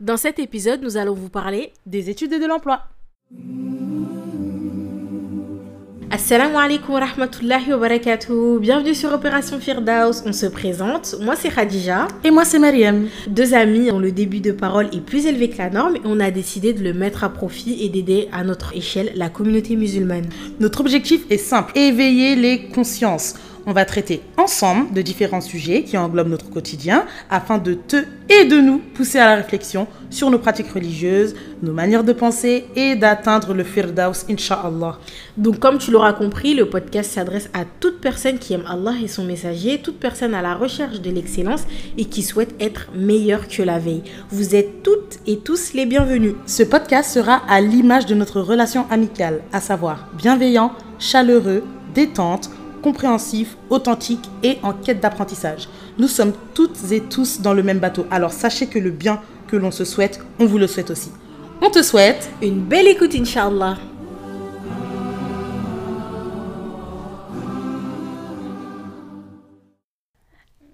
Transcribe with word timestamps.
Dans 0.00 0.16
cet 0.16 0.40
épisode, 0.40 0.82
nous 0.82 0.96
allons 0.96 1.14
vous 1.14 1.28
parler 1.28 1.72
des 1.86 2.10
études 2.10 2.32
et 2.32 2.40
de 2.40 2.46
l'emploi. 2.46 2.82
Assalamu 6.10 6.56
alaikum 6.56 6.94
wa 6.94 7.00
rahmatullahi 7.00 7.70
wa 7.70 7.76
barakatuh. 7.76 8.58
Bienvenue 8.60 8.94
sur 8.94 9.12
Opération 9.12 9.60
Firdaus. 9.60 10.22
On 10.26 10.32
se 10.32 10.46
présente. 10.46 11.14
Moi, 11.20 11.36
c'est 11.36 11.48
Khadija. 11.48 12.08
Et 12.24 12.32
moi, 12.32 12.44
c'est 12.44 12.58
Mariam. 12.58 13.06
Deux 13.28 13.54
amis 13.54 13.88
dont 13.88 14.00
le 14.00 14.10
début 14.10 14.40
de 14.40 14.50
parole 14.50 14.86
est 14.92 15.00
plus 15.00 15.26
élevé 15.26 15.48
que 15.48 15.58
la 15.58 15.70
norme 15.70 15.94
et 15.96 16.00
on 16.04 16.18
a 16.18 16.32
décidé 16.32 16.72
de 16.72 16.82
le 16.82 16.92
mettre 16.92 17.22
à 17.22 17.28
profit 17.28 17.84
et 17.84 17.88
d'aider 17.88 18.28
à 18.32 18.42
notre 18.42 18.76
échelle 18.76 19.12
la 19.14 19.28
communauté 19.28 19.76
musulmane. 19.76 20.26
Notre 20.58 20.80
objectif 20.80 21.24
est 21.30 21.38
simple 21.38 21.72
éveiller 21.76 22.34
les 22.34 22.66
consciences 22.68 23.34
on 23.66 23.72
va 23.72 23.84
traiter 23.84 24.22
ensemble 24.36 24.92
de 24.92 25.02
différents 25.02 25.40
sujets 25.40 25.82
qui 25.82 25.96
englobent 25.96 26.28
notre 26.28 26.50
quotidien 26.50 27.04
afin 27.30 27.58
de 27.58 27.74
te 27.74 28.04
et 28.28 28.44
de 28.44 28.56
nous 28.60 28.78
pousser 28.78 29.18
à 29.18 29.26
la 29.26 29.36
réflexion 29.36 29.86
sur 30.10 30.30
nos 30.30 30.38
pratiques 30.38 30.70
religieuses, 30.72 31.34
nos 31.62 31.72
manières 31.72 32.04
de 32.04 32.12
penser 32.12 32.66
et 32.76 32.94
d'atteindre 32.94 33.52
le 33.52 33.64
Firdaus, 33.64 34.24
Inch'Allah. 34.30 34.98
Donc, 35.36 35.58
comme 35.58 35.78
tu 35.78 35.90
l'auras 35.90 36.12
compris, 36.12 36.54
le 36.54 36.68
podcast 36.68 37.10
s'adresse 37.10 37.50
à 37.52 37.64
toute 37.80 38.00
personne 38.00 38.38
qui 38.38 38.54
aime 38.54 38.64
Allah 38.68 38.94
et 39.02 39.08
son 39.08 39.24
messager, 39.24 39.78
toute 39.78 39.98
personne 39.98 40.34
à 40.34 40.42
la 40.42 40.54
recherche 40.54 41.00
de 41.00 41.10
l'excellence 41.10 41.64
et 41.98 42.06
qui 42.06 42.22
souhaite 42.22 42.54
être 42.60 42.88
meilleure 42.94 43.48
que 43.48 43.62
la 43.62 43.78
veille. 43.78 44.04
Vous 44.30 44.54
êtes 44.54 44.82
toutes 44.82 45.18
et 45.26 45.38
tous 45.38 45.74
les 45.74 45.86
bienvenus. 45.86 46.34
Ce 46.46 46.62
podcast 46.62 47.12
sera 47.12 47.42
à 47.48 47.60
l'image 47.60 48.06
de 48.06 48.14
notre 48.14 48.40
relation 48.40 48.86
amicale, 48.90 49.40
à 49.52 49.60
savoir 49.60 50.08
bienveillant, 50.16 50.72
chaleureux, 50.98 51.62
détente, 51.94 52.50
compréhensif, 52.84 53.56
authentique 53.70 54.28
et 54.42 54.58
en 54.62 54.74
quête 54.74 55.00
d'apprentissage. 55.00 55.70
Nous 55.96 56.06
sommes 56.06 56.34
toutes 56.52 56.92
et 56.92 57.00
tous 57.00 57.40
dans 57.40 57.54
le 57.54 57.62
même 57.62 57.78
bateau, 57.78 58.06
alors 58.10 58.30
sachez 58.30 58.66
que 58.66 58.78
le 58.78 58.90
bien 58.90 59.22
que 59.48 59.56
l'on 59.56 59.70
se 59.70 59.86
souhaite, 59.86 60.20
on 60.38 60.44
vous 60.44 60.58
le 60.58 60.66
souhaite 60.66 60.90
aussi. 60.90 61.10
On 61.62 61.70
te 61.70 61.82
souhaite 61.82 62.28
une 62.42 62.60
belle 62.60 62.86
écoute, 62.86 63.14
Inch'Allah. 63.14 63.78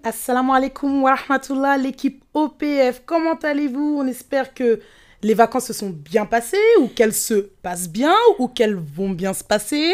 Assalamu 0.03 0.51
alaikum 0.51 1.03
wa 1.03 1.15
rahmatullah, 1.15 1.77
l'équipe 1.77 2.25
OPF, 2.33 3.03
comment 3.05 3.39
allez-vous? 3.41 3.99
On 3.99 4.05
espère 4.05 4.53
que 4.53 4.81
les 5.23 5.33
vacances 5.33 5.67
se 5.67 5.73
sont 5.73 5.91
bien 5.91 6.25
passées 6.25 6.57
ou 6.81 6.87
qu'elles 6.87 7.13
se 7.13 7.35
passent 7.61 7.87
bien 7.87 8.15
ou 8.37 8.49
qu'elles 8.49 8.75
vont 8.75 9.11
bien 9.11 9.33
se 9.33 9.45
passer 9.45 9.93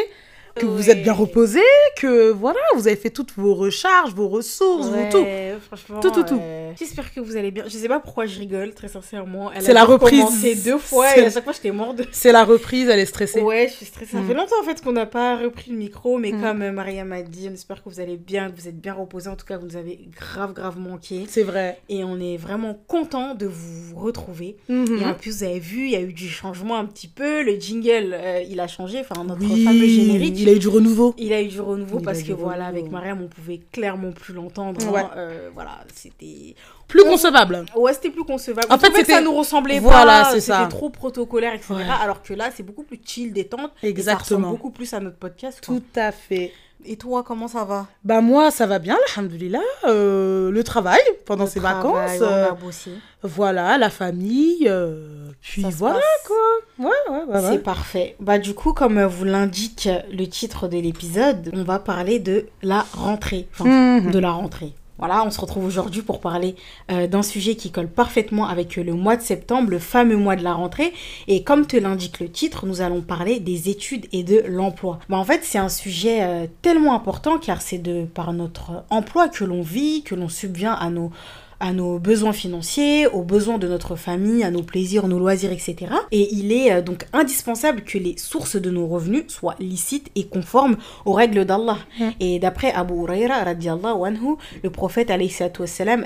que 0.57 0.65
vous 0.65 0.89
êtes 0.89 1.03
bien 1.03 1.13
reposé, 1.13 1.61
que 1.97 2.31
voilà, 2.31 2.59
vous 2.75 2.87
avez 2.87 2.97
fait 2.97 3.09
toutes 3.09 3.33
vos 3.37 3.55
recharges, 3.55 4.13
vos 4.13 4.27
ressources, 4.27 4.89
tout. 5.11 5.25
Franchement, 5.67 5.99
tout, 5.99 6.11
tout, 6.11 6.23
tout. 6.23 6.41
J'espère 6.77 7.13
que 7.13 7.19
vous 7.19 7.35
allez 7.37 7.51
bien. 7.51 7.63
Je 7.65 7.77
sais 7.77 7.87
pas 7.87 7.99
pourquoi 7.99 8.25
je 8.25 8.37
rigole, 8.39 8.73
très 8.73 8.87
sincèrement. 8.87 9.51
C'est 9.59 9.73
la 9.73 9.85
reprise. 9.85 10.25
C'est 10.41 10.55
deux 10.55 10.77
fois 10.77 11.17
et 11.17 11.25
à 11.25 11.29
chaque 11.29 11.43
fois 11.43 11.53
j'étais 11.53 11.71
morte. 11.71 12.01
C'est 12.11 12.31
la 12.31 12.43
reprise, 12.43 12.87
elle 12.89 12.99
est 12.99 13.05
stressée. 13.05 13.41
Ouais, 13.41 13.67
je 13.67 13.73
suis 13.73 13.85
stressée. 13.85 14.11
Ça 14.11 14.19
mm. 14.19 14.27
fait 14.27 14.33
longtemps 14.33 14.59
en 14.61 14.63
fait 14.63 14.81
qu'on 14.81 14.91
n'a 14.91 15.05
pas 15.05 15.37
repris 15.37 15.71
le 15.71 15.77
micro, 15.77 16.17
mais 16.17 16.31
mm. 16.31 16.41
comme 16.41 16.61
euh, 16.61 16.71
Maria 16.71 17.05
m'a 17.05 17.21
dit, 17.21 17.47
on 17.49 17.53
espère 17.53 17.83
que 17.83 17.89
vous 17.89 17.99
allez 17.99 18.17
bien, 18.17 18.51
que 18.51 18.59
vous 18.59 18.67
êtes 18.67 18.79
bien 18.79 18.93
reposé. 18.93 19.29
En 19.29 19.35
tout 19.35 19.45
cas, 19.45 19.57
vous 19.57 19.65
nous 19.65 19.75
avez 19.75 19.99
grave, 20.15 20.53
grave 20.53 20.79
manqué. 20.79 21.25
C'est 21.27 21.43
vrai. 21.43 21.79
Et 21.89 22.03
on 22.03 22.19
est 22.19 22.37
vraiment 22.37 22.79
content 22.87 23.35
de 23.35 23.47
vous 23.47 23.97
retrouver. 23.97 24.57
Mm-hmm. 24.69 25.01
Et 25.01 25.05
en 25.05 25.13
plus, 25.13 25.37
vous 25.37 25.43
avez 25.43 25.59
vu, 25.59 25.85
il 25.85 25.91
y 25.91 25.95
a 25.95 26.01
eu 26.01 26.13
du 26.13 26.29
changement 26.29 26.77
un 26.77 26.85
petit 26.85 27.07
peu. 27.07 27.43
Le 27.43 27.59
jingle, 27.59 28.13
euh, 28.13 28.41
il 28.47 28.59
a 28.59 28.67
changé. 28.67 28.99
Enfin, 28.99 29.23
notre 29.23 29.41
fameux 29.41 29.87
générique 29.87 30.43
il 30.47 30.53
a 30.53 30.55
eu 30.55 30.59
du 30.59 30.67
renouveau. 30.69 31.13
Il 31.17 31.33
a 31.33 31.41
eu 31.41 31.47
du 31.47 31.59
renouveau 31.59 31.99
parce 31.99 32.23
que 32.23 32.31
voilà, 32.31 32.67
avec 32.67 32.89
Mariam, 32.89 33.21
on 33.21 33.27
pouvait 33.27 33.59
clairement 33.71 34.11
plus 34.11 34.33
l'entendre. 34.33 34.79
Hein. 34.95 35.09
Euh, 35.17 35.49
voilà, 35.53 35.79
c'était 35.93 36.55
plus 36.87 37.03
concevable. 37.03 37.65
Ouais, 37.75 37.93
c'était 37.93 38.09
plus 38.09 38.23
concevable. 38.23 38.67
En 38.71 38.77
fait, 38.77 38.89
que 38.91 39.05
ça 39.05 39.21
nous 39.21 39.33
ressemblait 39.33 39.79
voilà, 39.79 40.23
pas. 40.23 40.39
C'était 40.39 40.69
trop 40.69 40.89
protocolaire, 40.89 41.53
etc. 41.53 41.73
Alors 42.01 42.21
que 42.21 42.33
là, 42.33 42.49
c'est 42.55 42.63
beaucoup 42.63 42.83
plus 42.83 42.99
chill, 43.03 43.33
détente. 43.33 43.71
Exactement. 43.83 44.39
Et 44.39 44.43
ça 44.43 44.51
beaucoup 44.51 44.71
plus 44.71 44.93
à 44.93 44.99
notre 44.99 45.17
podcast. 45.17 45.59
Tout 45.61 45.83
à 45.95 46.11
fait. 46.11 46.53
Et 46.85 46.95
toi, 46.95 47.23
comment 47.23 47.47
ça 47.47 47.65
va? 47.65 47.87
Bah 48.03 48.21
moi, 48.21 48.51
ça 48.51 48.65
va 48.65 48.79
bien, 48.79 48.97
alhamdoulilah. 49.15 49.59
Euh, 49.85 50.51
le 50.51 50.63
travail 50.63 51.01
pendant 51.25 51.47
ces 51.47 51.59
vacances. 51.59 52.21
On 52.21 52.25
a 52.25 52.51
bossé. 52.51 52.91
Voilà, 53.23 53.77
la 53.77 53.89
famille. 53.89 54.67
Euh, 54.69 55.16
puis 55.41 55.63
voilà 55.63 56.01
quoi. 56.25 56.35
Ouais, 56.79 56.91
ouais, 57.09 57.23
ouais, 57.27 57.41
C'est 57.49 57.63
parfait. 57.63 58.15
Bah 58.19 58.37
du 58.37 58.53
coup, 58.53 58.73
comme 58.73 59.01
vous 59.03 59.23
l'indique 59.25 59.89
le 60.11 60.25
titre 60.27 60.67
de 60.67 60.77
l'épisode, 60.77 61.51
on 61.53 61.63
va 61.63 61.79
parler 61.79 62.19
de 62.19 62.47
la 62.61 62.85
rentrée. 62.93 63.47
Enfin, 63.53 63.99
mhm. 63.99 64.11
de 64.11 64.19
la 64.19 64.31
rentrée. 64.31 64.73
Voilà, 64.97 65.23
on 65.23 65.29
se 65.29 65.39
retrouve 65.39 65.65
aujourd'hui 65.65 66.01
pour 66.01 66.19
parler 66.19 66.55
euh, 66.91 67.05
d'un 67.05 67.21
sujet 67.21 67.55
qui 67.55 67.71
colle 67.71 67.87
parfaitement 67.87 68.47
avec 68.47 68.77
le 68.77 68.93
mois 68.93 69.15
de 69.15 69.21
septembre, 69.21 69.69
le 69.69 69.79
fameux 69.79 70.17
mois 70.17 70.35
de 70.35 70.43
la 70.43 70.53
rentrée. 70.53 70.91
Et 71.27 71.43
comme 71.43 71.67
te 71.67 71.77
l'indique 71.77 72.19
le 72.19 72.29
titre, 72.29 72.65
nous 72.65 72.81
allons 72.81 73.01
parler 73.01 73.39
des 73.39 73.69
études 73.69 74.07
et 74.11 74.23
de 74.23 74.43
l'emploi. 74.47 74.99
Bah, 75.07 75.17
en 75.17 75.23
fait, 75.23 75.41
c'est 75.43 75.59
un 75.59 75.69
sujet 75.69 76.23
euh, 76.23 76.47
tellement 76.63 76.95
important 76.95 77.37
car 77.37 77.61
c'est 77.61 77.77
de 77.77 78.05
par 78.05 78.33
notre 78.33 78.83
emploi 78.89 79.29
que 79.29 79.43
l'on 79.43 79.61
vit, 79.61 80.01
que 80.01 80.15
l'on 80.15 80.29
subvient 80.29 80.75
à 80.79 80.89
nos 80.89 81.11
à 81.59 81.73
nos 81.73 81.99
besoins 81.99 82.33
financiers, 82.33 83.07
aux 83.07 83.23
besoins 83.23 83.57
de 83.57 83.67
notre 83.67 83.95
famille, 83.95 84.43
à 84.43 84.51
nos 84.51 84.63
plaisirs, 84.63 85.07
nos 85.07 85.19
loisirs, 85.19 85.51
etc. 85.51 85.75
Et 86.11 86.33
il 86.33 86.51
est 86.51 86.71
euh, 86.71 86.81
donc 86.81 87.07
indispensable 87.13 87.81
que 87.81 87.97
les 87.97 88.17
sources 88.17 88.55
de 88.55 88.69
nos 88.69 88.87
revenus 88.87 89.25
soient 89.27 89.55
licites 89.59 90.11
et 90.15 90.27
conformes 90.27 90.77
aux 91.05 91.13
règles 91.13 91.45
d'Allah. 91.45 91.77
Et 92.19 92.39
d'après 92.39 92.71
Abu 92.71 92.93
Huraira, 92.93 93.35
anhu, 93.35 94.35
le 94.63 94.69
prophète 94.69 95.09
a 95.11 95.17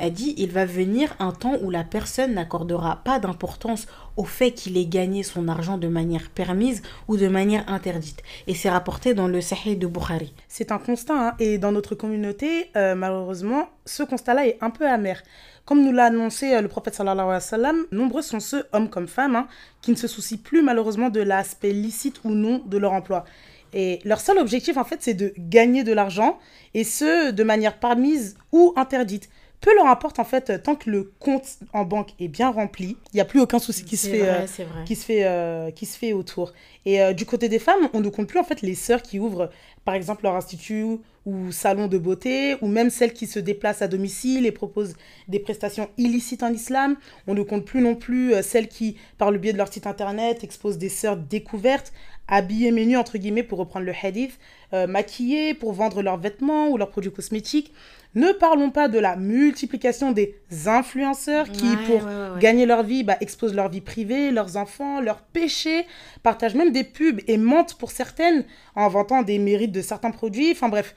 dit 0.10 0.34
il 0.38 0.52
va 0.52 0.66
venir 0.66 1.16
un 1.20 1.32
temps 1.32 1.58
où 1.62 1.70
la 1.70 1.84
personne 1.84 2.34
n'accordera 2.34 3.02
pas 3.04 3.20
d'importance 3.20 3.88
au 4.18 4.26
fait 4.26 4.52
qu'il 4.52 4.78
ait 4.78 4.86
gagné 4.86 5.24
son 5.24 5.48
argent 5.48 5.78
de 5.78 5.88
manière 5.88 6.30
permise 6.30 6.82
ou 7.08 7.18
de 7.18 7.28
manière 7.28 7.68
interdite. 7.70 8.22
Et 8.48 8.56
c'est 8.56 8.70
rapporté 8.70 9.14
dans 9.14 9.28
le 9.28 9.42
Sahih 9.42 9.76
de 9.76 9.88
Bukhari. 9.88 10.34
C'est 10.48 10.72
un 10.72 10.78
constat, 10.78 11.14
hein. 11.14 11.36
et 11.40 11.58
dans 11.58 11.72
notre 11.72 11.96
communauté, 11.96 12.70
euh, 12.76 12.96
malheureusement, 12.96 13.70
ce 13.86 14.04
constat-là 14.04 14.48
est 14.48 14.58
un 14.62 14.70
peu 14.70 14.88
amer. 14.88 15.24
Comme 15.66 15.84
nous 15.84 15.92
l'a 15.92 16.06
annoncé 16.06 16.54
euh, 16.54 16.62
le 16.62 16.68
prophète 16.68 16.96
sallallahu 16.96 17.26
alayhi 17.26 17.36
wa 17.36 17.40
sallam, 17.40 17.86
nombreux 17.92 18.22
sont 18.22 18.40
ceux, 18.40 18.66
hommes 18.74 18.90
comme 18.90 19.08
femmes, 19.08 19.36
hein, 19.36 19.48
qui 19.82 19.92
ne 19.92 19.96
se 19.96 20.08
soucient 20.08 20.38
plus 20.38 20.62
malheureusement 20.62 21.10
de 21.10 21.22
l'aspect 21.22 21.72
licite 21.72 22.22
ou 22.24 22.32
non 22.32 22.62
de 22.66 22.78
leur 22.78 22.94
emploi. 22.94 23.26
Et 23.74 24.00
leur 24.04 24.20
seul 24.20 24.38
objectif, 24.38 24.78
en 24.78 24.84
fait, 24.84 24.98
c'est 25.02 25.14
de 25.14 25.34
gagner 25.38 25.84
de 25.84 25.94
l'argent, 25.94 26.40
et 26.74 26.84
ce, 26.84 27.32
de 27.32 27.44
manière 27.44 27.80
permise 27.80 28.36
ou 28.52 28.74
interdite 28.76 29.30
peu 29.62 29.74
leur 29.76 29.86
importe 29.86 30.18
en 30.18 30.24
fait 30.24 30.62
tant 30.64 30.76
que 30.76 30.90
le 30.90 31.14
compte 31.20 31.46
en 31.72 31.86
banque 31.86 32.10
est 32.20 32.28
bien 32.28 32.50
rempli, 32.50 32.98
il 33.14 33.16
n'y 33.16 33.22
a 33.22 33.26
plus 33.26 33.40
aucun 33.40 33.60
souci 33.60 33.86
qui 33.86 33.96
se 33.96 34.10
fait 34.10 34.28
euh, 34.28 34.46
qui 34.86 34.96
se 34.96 35.06
fait 35.06 35.24
euh, 35.24 35.70
qui 35.70 35.86
se 35.86 35.98
fait 35.98 36.14
autour. 36.14 36.52
Et 36.86 37.02
euh, 37.02 37.14
du 37.14 37.26
côté 37.26 37.48
des 37.48 37.60
femmes, 37.60 37.88
on 37.94 38.00
ne 38.00 38.10
compte 38.10 38.28
plus 38.28 38.40
en 38.40 38.44
fait 38.44 38.64
les 38.64 38.74
sœurs 38.74 39.04
qui 39.04 39.20
ouvrent 39.20 39.52
par 39.86 39.94
exemple 39.94 40.24
leur 40.24 40.36
institut 40.36 40.98
ou 41.28 41.52
salon 41.52 41.88
de 41.88 42.00
beauté 42.00 42.56
ou 42.62 42.68
même 42.68 42.90
celles 42.90 43.14
qui 43.14 43.28
se 43.28 43.38
déplacent 43.38 43.84
à 43.84 43.88
domicile 43.88 44.48
et 44.48 44.52
proposent 44.52 44.96
des 45.28 45.40
prestations 45.40 45.90
illicites 45.98 46.42
en 46.42 46.52
islam. 46.52 46.96
On 47.28 47.36
ne 47.36 47.44
compte 47.44 47.64
plus 47.64 47.82
non 47.82 47.94
plus 47.94 48.34
celles 48.42 48.68
qui 48.68 48.98
par 49.20 49.30
le 49.30 49.38
biais 49.38 49.54
de 49.54 49.58
leur 49.60 49.72
site 49.72 49.86
internet 49.86 50.44
exposent 50.44 50.80
des 50.80 50.90
sœurs 50.90 51.18
découvertes 51.18 51.94
habillées 52.28 52.72
menus 52.72 52.98
entre 52.98 53.20
guillemets 53.20 53.44
pour 53.44 53.60
reprendre 53.60 53.86
le 53.86 53.94
hadith, 54.02 54.40
maquillées 54.88 55.54
pour 55.54 55.74
vendre 55.74 56.02
leurs 56.02 56.18
vêtements 56.18 56.70
ou 56.70 56.78
leurs 56.78 56.90
produits 56.90 57.12
cosmétiques. 57.12 57.72
Ne 58.14 58.32
parlons 58.34 58.72
pas 58.72 58.88
de 58.88 59.00
la 59.00 59.16
multiplication 59.16 60.12
des 60.12 60.36
influenceurs 60.66 61.50
qui, 61.50 61.78
pour 61.88 62.02
gagner 62.40 62.66
leur 62.66 62.84
vie, 62.84 63.04
bah, 63.04 63.16
exposent 63.22 63.54
leur 63.54 63.70
vie 63.70 63.82
privée, 63.82 64.32
leurs 64.32 64.58
enfants, 64.58 65.00
leurs 65.00 65.22
péchés, 65.22 65.86
partagent 66.22 66.56
même 66.56 66.72
des 66.72 66.84
pubs 66.84 67.22
et 67.28 67.38
mentent 67.38 67.76
pour 67.76 67.92
certaines 67.92 68.44
en 68.76 68.90
vantant 68.90 69.22
des 69.22 69.40
mérites 69.40 69.72
de 69.72 69.82
certains 69.82 70.12
produits. 70.12 70.52
Enfin 70.52 70.68
bref, 70.68 70.94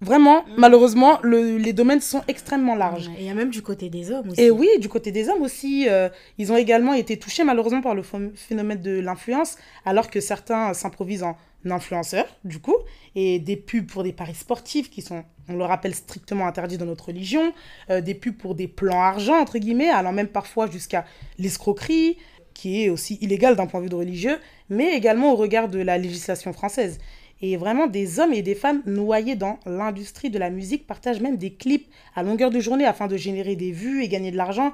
Vraiment, 0.00 0.42
mm. 0.42 0.54
malheureusement, 0.58 1.20
les 1.22 1.72
domaines 1.72 2.00
sont 2.00 2.22
extrêmement 2.28 2.74
larges. 2.74 3.08
Et 3.18 3.22
il 3.22 3.26
y 3.26 3.30
a 3.30 3.34
même 3.34 3.50
du 3.50 3.62
côté 3.62 3.88
des 3.88 4.10
hommes 4.10 4.30
aussi. 4.30 4.42
Et 4.42 4.50
oui, 4.50 4.68
du 4.78 4.88
côté 4.88 5.10
des 5.10 5.28
hommes 5.28 5.42
aussi. 5.42 5.88
Euh, 5.88 6.08
ils 6.38 6.52
ont 6.52 6.56
également 6.56 6.92
été 6.92 7.18
touchés 7.18 7.44
malheureusement 7.44 7.80
par 7.80 7.94
le 7.94 8.02
phénomène 8.34 8.80
de 8.82 9.00
l'influence, 9.00 9.56
alors 9.84 10.10
que 10.10 10.20
certains 10.20 10.74
s'improvisent 10.74 11.22
en 11.22 11.36
influenceurs, 11.64 12.26
du 12.44 12.60
coup, 12.60 12.76
et 13.14 13.38
des 13.38 13.56
pubs 13.56 13.86
pour 13.86 14.02
des 14.02 14.12
paris 14.12 14.34
sportifs 14.34 14.90
qui 14.90 15.00
sont, 15.00 15.24
on 15.48 15.56
le 15.56 15.64
rappelle, 15.64 15.94
strictement 15.94 16.46
interdits 16.46 16.78
dans 16.78 16.86
notre 16.86 17.06
religion, 17.06 17.52
euh, 17.90 18.00
des 18.00 18.14
pubs 18.14 18.36
pour 18.36 18.54
des 18.54 18.68
plans 18.68 19.00
argent, 19.00 19.38
entre 19.38 19.58
guillemets, 19.58 19.88
allant 19.88 20.12
même 20.12 20.28
parfois 20.28 20.70
jusqu'à 20.70 21.04
l'escroquerie, 21.38 22.16
qui 22.54 22.82
est 22.82 22.88
aussi 22.88 23.18
illégale 23.20 23.54
d'un 23.54 23.66
point 23.66 23.80
de 23.80 23.88
vue 23.88 23.94
religieux, 23.94 24.38
mais 24.70 24.94
également 24.94 25.32
au 25.32 25.36
regard 25.36 25.68
de 25.68 25.78
la 25.78 25.98
législation 25.98 26.52
française. 26.52 26.98
Et 27.42 27.56
vraiment, 27.56 27.86
des 27.86 28.18
hommes 28.18 28.32
et 28.32 28.42
des 28.42 28.54
femmes 28.54 28.82
noyés 28.86 29.36
dans 29.36 29.58
l'industrie 29.66 30.30
de 30.30 30.38
la 30.38 30.48
musique 30.48 30.86
partagent 30.86 31.20
même 31.20 31.36
des 31.36 31.52
clips 31.52 31.86
à 32.14 32.22
longueur 32.22 32.50
de 32.50 32.60
journée 32.60 32.86
afin 32.86 33.08
de 33.08 33.16
générer 33.16 33.56
des 33.56 33.72
vues 33.72 34.02
et 34.02 34.08
gagner 34.08 34.30
de 34.30 34.38
l'argent. 34.38 34.72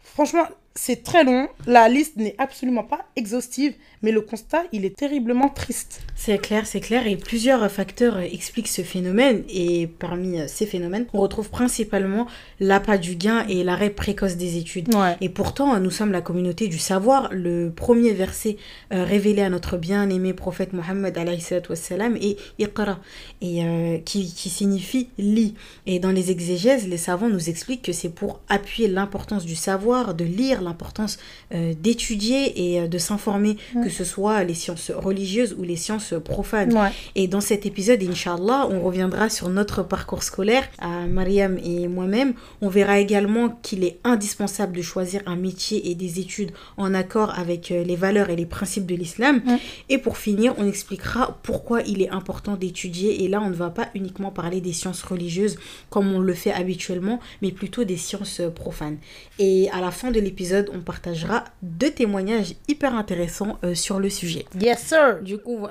Franchement, 0.00 0.44
c'est 0.74 1.02
très 1.02 1.24
long. 1.24 1.48
La 1.66 1.88
liste 1.88 2.16
n'est 2.16 2.34
absolument 2.38 2.84
pas 2.84 3.06
exhaustive, 3.16 3.74
mais 4.00 4.10
le 4.10 4.20
constat, 4.20 4.64
il 4.72 4.84
est 4.84 4.96
terriblement 4.96 5.48
triste. 5.48 6.02
C'est 6.14 6.38
clair, 6.38 6.66
c'est 6.66 6.80
clair. 6.80 7.06
Et 7.06 7.16
plusieurs 7.16 7.70
facteurs 7.70 8.18
expliquent 8.18 8.68
ce 8.68 8.82
phénomène. 8.82 9.42
Et 9.48 9.86
parmi 9.86 10.38
ces 10.48 10.66
phénomènes, 10.66 11.06
on 11.12 11.20
retrouve 11.20 11.50
principalement 11.50 12.26
l'appât 12.58 12.98
du 12.98 13.16
gain 13.16 13.44
et 13.48 13.64
l'arrêt 13.64 13.90
précoce 13.90 14.36
des 14.36 14.56
études. 14.56 14.88
Et 15.20 15.28
pourtant, 15.28 15.78
nous 15.78 15.90
sommes 15.90 16.12
la 16.12 16.22
communauté 16.22 16.68
du 16.68 16.78
savoir. 16.78 17.28
Le 17.32 17.70
premier 17.70 18.12
verset 18.12 18.56
euh, 18.92 19.04
révélé 19.04 19.42
à 19.42 19.50
notre 19.50 19.76
bien-aimé 19.76 20.32
prophète 20.32 20.72
Mohammed 20.72 21.16
est 21.16 22.36
Iqra, 22.58 22.98
et, 23.40 23.64
euh, 23.64 23.98
qui, 23.98 24.32
qui 24.32 24.48
signifie 24.48 25.08
lit. 25.18 25.54
Et 25.86 25.98
dans 25.98 26.10
les 26.10 26.30
exégèses, 26.30 26.88
les 26.88 26.96
savants 26.96 27.28
nous 27.28 27.50
expliquent 27.50 27.82
que 27.82 27.92
c'est 27.92 28.08
pour 28.08 28.40
appuyer 28.48 28.88
l'importance 28.88 29.44
du 29.44 29.56
savoir, 29.56 30.14
de 30.14 30.24
lire 30.24 30.61
l'importance 30.62 31.18
euh, 31.54 31.74
d'étudier 31.78 32.74
et 32.74 32.80
euh, 32.80 32.88
de 32.88 32.98
s'informer, 32.98 33.56
que 33.82 33.90
ce 33.90 34.04
soit 34.04 34.44
les 34.44 34.54
sciences 34.54 34.90
religieuses 34.90 35.54
ou 35.58 35.62
les 35.62 35.76
sciences 35.76 36.14
profanes. 36.24 36.74
Et 37.14 37.28
dans 37.28 37.40
cet 37.40 37.66
épisode, 37.66 38.02
Inch'Allah, 38.02 38.68
on 38.70 38.80
reviendra 38.80 39.28
sur 39.28 39.48
notre 39.48 39.82
parcours 39.82 40.22
scolaire 40.22 40.68
à 40.78 41.06
Mariam 41.06 41.58
et 41.64 41.88
moi-même. 41.88 42.34
On 42.60 42.68
verra 42.68 42.98
également 42.98 43.50
qu'il 43.62 43.84
est 43.84 43.98
indispensable 44.04 44.76
de 44.76 44.82
choisir 44.82 45.22
un 45.26 45.36
métier 45.36 45.90
et 45.90 45.94
des 45.94 46.20
études 46.20 46.52
en 46.76 46.94
accord 46.94 47.38
avec 47.38 47.70
euh, 47.70 47.84
les 47.84 47.96
valeurs 47.96 48.30
et 48.30 48.36
les 48.36 48.46
principes 48.46 48.86
de 48.86 48.94
l'islam. 48.94 49.42
Et 49.88 49.98
pour 49.98 50.16
finir, 50.16 50.54
on 50.58 50.66
expliquera 50.66 51.38
pourquoi 51.42 51.82
il 51.82 52.02
est 52.02 52.10
important 52.10 52.56
d'étudier. 52.56 53.24
Et 53.24 53.28
là, 53.28 53.40
on 53.42 53.50
ne 53.50 53.54
va 53.54 53.70
pas 53.70 53.88
uniquement 53.94 54.30
parler 54.30 54.60
des 54.60 54.72
sciences 54.72 55.02
religieuses 55.02 55.58
comme 55.90 56.12
on 56.12 56.20
le 56.20 56.34
fait 56.34 56.52
habituellement, 56.52 57.20
mais 57.40 57.50
plutôt 57.50 57.84
des 57.84 57.96
sciences 57.96 58.40
profanes. 58.54 58.98
Et 59.38 59.68
à 59.70 59.80
la 59.80 59.90
fin 59.90 60.10
de 60.10 60.20
l'épisode, 60.20 60.42
on 60.72 60.80
partagera 60.80 61.44
deux 61.62 61.90
témoignages 61.90 62.54
hyper 62.68 62.94
intéressants 62.94 63.58
euh, 63.64 63.74
sur 63.74 63.98
le 63.98 64.10
sujet. 64.10 64.44
Yes, 64.60 64.80
sir. 64.80 65.20
Du 65.22 65.38
coup, 65.38 65.66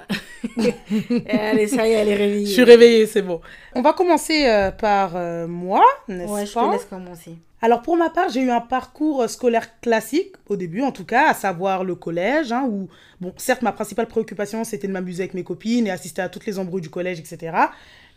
allez, 1.29 1.67
ça 1.67 1.87
y 1.87 1.91
est, 1.91 1.93
elle 1.93 2.09
est 2.09 2.15
réveillée. 2.15 2.45
Je 2.45 2.51
suis 2.51 2.63
réveillée, 2.63 3.05
c'est 3.05 3.21
bon. 3.21 3.41
On 3.75 3.81
va 3.81 3.93
commencer 3.93 4.45
euh, 4.45 4.71
par 4.71 5.15
euh, 5.15 5.47
moi, 5.47 5.83
n'est-ce 6.07 6.27
pas 6.27 6.33
Ouais, 6.33 6.45
je 6.45 6.53
te 6.53 6.71
laisse 6.71 6.85
commencer. 6.85 7.35
Alors 7.63 7.83
pour 7.83 7.95
ma 7.95 8.09
part, 8.09 8.29
j'ai 8.29 8.41
eu 8.41 8.49
un 8.49 8.61
parcours 8.61 9.29
scolaire 9.29 9.79
classique, 9.81 10.33
au 10.47 10.55
début 10.55 10.81
en 10.81 10.91
tout 10.91 11.05
cas, 11.05 11.29
à 11.29 11.33
savoir 11.35 11.83
le 11.83 11.93
collège, 11.93 12.51
hein, 12.51 12.65
où, 12.67 12.87
bon, 13.19 13.33
certes, 13.37 13.61
ma 13.61 13.71
principale 13.71 14.07
préoccupation, 14.07 14.63
c'était 14.63 14.87
de 14.87 14.93
m'amuser 14.93 15.23
avec 15.23 15.35
mes 15.35 15.43
copines 15.43 15.85
et 15.85 15.91
assister 15.91 16.23
à 16.23 16.29
toutes 16.29 16.47
les 16.47 16.57
embrouilles 16.57 16.81
du 16.81 16.89
collège, 16.89 17.19
etc. 17.19 17.55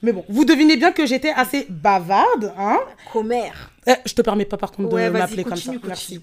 Mais 0.05 0.12
bon, 0.12 0.23
vous 0.29 0.45
devinez 0.45 0.77
bien 0.77 0.93
que 0.93 1.06
j'étais 1.06 1.31
assez 1.31 1.67
bavarde, 1.71 2.53
hein 2.59 2.79
Commère. 3.11 3.71
Eh, 3.87 3.95
je 4.05 4.12
te 4.12 4.21
permets 4.21 4.45
pas 4.45 4.59
par 4.59 4.71
contre 4.71 4.91
de 4.91 5.09
m'appeler 5.09 5.45
comme 5.45 5.56
ça. 5.56 5.73
Merci. 5.87 6.21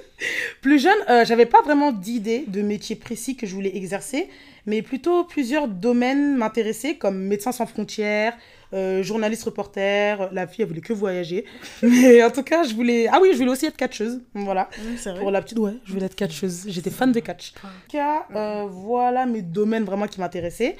Plus 0.62 0.78
jeune, 0.78 0.96
euh, 1.10 1.26
j'avais 1.26 1.44
pas 1.44 1.60
vraiment 1.60 1.92
d'idée 1.92 2.44
de 2.48 2.62
métier 2.62 2.96
précis 2.96 3.36
que 3.36 3.46
je 3.46 3.54
voulais 3.54 3.76
exercer, 3.76 4.30
mais 4.64 4.80
plutôt 4.80 5.24
plusieurs 5.24 5.68
domaines 5.68 6.38
m'intéressaient, 6.38 6.96
comme 6.96 7.18
médecin 7.18 7.52
sans 7.52 7.66
frontières, 7.66 8.34
euh, 8.74 9.02
journaliste 9.02 9.44
reporter. 9.44 10.28
La 10.32 10.46
fille, 10.46 10.62
elle 10.62 10.68
voulait 10.68 10.80
que 10.80 10.92
voyager. 10.92 11.44
Mais 11.82 12.22
en 12.22 12.30
tout 12.30 12.42
cas, 12.42 12.64
je 12.64 12.74
voulais. 12.74 13.06
Ah 13.10 13.18
oui, 13.20 13.30
je 13.32 13.38
voulais 13.38 13.50
aussi 13.50 13.66
être 13.66 13.76
catcheuse. 13.76 14.20
Voilà. 14.34 14.68
Vrai. 15.04 15.18
Pour 15.18 15.30
la 15.30 15.42
petite, 15.42 15.58
ouais, 15.58 15.74
je 15.84 15.92
voulais 15.92 16.06
être 16.06 16.14
catcheuse. 16.14 16.64
J'étais 16.68 16.90
fan 16.90 17.12
de 17.12 17.20
catch. 17.20 17.52
En 17.62 17.68
tout 17.68 17.96
cas, 17.96 18.26
euh, 18.34 18.66
voilà 18.68 19.26
mes 19.26 19.42
domaines 19.42 19.84
vraiment 19.84 20.06
qui 20.06 20.20
m'intéressaient. 20.20 20.76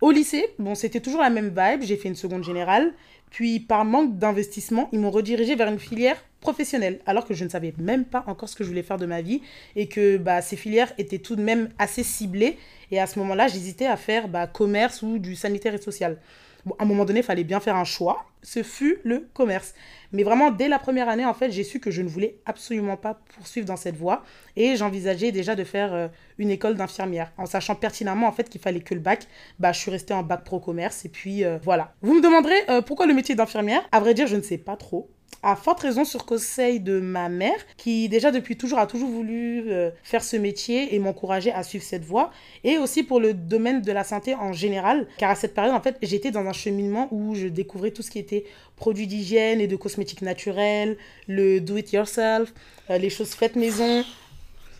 Au 0.00 0.10
lycée, 0.10 0.46
bon, 0.58 0.74
c'était 0.74 1.00
toujours 1.00 1.20
la 1.20 1.30
même 1.30 1.48
vibe. 1.48 1.82
J'ai 1.82 1.96
fait 1.96 2.08
une 2.08 2.16
seconde 2.16 2.44
générale. 2.44 2.92
Puis, 3.30 3.60
par 3.60 3.84
manque 3.86 4.18
d'investissement, 4.18 4.88
ils 4.92 5.00
m'ont 5.00 5.10
redirigé 5.10 5.54
vers 5.54 5.68
une 5.68 5.78
filière 5.78 6.22
professionnelle, 6.42 7.00
alors 7.06 7.24
que 7.24 7.32
je 7.32 7.44
ne 7.44 7.48
savais 7.48 7.72
même 7.78 8.04
pas 8.04 8.24
encore 8.26 8.48
ce 8.48 8.56
que 8.56 8.62
je 8.62 8.68
voulais 8.68 8.82
faire 8.82 8.98
de 8.98 9.06
ma 9.06 9.22
vie 9.22 9.40
et 9.74 9.88
que 9.88 10.18
bah, 10.18 10.42
ces 10.42 10.56
filières 10.56 10.92
étaient 10.98 11.20
tout 11.20 11.36
de 11.36 11.42
même 11.42 11.70
assez 11.78 12.02
ciblées. 12.02 12.58
Et 12.90 13.00
à 13.00 13.06
ce 13.06 13.18
moment-là, 13.20 13.48
j'hésitais 13.48 13.86
à 13.86 13.96
faire 13.96 14.28
bah, 14.28 14.46
commerce 14.46 15.00
ou 15.00 15.18
du 15.18 15.34
sanitaire 15.34 15.72
et 15.72 15.80
social. 15.80 16.18
Bon, 16.64 16.74
à 16.78 16.84
un 16.84 16.86
moment 16.86 17.04
donné, 17.04 17.20
il 17.20 17.24
fallait 17.24 17.44
bien 17.44 17.60
faire 17.60 17.76
un 17.76 17.84
choix. 17.84 18.24
Ce 18.42 18.62
fut 18.62 18.98
le 19.04 19.28
commerce. 19.34 19.74
Mais 20.12 20.22
vraiment, 20.22 20.50
dès 20.50 20.68
la 20.68 20.78
première 20.78 21.08
année, 21.08 21.24
en 21.24 21.34
fait, 21.34 21.50
j'ai 21.50 21.64
su 21.64 21.80
que 21.80 21.90
je 21.90 22.02
ne 22.02 22.08
voulais 22.08 22.38
absolument 22.44 22.96
pas 22.96 23.20
poursuivre 23.36 23.66
dans 23.66 23.76
cette 23.76 23.96
voie. 23.96 24.22
Et 24.56 24.76
j'envisageais 24.76 25.32
déjà 25.32 25.54
de 25.54 25.64
faire 25.64 25.92
euh, 25.92 26.08
une 26.38 26.50
école 26.50 26.74
d'infirmière. 26.74 27.32
En 27.36 27.46
sachant 27.46 27.74
pertinemment, 27.74 28.26
en 28.26 28.32
fait, 28.32 28.48
qu'il 28.48 28.60
fallait 28.60 28.80
que 28.80 28.94
le 28.94 29.00
bac. 29.00 29.26
Bah, 29.58 29.72
je 29.72 29.80
suis 29.80 29.90
restée 29.90 30.14
en 30.14 30.22
bac 30.22 30.44
pro 30.44 30.60
commerce. 30.60 31.04
Et 31.04 31.08
puis, 31.08 31.44
euh, 31.44 31.58
voilà. 31.62 31.94
Vous 32.02 32.14
me 32.14 32.22
demanderez 32.22 32.68
euh, 32.68 32.82
pourquoi 32.82 33.06
le 33.06 33.14
métier 33.14 33.34
d'infirmière? 33.34 33.82
À 33.92 34.00
vrai 34.00 34.14
dire, 34.14 34.26
je 34.26 34.36
ne 34.36 34.42
sais 34.42 34.58
pas 34.58 34.76
trop 34.76 35.10
à 35.42 35.56
forte 35.56 35.80
raison 35.80 36.04
sur 36.04 36.24
conseil 36.24 36.80
de 36.80 37.00
ma 37.00 37.28
mère, 37.28 37.58
qui 37.76 38.08
déjà 38.08 38.30
depuis 38.30 38.56
toujours 38.56 38.78
a 38.78 38.86
toujours 38.86 39.08
voulu 39.08 39.64
euh, 39.68 39.90
faire 40.04 40.22
ce 40.22 40.36
métier 40.36 40.94
et 40.94 40.98
m'encourager 40.98 41.52
à 41.52 41.62
suivre 41.62 41.84
cette 41.84 42.04
voie, 42.04 42.30
et 42.64 42.78
aussi 42.78 43.02
pour 43.02 43.20
le 43.20 43.34
domaine 43.34 43.82
de 43.82 43.92
la 43.92 44.04
santé 44.04 44.34
en 44.34 44.52
général, 44.52 45.08
car 45.18 45.30
à 45.30 45.34
cette 45.34 45.54
période, 45.54 45.74
en 45.74 45.80
fait, 45.80 45.96
j'étais 46.02 46.30
dans 46.30 46.46
un 46.46 46.52
cheminement 46.52 47.08
où 47.10 47.34
je 47.34 47.48
découvrais 47.48 47.90
tout 47.90 48.02
ce 48.02 48.10
qui 48.10 48.18
était 48.18 48.44
produits 48.76 49.06
d'hygiène 49.06 49.60
et 49.60 49.66
de 49.66 49.76
cosmétiques 49.76 50.22
naturels, 50.22 50.96
le 51.26 51.60
do-it-yourself, 51.60 52.52
euh, 52.90 52.98
les 52.98 53.10
choses 53.10 53.30
faites 53.30 53.56
maison. 53.56 54.04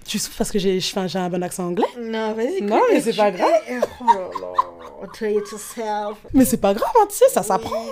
Tu 0.04 0.18
souffres 0.18 0.38
parce 0.38 0.50
que 0.50 0.58
j'ai 0.58 0.80
un 1.14 1.28
bon 1.28 1.42
accent 1.42 1.68
anglais 1.68 1.86
Non, 1.98 2.32
vas-y. 2.32 2.62
Non, 2.62 2.80
mais 2.90 3.00
c'est 3.00 3.16
pas 3.16 3.30
grave. 3.30 3.50
Oh 4.00 4.06
là 4.06 4.30
là, 4.40 5.08
do 5.20 5.26
it 5.26 5.50
yourself. 5.50 6.18
Mais 6.32 6.44
c'est 6.44 6.56
pas 6.60 6.74
grave, 6.74 6.90
hein, 7.00 7.06
tu 7.08 7.16
sais, 7.16 7.28
ça 7.28 7.42
s'apprend. 7.42 7.86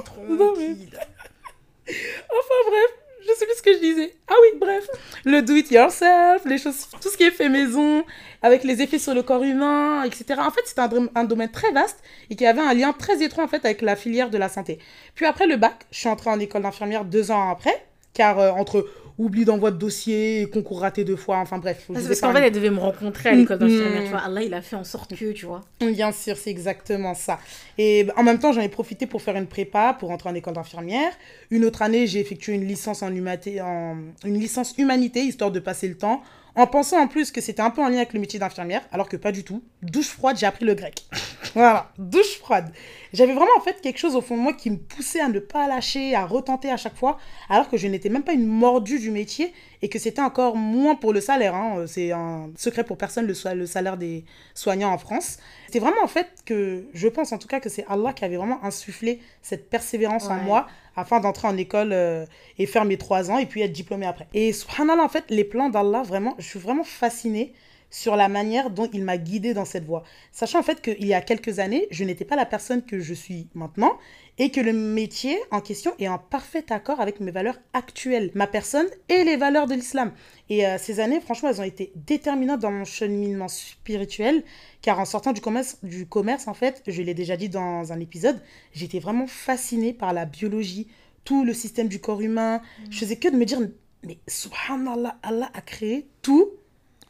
Enfin 2.31 2.55
bref, 2.67 2.91
je 3.27 3.35
sais 3.35 3.47
plus 3.47 3.57
ce 3.57 3.63
que 3.63 3.73
je 3.75 3.79
disais. 3.79 4.15
Ah 4.29 4.35
oui, 4.43 4.59
bref. 4.59 4.87
Le 5.25 5.43
do 5.43 5.55
it 5.55 5.71
yourself, 5.71 6.45
les 6.45 6.59
choses, 6.59 6.89
tout 7.01 7.09
ce 7.09 7.17
qui 7.17 7.25
est 7.25 7.31
fait 7.31 7.49
maison, 7.49 8.05
avec 8.43 8.65
les 8.65 8.83
effets 8.83 8.99
sur 8.99 9.15
le 9.15 9.23
corps 9.23 9.43
humain, 9.43 10.05
etc. 10.05 10.25
En 10.39 10.51
fait, 10.51 10.63
un, 10.79 11.09
un, 11.15 11.25
domaine 11.25 11.51
très 11.51 11.71
vaste 11.73 12.03
et 12.31 12.37
qui 12.37 12.47
avait 12.47 12.61
un 12.61 12.75
lien 12.75 12.93
très 12.93 13.23
étroit 13.23 13.45
en 13.45 13.49
fait 13.49 13.65
avec 13.65 13.83
la 13.83 13.97
filière 13.97 14.31
de 14.31 14.39
la 14.39 14.49
santé. 14.49 14.79
Puis 15.15 15.27
après 15.27 15.47
le 15.47 15.57
bac, 15.57 15.87
je 15.91 15.99
suis 15.99 16.09
entrée 16.09 16.31
en 16.31 16.41
école 16.41 16.63
d'infirmière 16.63 17.05
deux 17.05 17.31
ans 17.31 17.51
après, 17.51 17.85
car 18.15 18.39
euh, 18.39 18.51
entre 18.51 18.89
oubli 19.21 19.45
d'envoi 19.45 19.71
de 19.71 19.77
dossier, 19.77 20.49
concours 20.53 20.81
raté 20.81 21.05
deux 21.05 21.17
fois, 21.17 21.37
enfin 21.39 21.59
bref. 21.59 21.85
Parce, 21.93 22.07
parce 22.07 22.21
qu'en 22.21 22.33
fait, 22.33 22.41
elle 22.41 22.53
devait 22.53 22.71
me 22.71 22.79
rencontrer 22.79 23.29
à 23.29 23.33
l'école 23.33 23.59
d'infirmière, 23.59 24.05
tu 24.05 24.11
vois. 24.11 24.21
Allah, 24.21 24.43
il 24.43 24.55
a 24.55 24.63
fait 24.63 24.77
en 24.77 24.85
sorte 24.85 25.15
que, 25.15 25.33
tu 25.33 25.47
vois. 25.47 25.61
Bien 25.81 26.11
sûr, 26.11 26.37
c'est 26.37 26.51
exactement 26.51 27.15
ça. 27.15 27.39
Et 27.77 28.07
en 28.17 28.23
même 28.23 28.39
temps, 28.39 28.53
j'en 28.53 28.63
ai 28.63 28.71
profité 28.71 29.07
pour 29.07 29.21
faire 29.21 29.37
une 29.37 29.47
prépa, 29.47 29.95
pour 29.99 30.11
entrer 30.11 30.31
en 30.31 30.35
école 30.35 30.55
d'infirmière. 30.55 31.13
Une 31.51 31.67
autre 31.67 31.83
année, 31.83 32.07
j'ai 32.07 32.19
effectué 32.19 32.55
une 32.55 32.67
licence 32.67 33.03
en, 33.03 33.15
humanité, 33.15 33.61
en 33.61 33.97
une 34.25 34.39
licence 34.39 34.75
humanité, 34.79 35.21
histoire 35.21 35.51
de 35.51 35.61
passer 35.61 35.87
le 35.87 35.97
temps 35.97 36.23
en 36.57 36.67
pensant 36.67 36.99
en 37.01 37.07
plus 37.07 37.31
que 37.31 37.41
c'était 37.41 37.63
un 37.63 37.71
peu 37.71 37.83
en 37.83 37.89
lien 37.89 37.99
avec 37.99 38.13
le 38.13 38.21
métier 38.21 38.39
d'infirmière, 38.39 38.83
alors 38.93 39.09
que 39.09 39.17
pas 39.17 39.33
du 39.33 39.45
tout. 39.45 39.63
Douche 39.83 40.09
froide, 40.09 40.37
j'ai 40.39 40.47
appris 40.47 40.65
le 40.65 40.75
grec. 40.75 41.05
voilà, 41.55 41.91
douche 41.99 42.39
froide. 42.39 42.73
J'avais 43.13 43.33
vraiment 43.33 43.51
en 43.59 43.61
fait 43.61 43.81
quelque 43.81 43.99
chose 43.99 44.15
au 44.15 44.21
fond 44.21 44.37
de 44.37 44.43
moi 44.43 44.53
qui 44.53 44.71
me 44.71 44.77
poussait 44.77 45.21
à 45.21 45.29
ne 45.29 45.41
pas 45.41 45.67
lâcher, 45.67 46.15
à 46.15 46.25
retenter 46.25 46.71
à 46.71 46.77
chaque 46.77 46.97
fois, 46.97 47.19
alors 47.49 47.69
que 47.69 47.77
je 47.77 47.89
n'étais 47.89 48.09
même 48.09 48.23
pas 48.23 48.33
une 48.33 48.47
mordue 48.47 48.99
du 48.99 49.11
métier 49.11 49.53
et 49.83 49.89
que 49.89 49.99
c'était 49.99 50.23
encore 50.23 50.57
moins 50.57 50.95
pour 50.95 51.13
le 51.13 51.21
salaire. 51.21 51.55
Hein. 51.55 51.85
C'est 51.87 52.13
un 52.13 52.51
secret 52.57 52.85
pour 52.85 52.97
personne 52.97 53.27
le, 53.27 53.35
le 53.55 53.67
salaire 53.67 53.97
des 53.97 54.25
soignants 54.55 54.93
en 54.93 54.99
France. 54.99 55.39
C'est 55.73 55.81
vraiment 55.81 56.03
en 56.05 56.09
fait 56.09 56.29
que 56.45 56.85
je 56.95 57.09
pense 57.09 57.33
en 57.33 57.39
tout 57.39 57.49
cas 57.49 57.61
que 57.61 57.69
c'est 57.69 57.85
Allah 57.89 58.13
qui 58.13 58.25
avait 58.25 58.37
vraiment 58.37 58.63
insufflé 58.65 59.21
cette 59.43 59.69
persévérance 59.71 60.27
ouais. 60.27 60.33
en 60.33 60.39
moi 60.39 60.67
afin 60.97 61.21
d'entrer 61.21 61.49
en 61.49 61.57
école 61.57 61.93
euh, 61.93 62.27
et 62.59 62.67
faire 62.67 62.85
mes 62.85 62.97
trois 62.97 63.31
ans 63.31 63.39
et 63.39 63.47
puis 63.47 63.63
être 63.63 63.73
diplômée 63.73 64.07
après. 64.07 64.29
Et 64.35 64.53
subhanallah, 64.53 65.03
en 65.03 65.09
fait, 65.09 65.25
les 65.31 65.45
plans 65.45 65.71
d'Allah, 65.71 66.03
vraiment, 66.03 66.35
je 66.39 66.47
suis 66.47 66.59
vraiment 66.59 66.85
fascinée 66.85 67.53
sur 67.91 68.17
la 68.17 68.29
manière 68.29 68.71
dont 68.71 68.89
il 68.93 69.05
m'a 69.05 69.19
guidée 69.19 69.53
dans 69.53 69.65
cette 69.65 69.85
voie. 69.85 70.05
Sachant 70.33 70.61
en 70.61 70.63
fait 70.63 70.81
qu'il 70.81 71.07
y 71.07 71.15
a 71.15 71.21
quelques 71.21 71.59
années, 71.59 71.89
je 71.91 72.05
n'étais 72.05 72.25
pas 72.25 72.37
la 72.37 72.47
personne 72.47 72.83
que 72.83 73.01
je 73.01 73.15
suis 73.15 73.49
maintenant 73.55 73.99
et 74.39 74.51
que 74.51 74.61
le 74.61 74.73
métier 74.73 75.39
en 75.51 75.61
question 75.61 75.93
est 75.99 76.09
en 76.09 76.19
parfait 76.19 76.65
accord 76.73 77.01
avec 77.01 77.21
mes 77.21 77.31
valeurs 77.31 77.59
actuelles, 77.75 78.31
ma 78.35 78.47
personne 78.47 78.87
et 79.09 79.25
les 79.25 79.37
valeurs 79.37 79.67
de 79.67 79.75
l'islam. 79.75 80.13
Et 80.49 80.67
euh, 80.67 80.79
ces 80.79 81.01
années, 81.01 81.21
franchement, 81.21 81.51
elles 81.51 81.61
ont 81.61 81.65
été 81.65 81.93
déterminantes 81.95 82.61
dans 82.61 82.71
mon 82.71 82.85
cheminement 82.85 83.49
spirituel, 83.49 84.45
car 84.81 84.99
en 84.99 85.05
sortant 85.05 85.33
du 85.33 85.41
commerce, 85.41 85.79
du 85.83 86.07
commerce 86.07 86.49
en 86.49 86.55
fait, 86.55 86.83
je 86.87 87.03
l'ai 87.03 87.15
déjà 87.15 87.37
dit 87.37 87.49
dans 87.49 87.93
un 87.93 88.01
épisode, 88.01 88.41
j'étais 88.73 89.01
vraiment 89.01 89.27
fascinée 89.27 89.93
par 89.93 90.13
la 90.13 90.25
biologie, 90.25 90.89
tout 91.25 91.45
le 91.45 91.53
système 91.53 91.89
du 91.89 92.01
corps 92.01 92.23
humain. 92.23 92.59
Mmh. 92.59 92.85
Je 92.91 92.99
faisais 92.99 93.17
que 93.17 93.29
de 93.29 93.37
me 93.37 93.45
dire, 93.45 93.61
mais 94.05 94.19
subhanallah, 94.27 95.19
Allah 95.23 95.51
a 95.53 95.61
créé 95.61 96.07
tout 96.23 96.49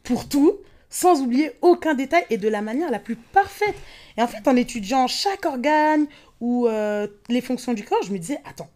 pour 0.03 0.27
tout 0.27 0.57
sans 0.91 1.21
oublier 1.21 1.53
aucun 1.61 1.95
détail 1.95 2.25
et 2.29 2.37
de 2.37 2.47
la 2.47 2.61
manière 2.61 2.91
la 2.91 2.99
plus 2.99 3.15
parfaite. 3.15 3.75
Et 4.17 4.21
en 4.21 4.27
fait, 4.27 4.47
en 4.47 4.55
étudiant 4.55 5.07
chaque 5.07 5.45
organe 5.45 6.05
ou 6.39 6.67
euh, 6.67 7.07
les 7.29 7.41
fonctions 7.41 7.73
du 7.73 7.83
corps, 7.83 8.03
je 8.03 8.11
me 8.11 8.19
disais, 8.19 8.39
attends, 8.45 8.69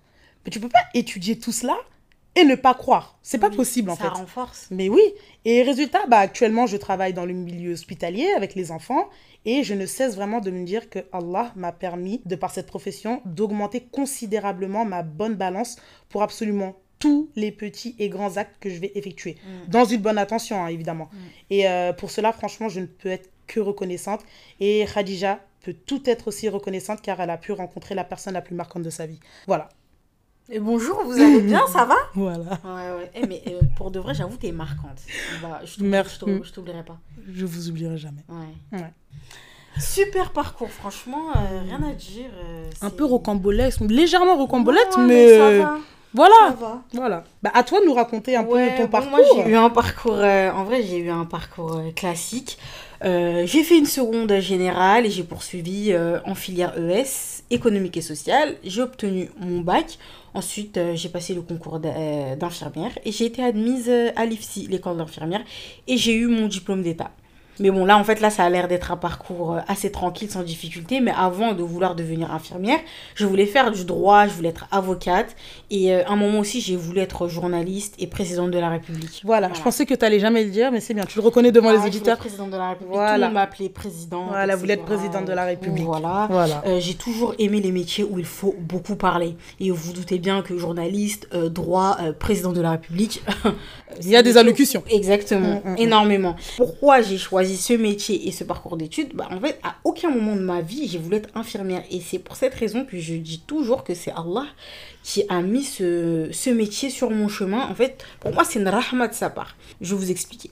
mais 0.43 0.51
tu 0.51 0.59
peux 0.59 0.69
pas 0.69 0.85
étudier 0.95 1.37
tout 1.37 1.51
cela 1.51 1.75
et 2.35 2.43
ne 2.43 2.55
pas 2.55 2.73
croire. 2.73 3.17
C'est 3.21 3.37
pas 3.37 3.49
oui, 3.49 3.55
possible 3.55 3.89
en 3.89 3.95
ça 3.95 4.03
fait. 4.03 4.09
renforce. 4.09 4.67
Mais 4.71 4.89
oui. 4.89 5.01
Et 5.45 5.61
résultat, 5.61 6.05
bah, 6.07 6.19
actuellement, 6.19 6.67
je 6.67 6.77
travaille 6.77 7.13
dans 7.13 7.25
le 7.25 7.33
milieu 7.33 7.73
hospitalier 7.73 8.27
avec 8.35 8.55
les 8.55 8.71
enfants 8.71 9.09
et 9.45 9.63
je 9.63 9.73
ne 9.73 9.85
cesse 9.85 10.15
vraiment 10.15 10.39
de 10.39 10.51
me 10.51 10.65
dire 10.65 10.89
que 10.89 10.99
Allah 11.11 11.51
m'a 11.55 11.71
permis, 11.71 12.21
de 12.25 12.35
par 12.35 12.51
cette 12.51 12.67
profession, 12.67 13.21
d'augmenter 13.25 13.81
considérablement 13.81 14.85
ma 14.85 15.03
bonne 15.03 15.35
balance 15.35 15.77
pour 16.09 16.23
absolument 16.23 16.75
tous 17.05 17.29
les 17.35 17.51
petits 17.51 17.95
et 17.99 18.09
grands 18.09 18.37
actes 18.37 18.55
que 18.59 18.69
je 18.69 18.79
vais 18.79 18.91
effectuer. 18.95 19.37
Mm. 19.43 19.69
Dans 19.69 19.85
une 19.85 20.01
bonne 20.01 20.17
attention, 20.17 20.63
hein, 20.63 20.67
évidemment. 20.67 21.09
Mm. 21.11 21.17
Et 21.51 21.69
euh, 21.69 21.93
pour 21.93 22.09
cela, 22.11 22.31
franchement, 22.31 22.69
je 22.69 22.79
ne 22.79 22.85
peux 22.85 23.09
être 23.09 23.29
que 23.47 23.59
reconnaissante. 23.59 24.21
Et 24.59 24.85
Khadija 24.91 25.39
peut 25.63 25.73
tout 25.73 26.01
être 26.09 26.27
aussi 26.27 26.49
reconnaissante 26.49 27.01
car 27.01 27.19
elle 27.19 27.29
a 27.29 27.37
pu 27.37 27.51
rencontrer 27.51 27.95
la 27.95 28.03
personne 28.03 28.33
la 28.33 28.41
plus 28.41 28.55
marquante 28.55 28.83
de 28.83 28.89
sa 28.89 29.05
vie. 29.05 29.19
Voilà. 29.47 29.69
Et 30.49 30.59
bonjour, 30.59 31.03
vous 31.03 31.13
allez 31.13 31.41
bien, 31.41 31.65
ça 31.67 31.85
va? 31.85 31.95
Voilà. 32.13 32.59
Ouais, 32.63 32.97
ouais. 32.97 33.11
Eh, 33.15 33.25
mais 33.25 33.41
euh, 33.47 33.61
pour 33.75 33.89
de 33.89 33.99
vrai, 33.99 34.13
j'avoue, 34.13 34.37
t'es 34.37 34.51
marquante. 34.51 35.01
Bah, 35.41 35.61
je 35.63 35.75
t'oublierai 36.53 36.83
pas. 36.83 36.99
Je 37.27 37.45
vous 37.45 37.69
oublierai 37.69 37.97
jamais. 37.97 38.23
Ouais. 38.29 38.79
ouais. 38.79 38.93
Super 39.79 40.31
parcours, 40.31 40.69
franchement, 40.69 41.31
euh, 41.35 41.61
rien 41.63 41.83
à 41.83 41.93
dire. 41.93 42.29
Euh, 42.45 42.69
un 42.81 42.89
peu 42.89 43.03
rocambolesque, 43.03 43.81
légèrement 43.81 44.37
rocambolesque, 44.37 44.97
mais, 44.99 45.37
ça 45.37 45.57
va. 45.57 45.77
Voilà. 46.15 46.55
Voilà. 46.93 47.23
Bah, 47.43 47.51
à 47.53 47.63
toi 47.63 47.81
de 47.81 47.85
nous 47.85 47.93
raconter 47.93 48.35
un 48.35 48.43
peu 48.43 48.57
ton 48.77 48.87
parcours. 48.87 49.11
Moi, 49.11 49.19
j'ai 49.35 49.51
eu 49.51 49.55
un 49.55 49.69
parcours. 49.69 50.13
en 50.17 50.63
vrai, 50.63 50.81
j'ai 50.81 50.97
eu 50.97 51.09
un 51.09 51.25
parcours 51.25 51.81
classique. 51.95 52.57
j'ai 53.03 53.63
fait 53.63 53.77
une 53.77 53.85
seconde 53.85 54.39
générale 54.39 55.05
et 55.05 55.11
j'ai 55.11 55.23
poursuivi 55.23 55.95
en 56.25 56.35
filière 56.35 56.73
ES, 56.77 57.43
économique 57.51 57.97
et 57.97 58.01
sociale. 58.01 58.55
J'ai 58.63 58.81
obtenu 58.81 59.29
mon 59.39 59.61
bac. 59.61 59.97
Ensuite, 60.35 60.75
euh, 60.75 60.95
j'ai 60.97 61.07
passé 61.07 61.33
le 61.33 61.41
concours 61.41 61.79
euh, 61.85 62.35
d'infirmière 62.35 62.91
et 63.05 63.13
j'ai 63.13 63.25
été 63.25 63.41
admise 63.41 63.87
euh, 63.87 64.11
à 64.17 64.25
l'IFSI, 64.25 64.67
l'école 64.67 64.97
d'infirmière, 64.97 65.41
et 65.87 65.95
j'ai 65.95 66.13
eu 66.13 66.27
mon 66.27 66.47
diplôme 66.47 66.83
d'État. 66.83 67.09
Mais 67.59 67.71
bon, 67.71 67.85
là, 67.85 67.97
en 67.97 68.03
fait, 68.03 68.19
là, 68.19 68.29
ça 68.29 68.43
a 68.43 68.49
l'air 68.49 68.67
d'être 68.67 68.91
un 68.91 68.97
parcours 68.97 69.53
euh, 69.53 69.59
assez 69.67 69.91
tranquille, 69.91 70.29
sans 70.29 70.43
difficulté. 70.43 70.99
Mais 70.99 71.13
avant 71.17 71.53
de 71.53 71.63
vouloir 71.63 71.95
devenir 71.95 72.31
infirmière, 72.31 72.79
je 73.15 73.25
voulais 73.25 73.45
faire 73.45 73.71
du 73.71 73.85
droit, 73.85 74.27
je 74.27 74.33
voulais 74.33 74.49
être 74.49 74.67
avocate. 74.71 75.35
Et 75.71 75.93
euh, 75.93 76.03
à 76.05 76.11
un 76.11 76.15
moment 76.15 76.39
aussi, 76.39 76.61
j'ai 76.61 76.75
voulu 76.75 76.99
être 76.99 77.27
journaliste 77.27 77.95
et 77.99 78.07
présidente 78.07 78.51
de 78.51 78.59
la 78.59 78.69
République. 78.69 79.21
Voilà, 79.23 79.49
je 79.53 79.61
pensais 79.61 79.85
que 79.85 79.93
tu 79.93 80.05
allais 80.05 80.19
jamais 80.19 80.43
le 80.43 80.49
dire, 80.49 80.71
mais 80.71 80.79
c'est 80.79 80.93
bien, 80.93 81.05
tu 81.05 81.19
le 81.19 81.25
reconnais 81.25 81.51
devant 81.51 81.71
les 81.71 81.85
auditeurs. 81.85 82.17
présidente 82.17 82.51
de 82.51 82.57
la 82.57 82.69
République, 82.69 82.93
voilà. 82.93 83.27
tout 83.27 83.33
m'appelait 83.33 83.69
présidente. 83.69 84.29
Voilà, 84.29 84.55
vous 84.55 84.61
voulez 84.61 84.73
être 84.73 84.85
présidente 84.85 85.25
de 85.25 85.33
la 85.33 85.45
République. 85.45 85.85
Voilà. 85.85 86.27
voilà. 86.29 86.63
Euh, 86.65 86.79
j'ai 86.79 86.95
toujours 86.95 87.33
aimé 87.39 87.61
les 87.61 87.71
métiers 87.71 88.03
où 88.03 88.19
il 88.19 88.25
faut 88.25 88.55
beaucoup 88.59 88.95
parler. 88.95 89.35
Et 89.59 89.71
vous, 89.71 89.77
vous 89.77 89.93
doutez 89.93 90.19
bien 90.19 90.41
que 90.41 90.57
journaliste, 90.57 91.27
droit, 91.33 91.97
président 92.19 92.51
de 92.51 92.61
la 92.61 92.71
République. 92.71 93.23
il 94.01 94.09
y 94.09 94.15
a 94.15 94.23
des 94.23 94.37
allocutions. 94.37 94.83
Exactement, 94.89 95.61
mm, 95.63 95.69
mm, 95.69 95.73
mm. 95.73 95.79
énormément. 95.79 96.35
Pourquoi 96.57 97.01
j'ai 97.01 97.17
choisi 97.17 97.44
ce 97.47 97.73
métier 97.73 98.27
et 98.27 98.31
ce 98.31 98.43
parcours 98.43 98.77
d'études, 98.77 99.13
bah, 99.13 99.27
en 99.31 99.39
fait, 99.39 99.59
à 99.63 99.75
aucun 99.83 100.09
moment 100.09 100.35
de 100.35 100.41
ma 100.41 100.61
vie, 100.61 100.87
j'ai 100.87 100.97
voulu 100.97 101.17
être 101.17 101.29
infirmière. 101.35 101.83
Et 101.91 102.01
c'est 102.01 102.19
pour 102.19 102.35
cette 102.35 102.53
raison 102.53 102.85
que 102.85 102.99
je 102.99 103.13
dis 103.15 103.41
toujours 103.45 103.83
que 103.83 103.93
c'est 103.93 104.11
Allah 104.11 104.45
qui 105.03 105.23
a 105.29 105.41
mis 105.41 105.63
ce, 105.63 106.29
ce, 106.31 106.49
métier 106.49 106.89
sur 106.89 107.11
mon 107.11 107.27
chemin. 107.27 107.67
En 107.69 107.75
fait, 107.75 108.03
pour 108.19 108.33
moi, 108.33 108.43
c'est 108.43 108.59
une 108.59 108.67
rahma 108.67 109.07
de 109.07 109.13
sa 109.13 109.29
part. 109.29 109.55
Je 109.81 109.93
vais 109.93 110.01
vous 110.01 110.11
expliquer. 110.11 110.49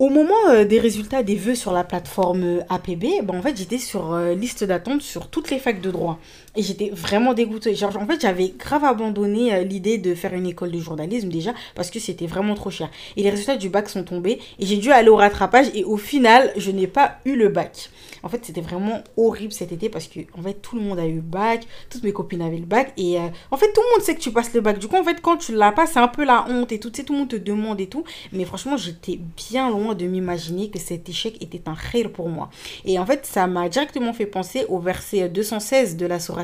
Au 0.00 0.08
moment 0.08 0.34
euh, 0.50 0.64
des 0.64 0.80
résultats 0.80 1.22
des 1.22 1.36
vœux 1.36 1.54
sur 1.54 1.72
la 1.72 1.84
plateforme 1.84 2.42
euh, 2.42 2.60
APB, 2.68 3.22
bah, 3.22 3.34
en 3.34 3.42
fait, 3.42 3.56
j'étais 3.56 3.78
sur 3.78 4.12
euh, 4.12 4.34
liste 4.34 4.64
d'attente 4.64 5.02
sur 5.02 5.28
toutes 5.28 5.50
les 5.50 5.60
facs 5.60 5.80
de 5.80 5.90
droit. 5.92 6.18
Et 6.56 6.62
j'étais 6.62 6.90
vraiment 6.90 7.34
dégoûtée. 7.34 7.74
Genre, 7.74 7.96
en 7.96 8.06
fait, 8.06 8.20
j'avais 8.20 8.54
grave 8.56 8.84
abandonné 8.84 9.64
l'idée 9.64 9.98
de 9.98 10.14
faire 10.14 10.34
une 10.34 10.46
école 10.46 10.70
de 10.70 10.78
journalisme 10.78 11.28
déjà 11.28 11.52
parce 11.74 11.90
que 11.90 11.98
c'était 11.98 12.26
vraiment 12.26 12.54
trop 12.54 12.70
cher. 12.70 12.90
Et 13.16 13.22
les 13.22 13.30
résultats 13.30 13.56
du 13.56 13.68
bac 13.68 13.88
sont 13.88 14.04
tombés 14.04 14.40
et 14.58 14.66
j'ai 14.66 14.76
dû 14.76 14.92
aller 14.92 15.08
au 15.08 15.16
rattrapage 15.16 15.66
et 15.74 15.84
au 15.84 15.96
final, 15.96 16.52
je 16.56 16.70
n'ai 16.70 16.86
pas 16.86 17.18
eu 17.24 17.34
le 17.34 17.48
bac. 17.48 17.90
En 18.22 18.28
fait, 18.28 18.44
c'était 18.44 18.60
vraiment 18.60 19.02
horrible 19.16 19.52
cet 19.52 19.72
été 19.72 19.88
parce 19.88 20.06
que 20.06 20.20
en 20.38 20.42
fait, 20.42 20.54
tout 20.54 20.76
le 20.76 20.82
monde 20.82 20.98
a 20.98 21.06
eu 21.06 21.16
le 21.16 21.20
bac, 21.20 21.66
toutes 21.90 22.04
mes 22.04 22.12
copines 22.12 22.40
avaient 22.40 22.58
le 22.58 22.64
bac 22.64 22.92
et 22.96 23.18
en 23.50 23.56
fait, 23.56 23.72
tout 23.72 23.80
le 23.82 23.96
monde 23.96 24.02
sait 24.02 24.14
que 24.14 24.20
tu 24.20 24.30
passes 24.30 24.54
le 24.54 24.60
bac. 24.60 24.78
Du 24.78 24.88
coup, 24.88 24.96
en 24.96 25.04
fait, 25.04 25.20
quand 25.20 25.36
tu 25.36 25.54
l'as 25.54 25.72
pas, 25.72 25.86
c'est 25.86 25.98
un 25.98 26.08
peu 26.08 26.24
la 26.24 26.46
honte 26.48 26.72
et 26.72 26.78
tout. 26.78 26.90
Tu 26.90 27.00
sais, 27.00 27.04
tout 27.04 27.12
le 27.12 27.18
monde 27.20 27.28
te 27.28 27.36
demande 27.36 27.80
et 27.80 27.86
tout. 27.86 28.04
Mais 28.32 28.44
franchement, 28.44 28.76
j'étais 28.76 29.18
bien 29.36 29.70
loin 29.70 29.94
de 29.94 30.06
m'imaginer 30.06 30.70
que 30.70 30.78
cet 30.78 31.08
échec 31.08 31.42
était 31.42 31.68
un 31.68 31.74
khir 31.74 32.12
pour 32.12 32.28
moi. 32.28 32.48
Et 32.84 32.98
en 32.98 33.06
fait, 33.06 33.26
ça 33.26 33.46
m'a 33.46 33.68
directement 33.68 34.12
fait 34.12 34.26
penser 34.26 34.64
au 34.68 34.78
verset 34.78 35.28
216 35.28 35.96
de 35.96 36.06
la 36.06 36.20
sourate 36.20 36.43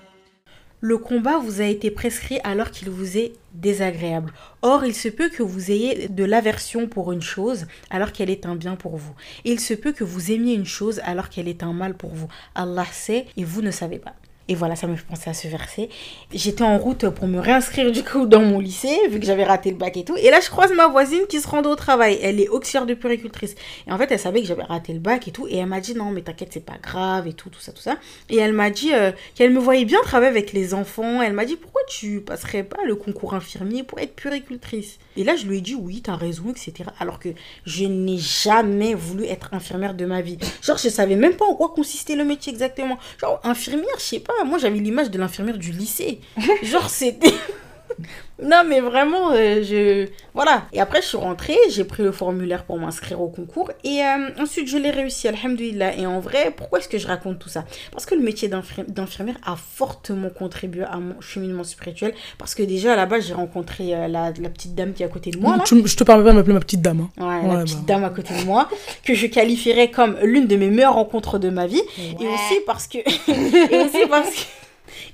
Le 0.83 0.97
combat 0.97 1.37
vous 1.37 1.61
a 1.61 1.65
été 1.65 1.91
prescrit 1.91 2.39
alors 2.43 2.71
qu'il 2.71 2.89
vous 2.89 3.15
est 3.15 3.33
désagréable. 3.53 4.33
Or, 4.63 4.83
il 4.83 4.95
se 4.95 5.09
peut 5.09 5.29
que 5.29 5.43
vous 5.43 5.69
ayez 5.69 6.07
de 6.07 6.23
l'aversion 6.23 6.87
pour 6.87 7.11
une 7.11 7.21
chose 7.21 7.67
alors 7.91 8.11
qu'elle 8.11 8.31
est 8.31 8.47
un 8.47 8.55
bien 8.55 8.75
pour 8.75 8.97
vous. 8.97 9.13
il 9.45 9.59
se 9.59 9.75
peut 9.75 9.91
que 9.91 10.03
vous 10.03 10.31
aimiez 10.31 10.55
une 10.55 10.65
chose 10.65 10.99
alors 11.03 11.29
qu'elle 11.29 11.47
est 11.47 11.61
un 11.61 11.71
mal 11.71 11.93
pour 11.93 12.09
vous. 12.15 12.29
Allah 12.55 12.87
sait 12.91 13.27
et 13.37 13.43
vous 13.43 13.61
ne 13.61 13.69
savez 13.69 13.99
pas. 13.99 14.15
Et 14.47 14.55
voilà, 14.55 14.75
ça 14.75 14.87
me 14.87 14.95
fait 14.95 15.05
penser 15.05 15.29
à 15.29 15.33
ce 15.33 15.47
verset. 15.47 15.89
J'étais 16.33 16.63
en 16.63 16.77
route 16.77 17.09
pour 17.09 17.27
me 17.27 17.39
réinscrire 17.39 17.91
du 17.91 18.03
coup 18.03 18.25
dans 18.25 18.41
mon 18.41 18.59
lycée, 18.59 18.97
vu 19.09 19.19
que 19.19 19.25
j'avais 19.25 19.43
raté 19.43 19.69
le 19.69 19.77
bac 19.77 19.95
et 19.97 20.03
tout. 20.03 20.17
Et 20.17 20.29
là, 20.29 20.39
je 20.41 20.49
croise 20.49 20.73
ma 20.73 20.87
voisine 20.87 21.21
qui 21.29 21.39
se 21.39 21.47
rend 21.47 21.61
au 21.61 21.75
travail. 21.75 22.19
Elle 22.21 22.39
est 22.39 22.49
auxiliaire 22.49 22.85
de 22.85 22.93
puricultrice. 22.93 23.55
Et 23.87 23.91
en 23.91 23.97
fait, 23.97 24.11
elle 24.11 24.19
savait 24.19 24.41
que 24.41 24.47
j'avais 24.47 24.63
raté 24.63 24.93
le 24.93 24.99
bac 24.99 25.27
et 25.27 25.31
tout. 25.31 25.47
Et 25.47 25.57
elle 25.57 25.67
m'a 25.67 25.79
dit, 25.79 25.93
non, 25.93 26.11
mais 26.11 26.21
t'inquiète, 26.21 26.49
c'est 26.51 26.65
pas 26.65 26.77
grave 26.81 27.27
et 27.27 27.33
tout, 27.33 27.49
tout 27.49 27.61
ça, 27.61 27.71
tout 27.71 27.81
ça. 27.81 27.97
Et 28.29 28.37
elle 28.37 28.53
m'a 28.53 28.71
dit 28.71 28.93
euh, 28.93 29.11
qu'elle 29.35 29.51
me 29.51 29.59
voyait 29.59 29.85
bien 29.85 30.01
travailler 30.01 30.31
avec 30.31 30.53
les 30.53 30.73
enfants. 30.73 31.21
Elle 31.21 31.33
m'a 31.33 31.45
dit, 31.45 31.55
pourquoi 31.55 31.81
tu 31.87 32.21
passerais 32.21 32.63
pas 32.63 32.83
le 32.85 32.95
concours 32.95 33.33
infirmier 33.33 33.83
pour 33.83 33.99
être 33.99 34.15
puricultrice? 34.15 34.97
Et 35.17 35.23
là, 35.23 35.35
je 35.35 35.45
lui 35.45 35.59
ai 35.59 35.61
dit, 35.61 35.75
oui, 35.75 36.01
t'as 36.01 36.15
raison, 36.15 36.49
etc. 36.49 36.89
Alors 36.99 37.19
que 37.19 37.29
je 37.65 37.85
n'ai 37.85 38.17
jamais 38.17 38.95
voulu 38.95 39.25
être 39.25 39.53
infirmière 39.53 39.93
de 39.93 40.05
ma 40.05 40.21
vie. 40.21 40.37
Genre, 40.61 40.77
je 40.77 40.89
savais 40.89 41.15
même 41.15 41.35
pas 41.35 41.45
en 41.45 41.55
quoi 41.55 41.69
consistait 41.69 42.15
le 42.15 42.25
métier 42.25 42.51
exactement. 42.51 42.97
Genre, 43.19 43.39
infirmière, 43.43 43.95
je 43.97 44.03
sais 44.03 44.19
pas 44.19 44.30
moi 44.45 44.57
j'avais 44.57 44.79
l'image 44.79 45.11
de 45.11 45.17
l'infirmière 45.17 45.57
du 45.57 45.71
lycée. 45.71 46.19
Genre 46.63 46.89
c'était... 46.89 47.33
non 48.41 48.63
mais 48.67 48.79
vraiment, 48.79 49.31
euh, 49.33 49.61
je... 49.63 50.07
Voilà. 50.33 50.65
Et 50.73 50.81
après 50.81 51.01
je 51.01 51.07
suis 51.07 51.17
rentrée, 51.17 51.57
j'ai 51.69 51.83
pris 51.83 52.03
le 52.03 52.11
formulaire 52.11 52.63
pour 52.63 52.79
m'inscrire 52.79 53.21
au 53.21 53.27
concours 53.27 53.71
et 53.83 54.01
euh, 54.03 54.29
ensuite 54.41 54.67
je 54.67 54.77
l'ai 54.77 54.89
réussi, 54.89 55.27
alhamdoulilah. 55.27 55.95
Et 55.97 56.05
en 56.05 56.19
vrai, 56.19 56.51
pourquoi 56.55 56.79
est-ce 56.79 56.89
que 56.89 56.97
je 56.97 57.07
raconte 57.07 57.39
tout 57.39 57.49
ça? 57.49 57.65
Parce 57.91 58.05
que 58.05 58.15
le 58.15 58.21
métier 58.21 58.49
d'infirmière 58.49 59.37
a 59.45 59.55
fortement 59.55 60.29
contribué 60.29 60.83
à 60.83 60.97
mon 60.97 61.21
cheminement 61.21 61.63
spirituel. 61.63 62.13
Parce 62.37 62.55
que 62.55 62.63
déjà 62.63 62.93
à 62.93 62.95
la 62.95 63.05
base 63.05 63.27
j'ai 63.27 63.33
rencontré 63.33 63.93
euh, 63.93 64.07
la, 64.07 64.31
la, 64.31 64.49
petite 64.49 64.73
dame 64.73 64.93
qui 64.93 65.03
est 65.03 65.05
à 65.05 65.09
côté 65.09 65.31
de 65.31 65.39
moi. 65.39 65.57
Là. 65.57 65.63
je 65.65 65.95
te 65.95 66.03
parle 66.03 66.23
pas 66.23 66.31
de 66.31 66.37
m'appeler 66.37 66.53
ma 66.53 66.59
petite 66.59 66.81
dame. 66.81 67.07
Hein. 67.19 67.43
Ouais, 67.43 67.55
la 67.55 67.63
petite 67.63 67.79
bah. 67.79 67.93
dame 67.93 68.03
à 68.05 68.09
côté 68.09 68.33
de 68.33 68.45
moi, 68.45 68.69
que 69.03 69.13
je 69.13 69.27
qualifierais 69.27 69.91
comme 69.91 70.17
l'une 70.23 70.47
de 70.47 70.55
mes 70.55 70.69
meilleures 70.69 70.95
rencontres 70.95 71.37
de 71.37 71.49
ma 71.49 71.67
vie. 71.67 71.81
Et 71.99 72.27
aussi 72.27 72.59
parce 72.65 72.87
que... 72.87 72.97
et 73.77 73.85
aussi 73.85 74.07
parce 74.09 74.29
que... 74.29 74.60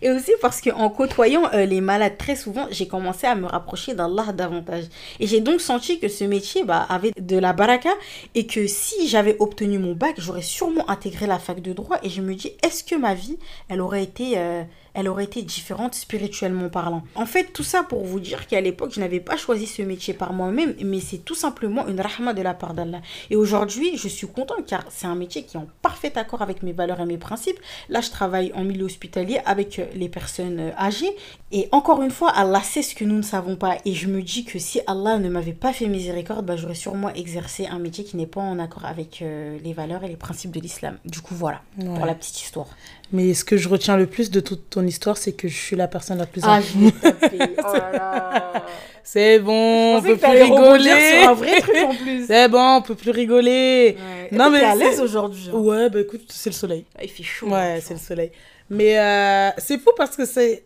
Et 0.01 0.12
aussi 0.12 0.31
parce 0.41 0.62
qu'en 0.62 0.89
côtoyant 0.89 1.43
euh, 1.53 1.65
les 1.65 1.81
malades 1.81 2.17
très 2.17 2.36
souvent, 2.36 2.67
j'ai 2.72 2.88
commencé 2.88 3.27
à 3.27 3.36
me 3.36 3.46
rapprocher 3.46 3.93
d'Allah 3.93 4.31
davantage. 4.34 4.86
Et 5.19 5.27
j'ai 5.27 5.41
donc 5.41 5.62
senti 5.62 6.00
que 6.00 6.07
ce 6.07 6.24
métier 6.24 6.63
bah, 6.63 6.86
avait 6.89 7.12
de 7.19 7.38
la 7.38 7.53
baraka 7.53 7.89
et 8.36 8.48
que 8.48 8.67
si 8.67 9.07
j'avais 9.07 9.36
obtenu 9.39 9.79
mon 9.79 9.93
bac, 9.93 10.15
j'aurais 10.17 10.41
sûrement 10.41 10.89
intégré 10.89 11.27
la 11.27 11.39
fac 11.39 11.62
de 11.62 11.74
droit. 11.74 11.98
Et 12.03 12.10
je 12.10 12.22
me 12.22 12.34
dis, 12.36 12.51
est-ce 12.63 12.84
que 12.84 12.96
ma 12.96 13.13
vie, 13.13 13.38
elle 13.69 13.81
aurait 13.81 14.03
été... 14.03 14.38
Euh, 14.38 14.63
elle 14.98 15.08
aurait 15.08 15.25
été 15.25 15.44
différente 15.44 15.94
spirituellement 15.94 16.70
parlant. 16.70 17.04
En 17.13 17.27
fait, 17.27 17.54
tout 17.54 17.62
ça 17.62 17.84
pour 17.84 18.04
vous 18.04 18.20
dire 18.20 18.48
qu'à 18.48 18.60
l'époque, 18.62 18.94
je 18.96 19.00
n'avais 19.00 19.20
pas 19.20 19.38
choisi 19.38 19.68
ce 19.68 19.84
métier 19.84 20.16
par 20.16 20.34
moi-même, 20.34 20.74
mais 20.84 21.00
c'est 21.00 21.20
tout 21.20 21.36
simplement 21.36 21.88
une 21.88 22.01
rahma 22.01 22.34
de 22.34 22.42
la 22.42 22.56
part 22.56 22.74
d'Allah. 22.74 23.01
Et 23.30 23.36
aujourd'hui, 23.36 23.96
je 23.96 24.08
suis 24.08 24.25
contente 24.25 24.66
car 24.66 24.84
c'est 24.89 25.06
un 25.06 25.13
métier 25.13 25.44
qui 25.44 25.56
est 25.56 25.60
en 25.60 25.68
parfait 25.84 26.18
accord 26.18 26.42
avec 26.42 26.63
mes 26.63 26.74
valeurs 26.74 27.00
et 27.00 27.06
mes 27.06 27.20
principes. 27.20 27.60
Là, 27.89 28.01
je 28.01 28.10
travaille 28.10 28.51
en 28.56 28.63
milieu 28.63 28.86
hospitalier 28.86 29.39
avec 29.46 29.80
les 29.94 30.10
personnes 30.10 30.74
âgées. 30.80 31.16
Et 31.50 31.70
encore 31.72 32.01
une 32.01 32.12
fois, 32.12 32.30
Allah 32.32 32.62
sait 32.62 32.82
ce 32.82 32.94
que 32.94 33.06
nous 33.06 33.16
ne 33.16 33.22
savons 33.22 33.56
pas. 33.56 33.77
Et 33.86 33.94
je 33.94 34.08
me 34.08 34.22
dis 34.22 34.44
que 34.44 34.60
si 34.60 34.82
Allah 34.86 35.18
ne 35.18 35.30
m'avait 35.30 35.54
pas 35.54 35.72
fait 35.72 35.88
miséricorde, 35.88 36.46
bah, 36.46 36.58
j'aurais 36.58 36.75
sûrement 36.75 37.10
exercé 37.13 37.68
un 37.68 37.80
métier 37.80 38.04
qui 38.04 38.18
n'est 38.18 38.25
pas 38.27 38.42
en 38.42 38.60
accord 38.60 38.84
avec 38.84 39.22
euh, 39.22 39.58
les 39.63 39.72
valeurs 39.72 40.04
et 40.04 40.10
les 40.10 40.18
principes 40.18 40.51
de 40.51 40.60
l'islam. 40.60 40.98
Du 41.06 41.22
coup, 41.22 41.36
voilà, 41.36 41.62
pour 41.77 42.06
la 42.06 42.16
petite 42.16 42.42
histoire. 42.42 42.68
Mais 43.13 43.34
ce 43.34 43.46
que 43.46 43.56
je 43.56 43.70
retiens 43.70 43.96
le 43.96 44.08
plus 44.08 44.30
de 44.30 44.42
toute 44.42 44.70
ton 44.70 44.86
histoire, 44.86 45.16
c'est 45.16 45.32
que 45.32 45.48
je 45.48 45.56
suis 45.56 45.77
la 45.77 45.88
personne 45.88 46.18
la 46.18 46.25
plus 46.25 46.42
Ah, 46.44 46.60
C'est 49.04 49.39
bon, 49.39 49.98
on 49.98 50.01
peut 50.01 50.18
plus 50.18 50.27
rigoler. 50.30 51.20
sur 51.22 51.30
un 51.30 51.34
vrai 51.34 51.62
truc 51.62 51.77
en 51.77 51.96
plus. 51.96 52.27
C'est 52.27 52.50
bon, 52.50 52.75
on 52.77 52.82
peut 52.82 52.96
plus 52.96 53.12
rigoler. 53.12 53.96
Non 54.34 54.50
mais 54.50 54.63
à 54.66 54.75
l'aise 54.75 55.00
aujourd'hui. 55.00 55.50
Hein. 55.50 55.58
Ouais, 55.58 55.89
bah 55.89 56.01
écoute, 56.01 56.25
c'est 56.27 56.50
le 56.50 56.56
soleil. 56.56 56.84
Ah, 56.98 57.06
il 57.06 57.10
fait 57.10 57.24
chaud. 57.24 57.48
Ouais, 57.48 57.80
c'est 57.82 57.94
le 57.94 58.01
soleil. 58.01 58.32
Mais 58.70 59.00
euh, 59.00 59.50
c'est 59.60 59.80
fou 59.80 59.92
parce 59.96 60.18
que 60.18 60.25
c'est 60.25 60.66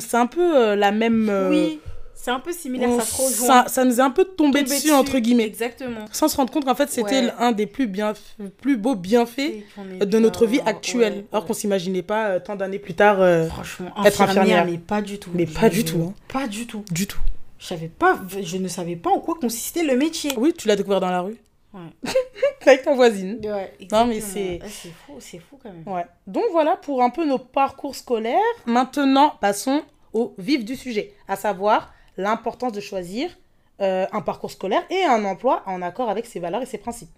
c'est 0.00 0.16
un 0.16 0.26
peu 0.26 0.56
euh, 0.56 0.76
la 0.76 0.92
même 0.92 1.28
euh, 1.28 1.50
oui 1.50 1.78
c'est 2.22 2.30
un 2.30 2.38
peu 2.38 2.52
similaire, 2.52 2.90
ça 3.00 3.06
se 3.06 3.22
rejoint. 3.22 3.46
Ça, 3.46 3.64
ça 3.68 3.82
nous 3.86 3.96
est 3.98 4.02
un 4.02 4.10
peu 4.10 4.24
tombé, 4.26 4.62
dessus, 4.62 4.90
entre 4.90 5.18
guillemets. 5.20 5.46
Exactement. 5.46 6.04
Sans 6.12 6.28
se 6.28 6.36
rendre 6.36 6.52
compte 6.52 6.66
qu'en 6.66 6.74
fait, 6.74 6.90
c'était 6.90 7.22
Ouais. 7.22 7.32
un 7.38 7.52
des 7.52 7.64
plus, 7.64 7.86
bien, 7.86 8.12
plus 8.60 8.76
beaux 8.76 8.94
bienfaits 8.94 9.64
de 10.04 10.18
notre 10.18 10.44
vie 10.44 10.60
actuelle. 10.66 11.24
Alors 11.32 11.46
qu'on 11.46 11.54
s'imaginait 11.54 12.02
pas 12.02 12.26
euh, 12.26 12.38
tant 12.38 12.56
d'années 12.56 12.78
plus 12.78 12.92
tard. 12.92 13.22
euh, 13.22 13.46
Franchement, 13.48 13.86
être 14.04 14.20
infirmière, 14.20 14.42
infirmière. 14.58 14.66
mais 14.66 14.76
pas 14.76 15.00
du 15.00 15.18
tout. 15.18 15.30
Mais 15.32 15.46
Je- 15.46 15.58
pas 15.58 15.70
du 15.70 15.82
tout, 15.82 16.02
hein. 16.10 16.14
Pas 16.30 16.46
du 16.46 16.66
tout. 16.66 16.84
du 16.90 17.06
tout. 17.06 17.20
Je 17.58 17.64
savais 17.68 17.88
pas, 17.88 18.20
je 18.42 18.56
ne 18.58 18.68
savais 18.68 18.96
pas 18.96 19.08
en 19.08 19.18
quoi 19.20 19.36
consistait 19.40 19.82
le 19.84 19.96
métier. 19.96 20.32
Oui, 20.36 20.52
tu 20.54 20.68
l'as 20.68 20.76
découvert 20.76 21.00
dans 21.00 21.08
la 21.10 21.22
rue. 21.22 21.36
Ouais. 21.72 21.90
Avec 22.66 22.82
ta 22.82 22.94
voisine. 22.94 23.40
Ouais, 23.44 23.72
Non, 23.90 24.06
mais 24.06 24.20
c'est- 24.20 24.60
Ah, 24.62 24.66
c'est 24.68 24.90
fou, 24.90 25.14
c'est 25.18 25.38
fou 25.38 25.58
quand 25.62 25.70
même. 25.72 25.82
Ouais. 25.86 26.04
Donc 26.26 26.44
voilà 26.52 26.76
pour 26.76 27.02
un 27.02 27.10
peu 27.10 27.24
nos 27.26 27.38
parcours 27.38 27.94
scolaires. 27.96 28.38
Maintenant, 28.66 29.34
passons 29.40 29.82
au 30.12 30.34
vif 30.38 30.64
du 30.64 30.76
sujet, 30.76 31.12
à 31.28 31.36
savoir 31.36 31.92
l'importance 32.16 32.72
de 32.72 32.80
choisir 32.80 33.30
euh, 33.80 34.06
un 34.12 34.20
parcours 34.20 34.50
scolaire 34.50 34.82
et 34.90 35.02
un 35.04 35.24
emploi 35.24 35.62
en 35.66 35.80
accord 35.80 36.10
avec 36.10 36.26
ses 36.26 36.38
valeurs 36.38 36.60
et 36.62 36.66
ses 36.66 36.76
principes. 36.78 37.08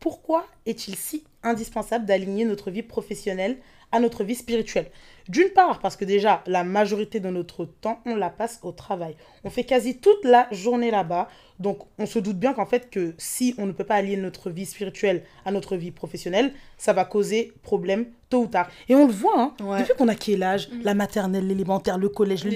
Pourquoi 0.00 0.46
est-il 0.66 0.94
si 0.94 1.24
indispensable 1.42 2.04
d'aligner 2.06 2.44
notre 2.44 2.70
vie 2.70 2.82
professionnelle 2.84 3.58
à 3.92 4.00
notre 4.00 4.24
vie 4.24 4.34
spirituelle 4.34 4.90
D'une 5.28 5.50
part, 5.50 5.78
parce 5.80 5.96
que 5.96 6.04
déjà, 6.04 6.42
la 6.46 6.64
majorité 6.64 7.20
de 7.20 7.28
notre 7.28 7.64
temps, 7.64 8.00
on 8.06 8.16
la 8.16 8.28
passe 8.30 8.58
au 8.62 8.72
travail. 8.72 9.14
On 9.44 9.50
fait 9.50 9.62
quasi 9.64 9.98
toute 9.98 10.24
la 10.24 10.48
journée 10.50 10.90
là-bas. 10.90 11.28
Donc, 11.60 11.78
on 11.98 12.06
se 12.06 12.18
doute 12.18 12.38
bien 12.38 12.54
qu'en 12.54 12.66
fait, 12.66 12.90
que 12.90 13.14
si 13.18 13.54
on 13.58 13.66
ne 13.66 13.72
peut 13.72 13.84
pas 13.84 13.94
allier 13.96 14.16
notre 14.16 14.50
vie 14.50 14.66
spirituelle 14.66 15.22
à 15.44 15.52
notre 15.52 15.76
vie 15.76 15.92
professionnelle, 15.92 16.52
ça 16.76 16.92
va 16.92 17.04
causer 17.04 17.52
problème 17.62 18.06
tôt 18.30 18.42
ou 18.42 18.46
tard. 18.48 18.68
Et 18.88 18.96
on 18.96 19.06
le 19.06 19.12
voit, 19.12 19.38
hein, 19.40 19.54
Ouais. 19.62 19.80
depuis 19.82 19.94
qu'on 19.96 20.08
a 20.08 20.16
quel 20.16 20.42
âge? 20.42 20.68
La 20.82 20.94
maternelle, 20.94 21.46
l'élémentaire, 21.46 21.98
le 21.98 22.08
collège, 22.08 22.44
le... 22.44 22.50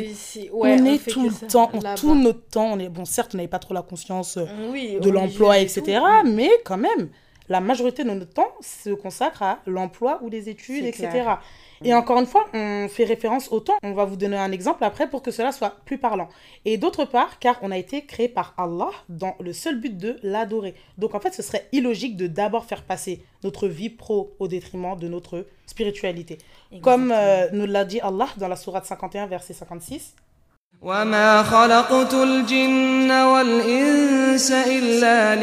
Ouais, 0.52 0.76
on 0.80 0.84
est 0.86 1.06
tout 1.08 1.22
le 1.22 1.30
ça 1.30 1.46
temps, 1.46 1.70
on- 1.72 1.94
tout 1.94 2.14
notre 2.16 2.48
temps, 2.48 2.72
on 2.72 2.78
est... 2.80 2.88
Bon, 2.88 3.04
certes, 3.04 3.32
on 3.34 3.36
n'avait 3.36 3.46
pas 3.48 3.60
trop 3.60 3.74
la 3.74 3.82
conscience 3.82 4.38
euh, 4.38 4.46
Oui, 4.72 4.98
de 5.00 5.10
l'emploi, 5.10 5.58
etc. 5.58 6.00
tout. 6.22 6.30
Mais 6.32 6.50
quand 6.64 6.78
même, 6.78 7.10
la 7.48 7.60
majorité 7.60 8.04
de 8.04 8.10
notre 8.10 8.32
temps 8.32 8.52
se 8.60 8.90
consacre 8.90 9.42
à 9.42 9.58
l'emploi 9.66 10.20
ou 10.22 10.28
les 10.28 10.48
études, 10.48 10.84
etc. 10.84 11.08
clair. 11.10 11.40
Et 11.84 11.94
encore 11.94 12.18
une 12.18 12.26
fois, 12.26 12.46
on 12.54 12.88
fait 12.88 13.04
référence 13.04 13.52
au 13.52 13.60
temps. 13.60 13.76
On 13.82 13.92
va 13.92 14.04
vous 14.04 14.16
donner 14.16 14.36
un 14.36 14.50
exemple 14.50 14.82
après 14.84 15.08
pour 15.08 15.22
que 15.22 15.30
cela 15.30 15.52
soit 15.52 15.76
plus 15.84 15.98
parlant. 15.98 16.28
Et 16.64 16.78
d'autre 16.78 17.04
part, 17.04 17.38
car 17.38 17.58
on 17.62 17.70
a 17.70 17.76
été 17.76 18.06
créé 18.06 18.28
par 18.28 18.54
Allah 18.56 18.90
dans 19.08 19.36
le 19.40 19.52
seul 19.52 19.78
but 19.78 19.96
de 19.96 20.16
l'adorer. 20.22 20.74
Donc 20.98 21.14
en 21.14 21.20
fait, 21.20 21.34
ce 21.34 21.42
serait 21.42 21.68
illogique 21.72 22.16
de 22.16 22.26
d'abord 22.26 22.64
faire 22.64 22.82
passer 22.82 23.22
notre 23.44 23.68
vie 23.68 23.90
pro 23.90 24.34
au 24.38 24.48
détriment 24.48 24.96
de 24.96 25.08
notre 25.08 25.46
spiritualité. 25.66 26.38
Comme 26.82 27.12
euh, 27.14 27.48
nous 27.52 27.66
l'a 27.66 27.84
dit 27.84 28.00
Allah 28.00 28.28
dans 28.38 28.48
la 28.48 28.56
sourate 28.56 28.86
51, 28.86 29.26
verset 29.26 29.52
56. 29.52 30.14
وما 30.81 31.43
خلقت 31.43 32.13
الجن 32.13 33.11
والإنس 33.11 34.51
إلا 34.51 35.35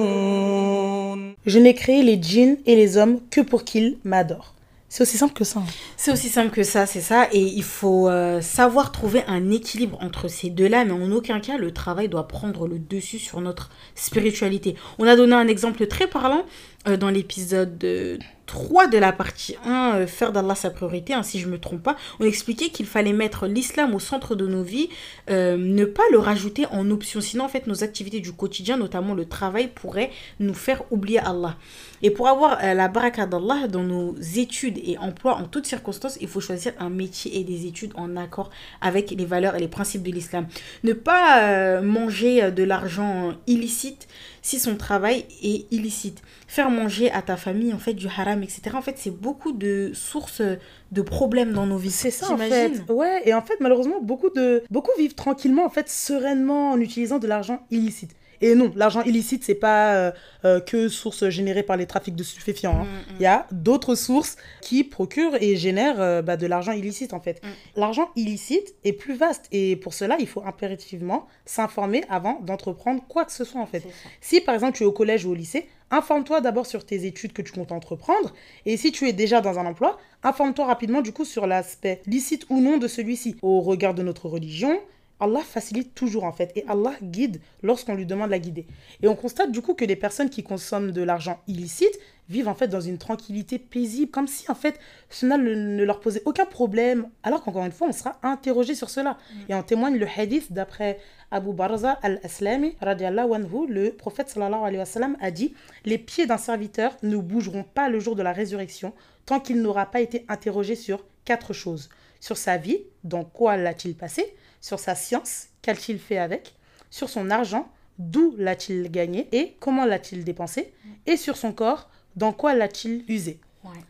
ليعبدون 0.00 1.34
Je 1.46 1.58
n'ai 1.58 1.74
créé 1.74 2.02
les 2.02 2.20
djinns 2.22 2.58
et 2.66 2.76
les 2.76 2.98
hommes 2.98 3.18
que 3.30 3.40
pour 3.40 3.64
qu'ils 3.64 3.96
m'adorent. 4.04 4.54
C'est 4.90 5.02
aussi 5.04 5.16
simple 5.16 5.32
que 5.34 5.44
ça. 5.44 5.60
hein. 5.60 5.66
C'est 5.96 6.12
aussi 6.12 6.28
simple 6.28 6.50
que 6.50 6.64
ça, 6.64 6.84
c'est 6.84 7.00
ça. 7.00 7.28
Et 7.32 7.40
il 7.40 7.62
faut 7.62 8.08
euh, 8.08 8.40
savoir 8.40 8.90
trouver 8.92 9.22
un 9.28 9.50
équilibre 9.50 9.96
entre 10.02 10.28
ces 10.28 10.50
deux-là, 10.50 10.84
mais 10.84 10.92
en 10.92 11.10
aucun 11.12 11.38
cas, 11.40 11.56
le 11.56 11.72
travail 11.72 12.08
doit 12.08 12.26
prendre 12.28 12.66
le 12.66 12.78
dessus 12.78 13.20
sur 13.20 13.40
notre 13.40 13.70
spiritualité. 13.94 14.74
On 14.98 15.06
a 15.06 15.14
donné 15.16 15.34
un 15.34 15.46
exemple 15.46 15.86
très 15.86 16.08
parlant 16.08 16.44
euh, 16.88 16.96
dans 16.96 17.08
l'épisode 17.08 17.82
euh, 17.84 18.18
3 18.45 18.87
de 18.87 18.97
la 18.97 19.11
partie 19.11 19.55
1, 19.65 19.95
euh, 19.95 20.07
faire 20.07 20.31
d'Allah 20.31 20.55
sa 20.55 20.69
priorité, 20.69 21.13
hein, 21.13 21.23
si 21.23 21.39
je 21.39 21.47
me 21.47 21.57
trompe 21.59 21.81
pas. 21.81 21.95
On 22.19 22.25
expliquait 22.25 22.69
qu'il 22.69 22.85
fallait 22.85 23.13
mettre 23.13 23.47
l'islam 23.47 23.95
au 23.95 23.99
centre 23.99 24.35
de 24.35 24.47
nos 24.47 24.63
vies, 24.63 24.89
euh, 25.29 25.57
ne 25.57 25.85
pas 25.85 26.03
le 26.11 26.19
rajouter 26.19 26.65
en 26.71 26.89
option. 26.91 27.21
Sinon, 27.21 27.45
en 27.45 27.49
fait, 27.49 27.67
nos 27.67 27.83
activités 27.83 28.19
du 28.19 28.31
quotidien, 28.31 28.77
notamment 28.77 29.13
le 29.13 29.25
travail, 29.25 29.69
pourraient 29.73 30.11
nous 30.39 30.53
faire 30.53 30.83
oublier 30.91 31.19
Allah. 31.19 31.55
Et 32.01 32.11
pour 32.11 32.27
avoir 32.27 32.59
euh, 32.63 32.73
la 32.73 32.87
baraka 32.87 33.25
d'Allah 33.25 33.67
dans 33.67 33.83
nos 33.83 34.15
études 34.35 34.77
et 34.77 34.97
emplois 34.97 35.35
en 35.35 35.45
toutes 35.45 35.65
circonstances, 35.65 36.17
il 36.21 36.27
faut 36.27 36.41
choisir 36.41 36.73
un 36.79 36.89
métier 36.89 37.39
et 37.39 37.43
des 37.43 37.65
études 37.65 37.93
en 37.95 38.15
accord 38.15 38.51
avec 38.81 39.11
les 39.11 39.25
valeurs 39.25 39.55
et 39.55 39.59
les 39.59 39.67
principes 39.67 40.03
de 40.03 40.11
l'islam. 40.11 40.47
Ne 40.83 40.93
pas 40.93 41.81
manger 41.81 42.51
de 42.51 42.63
l'argent 42.63 43.33
illicite 43.47 44.07
si 44.45 44.59
son 44.59 44.75
travail 44.75 45.25
est 45.41 45.65
illicite. 45.73 46.21
Faire 46.47 46.69
manger 46.69 47.09
à 47.09 47.23
ta 47.23 47.35
famille 47.35 47.73
en 47.73 47.79
fait 47.79 47.95
du 47.95 48.05
haram, 48.05 48.43
etc. 48.43 48.61
En 48.75 48.83
fait, 48.83 48.95
c'est 48.95 49.09
beaucoup 49.09 49.53
de 49.53 49.89
sources 49.95 50.43
de 50.91 51.01
problèmes 51.01 51.51
dans 51.51 51.65
nos 51.65 51.77
vies. 51.77 51.89
C'est 51.89 52.11
ça 52.11 52.31
en 52.31 52.37
fait. 52.37 52.83
Ouais, 52.87 53.23
et 53.27 53.33
en 53.33 53.41
fait, 53.41 53.55
malheureusement, 53.59 53.99
beaucoup, 54.03 54.29
de... 54.29 54.63
beaucoup 54.69 54.91
vivent 54.99 55.15
tranquillement, 55.15 55.65
en 55.65 55.71
fait, 55.71 55.89
sereinement 55.89 56.73
en 56.73 56.79
utilisant 56.79 57.17
de 57.17 57.25
l'argent 57.25 57.65
illicite. 57.71 58.11
Et 58.41 58.55
non, 58.55 58.71
l'argent 58.75 59.01
illicite, 59.03 59.43
c'est 59.43 59.55
pas 59.55 59.95
euh, 59.95 60.11
euh, 60.45 60.59
que 60.59 60.89
source 60.89 61.29
générée 61.29 61.63
par 61.63 61.77
les 61.77 61.85
trafics 61.85 62.15
de 62.15 62.23
stupéfiants. 62.23 62.81
hein. 62.81 62.87
Il 63.19 63.23
y 63.23 63.25
a 63.25 63.47
d'autres 63.51 63.95
sources 63.95 64.35
qui 64.61 64.83
procurent 64.83 65.35
et 65.41 65.55
génèrent 65.55 66.01
euh, 66.01 66.21
bah, 66.21 66.37
de 66.37 66.47
l'argent 66.47 66.71
illicite 66.71 67.13
en 67.13 67.19
fait. 67.19 67.41
L'argent 67.75 68.09
illicite 68.15 68.75
est 68.83 68.93
plus 68.93 69.15
vaste 69.15 69.45
et 69.51 69.75
pour 69.75 69.93
cela, 69.93 70.17
il 70.19 70.27
faut 70.27 70.43
impérativement 70.45 71.27
s'informer 71.45 72.03
avant 72.09 72.39
d'entreprendre 72.41 73.01
quoi 73.07 73.25
que 73.25 73.31
ce 73.31 73.43
soit 73.43 73.61
en 73.61 73.65
fait. 73.65 73.83
Si 74.21 74.41
par 74.41 74.53
exemple 74.53 74.77
tu 74.77 74.83
es 74.83 74.85
au 74.85 74.91
collège 74.91 75.25
ou 75.25 75.31
au 75.31 75.35
lycée, 75.35 75.67
informe-toi 75.91 76.41
d'abord 76.41 76.65
sur 76.65 76.85
tes 76.85 77.05
études 77.05 77.31
que 77.33 77.41
tu 77.41 77.51
comptes 77.51 77.71
entreprendre. 77.71 78.33
Et 78.65 78.75
si 78.77 78.91
tu 78.91 79.07
es 79.07 79.13
déjà 79.13 79.41
dans 79.41 79.59
un 79.59 79.65
emploi, 79.65 79.97
informe-toi 80.23 80.65
rapidement 80.65 81.01
du 81.01 81.11
coup 81.11 81.25
sur 81.25 81.47
l'aspect 81.47 82.01
licite 82.05 82.45
ou 82.49 82.59
non 82.59 82.77
de 82.77 82.87
celui-ci. 82.87 83.35
Au 83.41 83.61
regard 83.61 83.93
de 83.93 84.01
notre 84.03 84.27
religion, 84.27 84.79
Allah 85.19 85.41
facilite 85.41 85.95
toujours 85.95 86.25
en 86.25 86.31
fait. 86.31 86.51
Et 86.55 86.65
Allah 86.67 86.93
guide 87.01 87.39
lorsqu'on 87.63 87.95
lui 87.95 88.05
demande 88.05 88.27
de 88.27 88.31
la 88.31 88.39
guider. 88.39 88.65
Et 89.01 89.07
on 89.07 89.15
constate 89.15 89.51
du 89.51 89.61
coup 89.61 89.73
que 89.73 89.85
les 89.85 89.95
personnes 89.95 90.29
qui 90.29 90.43
consomment 90.43 90.91
de 90.91 91.01
l'argent 91.01 91.39
illicite 91.47 91.97
vivent 92.27 92.47
en 92.47 92.55
fait 92.55 92.67
dans 92.67 92.81
une 92.81 92.97
tranquillité 92.97 93.59
paisible, 93.59 94.11
comme 94.11 94.27
si 94.27 94.49
en 94.49 94.55
fait 94.55 94.79
cela 95.09 95.37
ne, 95.37 95.53
ne 95.53 95.83
leur 95.83 95.99
posait 95.99 96.23
aucun 96.25 96.45
problème, 96.45 97.09
alors 97.23 97.43
qu'encore 97.43 97.65
une 97.65 97.71
fois 97.71 97.87
on 97.87 97.91
sera 97.91 98.17
interrogé 98.23 98.75
sur 98.75 98.89
cela. 98.89 99.17
Et 99.47 99.53
en 99.53 99.63
témoigne 99.63 99.97
le 99.97 100.07
hadith 100.07 100.51
d'après 100.51 100.99
Abu 101.31 101.53
Barza 101.53 101.99
al-Aslami, 102.01 102.75
radiallahu 102.81 103.33
anhu, 103.35 103.67
le 103.67 103.91
prophète 103.91 104.29
sallallahu 104.29 104.63
alayhi 104.63 104.79
wa 104.79 104.85
sallam 104.85 105.17
a 105.21 105.31
dit 105.31 105.53
Les 105.85 105.97
pieds 105.97 106.25
d'un 106.25 106.37
serviteur 106.37 106.97
ne 107.03 107.17
bougeront 107.17 107.63
pas 107.63 107.89
le 107.89 107.99
jour 107.99 108.15
de 108.15 108.23
la 108.23 108.33
résurrection 108.33 108.93
tant 109.25 109.39
qu'il 109.39 109.61
n'aura 109.61 109.85
pas 109.85 110.01
été 110.01 110.25
interrogé 110.27 110.75
sur 110.75 111.05
quatre 111.25 111.53
choses. 111.53 111.89
Sur 112.19 112.37
sa 112.37 112.57
vie, 112.57 112.79
dans 113.03 113.23
quoi 113.23 113.57
l'a-t-il 113.57 113.95
passé? 113.95 114.35
Sur 114.65 114.79
sa 114.79 114.95
science, 114.95 115.49
qu'a-t-il 115.61 115.99
fait 115.99 116.17
avec 116.17 116.55
Sur 116.89 117.07
son 117.07 117.29
argent, 117.29 117.71
d'où 117.99 118.33
l'a-t-il 118.35 118.89
gagné 118.89 119.27
et 119.31 119.55
comment 119.59 119.85
l'a-t-il 119.85 120.23
dépensé 120.23 120.73
Et 121.05 121.17
sur 121.17 121.37
son 121.37 121.53
corps, 121.53 121.87
dans 122.15 122.33
quoi 122.33 122.55
l'a-t-il 122.55 123.05
usé. 123.07 123.39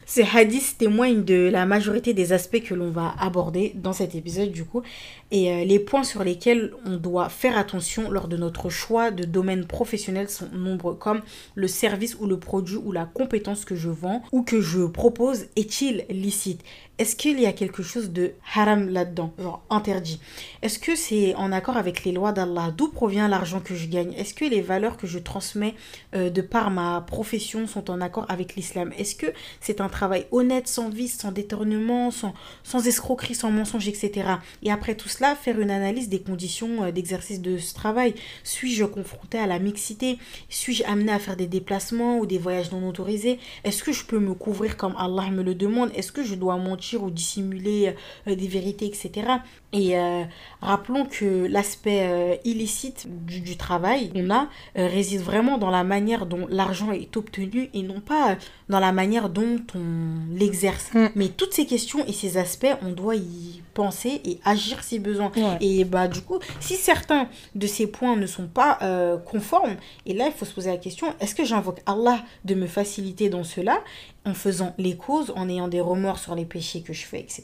Ces 0.06 0.24
hadiths 0.24 0.78
témoignent 0.78 1.24
de 1.24 1.50
la 1.50 1.66
majorité 1.66 2.14
des 2.14 2.32
aspects 2.34 2.62
que 2.62 2.74
l'on 2.74 2.92
va 2.92 3.16
aborder 3.20 3.72
dans 3.76 3.94
cet 3.94 4.16
épisode 4.16 4.52
du 4.52 4.64
coup 4.64 4.84
et 5.32 5.52
euh, 5.52 5.66
les 5.66 5.80
points 5.80 6.04
sur 6.04 6.24
lesquels 6.24 6.74
on 6.86 6.98
doit 6.98 7.30
faire 7.30 7.58
attention 7.58 8.12
lors 8.12 8.28
de 8.28 8.38
notre 8.38 8.70
choix 8.70 9.12
de 9.12 9.24
domaine 9.24 9.66
professionnel 9.66 10.30
sont 10.30 10.50
nombreux 10.54 10.96
comme 10.96 11.22
le 11.56 11.68
service 11.68 12.16
ou 12.20 12.28
le 12.28 12.40
produit 12.40 12.78
ou 12.78 12.92
la 12.92 13.06
compétence 13.06 13.66
que 13.66 13.76
je 13.76 13.90
vends 13.90 14.22
ou 14.32 14.44
que 14.44 14.62
je 14.62 14.86
propose 14.86 15.48
est-il 15.56 16.06
licite? 16.10 16.62
Est-ce 16.98 17.18
qu'il 17.18 17.42
y 17.42 17.46
a 17.46 17.52
quelque 17.52 17.84
chose 17.84 18.12
de 18.12 18.36
haram 18.54 18.88
là-dedans, 18.88 19.34
genre 19.38 19.62
interdit? 19.70 20.22
Est-ce 20.62 20.80
que 20.80 20.96
c'est 20.96 21.36
en 21.36 21.52
accord 21.52 21.76
avec 21.76 22.06
les 22.06 22.14
lois 22.14 22.32
d'Allah? 22.32 22.74
D'où 22.76 22.88
provient 22.88 23.28
l'argent 23.28 23.60
que 23.60 23.76
je 23.76 23.88
gagne? 23.88 24.14
Est-ce 24.14 24.34
que 24.34 24.46
les 24.46 24.62
valeurs 24.62 24.96
que 24.96 25.06
je 25.06 25.20
transmets 25.20 25.76
euh, 26.16 26.30
de 26.30 26.42
par 26.42 26.72
ma 26.72 27.02
profession 27.02 27.68
sont 27.68 27.92
en 27.92 28.00
accord 28.00 28.26
avec 28.30 28.56
l'islam? 28.56 28.94
Est-ce 28.98 29.16
que 29.16 29.26
c'est 29.60 29.82
un 29.82 29.90
travail 29.90 30.26
honnête, 30.32 30.70
sans 30.70 30.90
vice, 30.90 31.18
sans 31.18 31.34
détournement, 31.34 32.12
sans, 32.12 32.88
escroquerie, 32.88 33.36
sans 33.36 33.52
mensonge, 33.52 33.90
etc. 33.90 34.30
Et 34.64 34.72
après 34.72 34.96
tout 34.96 35.10
cela, 35.10 35.36
faire 35.36 35.60
une 35.60 35.72
analyse 35.72 36.08
des 36.08 36.22
conditions 36.22 36.86
euh, 36.86 36.92
d'exercice 36.92 37.42
de 37.42 37.58
ce 37.58 37.74
travail. 37.74 38.16
Suis-je 38.46 38.86
confronté 38.86 39.38
à 39.38 39.48
la 39.48 39.60
mixité? 39.60 40.18
Suis-je 40.48 40.86
amené 40.86 41.12
à 41.12 41.20
faire 41.20 41.36
des 41.36 41.48
déplacements 41.48 42.20
ou 42.20 42.26
des 42.26 42.38
voyages 42.38 42.72
non 42.72 42.88
autorisés? 42.88 43.38
Est-ce 43.66 43.84
que 43.84 43.92
je 43.92 44.06
peux 44.06 44.20
me 44.20 44.34
couvrir 44.34 44.78
comme 44.78 44.96
Allah 44.98 45.30
me 45.30 45.44
le 45.44 45.56
demande? 45.56 45.92
Est-ce 45.94 46.14
que 46.14 46.24
je 46.24 46.36
dois 46.36 46.56
mentir 46.56 46.85
ou 46.94 47.10
dissimuler 47.10 47.96
euh, 48.28 48.36
des 48.36 48.48
vérités, 48.48 48.86
etc. 48.86 49.40
Et 49.76 49.98
euh, 49.98 50.24
rappelons 50.62 51.06
que 51.06 51.48
l'aspect 51.48 52.08
euh, 52.08 52.36
illicite 52.46 53.08
du, 53.26 53.42
du 53.42 53.58
travail 53.58 54.10
qu'on 54.10 54.30
a 54.30 54.48
euh, 54.78 54.88
réside 54.88 55.20
vraiment 55.20 55.58
dans 55.58 55.70
la 55.70 55.84
manière 55.84 56.26
dont 56.26 56.48
l'argent 56.50 56.94
est 56.94 57.18
obtenu 57.18 57.70
et 57.74 57.84
non 57.84 58.00
pas 58.00 58.38
dans 58.70 58.80
la 58.80 58.94
manière 58.94 59.30
dont 59.30 59.60
on 59.76 60.34
l'exerce. 60.34 60.94
Mm. 60.94 61.08
Mais 61.16 61.28
toutes 61.28 61.54
ces 61.54 61.66
questions 61.66 62.06
et 62.06 62.14
ces 62.14 62.38
aspects, 62.38 62.74
on 62.84 62.92
doit 62.92 63.18
y 63.18 63.62
penser 63.76 64.22
et 64.26 64.40
agir 64.44 64.84
si 64.84 64.98
besoin. 64.98 65.32
Et 65.62 65.84
bah 65.84 66.08
du 66.08 66.22
coup, 66.22 66.40
si 66.60 66.76
certains 66.76 67.28
de 67.54 67.68
ces 67.68 67.86
points 67.86 68.16
ne 68.16 68.26
sont 68.26 68.48
pas 68.48 68.80
euh, 68.82 69.18
conformes, 69.18 69.76
et 70.08 70.14
là 70.14 70.26
il 70.28 70.34
faut 70.34 70.46
se 70.46 70.54
poser 70.54 70.72
la 70.72 70.78
question, 70.78 71.14
est-ce 71.20 71.36
que 71.36 71.44
j'invoque 71.44 71.82
Allah 71.86 72.24
de 72.46 72.56
me 72.56 72.66
faciliter 72.66 73.30
dans 73.30 73.44
cela 73.44 73.84
en 74.26 74.34
faisant 74.34 74.74
les 74.80 74.96
causes, 74.96 75.32
en 75.36 75.48
ayant 75.50 75.68
des 75.68 75.82
remords 75.82 76.18
sur 76.18 76.34
les 76.34 76.46
péchés 76.46 76.82
que 76.82 76.94
je 76.94 77.06
fais, 77.06 77.20
etc. 77.20 77.44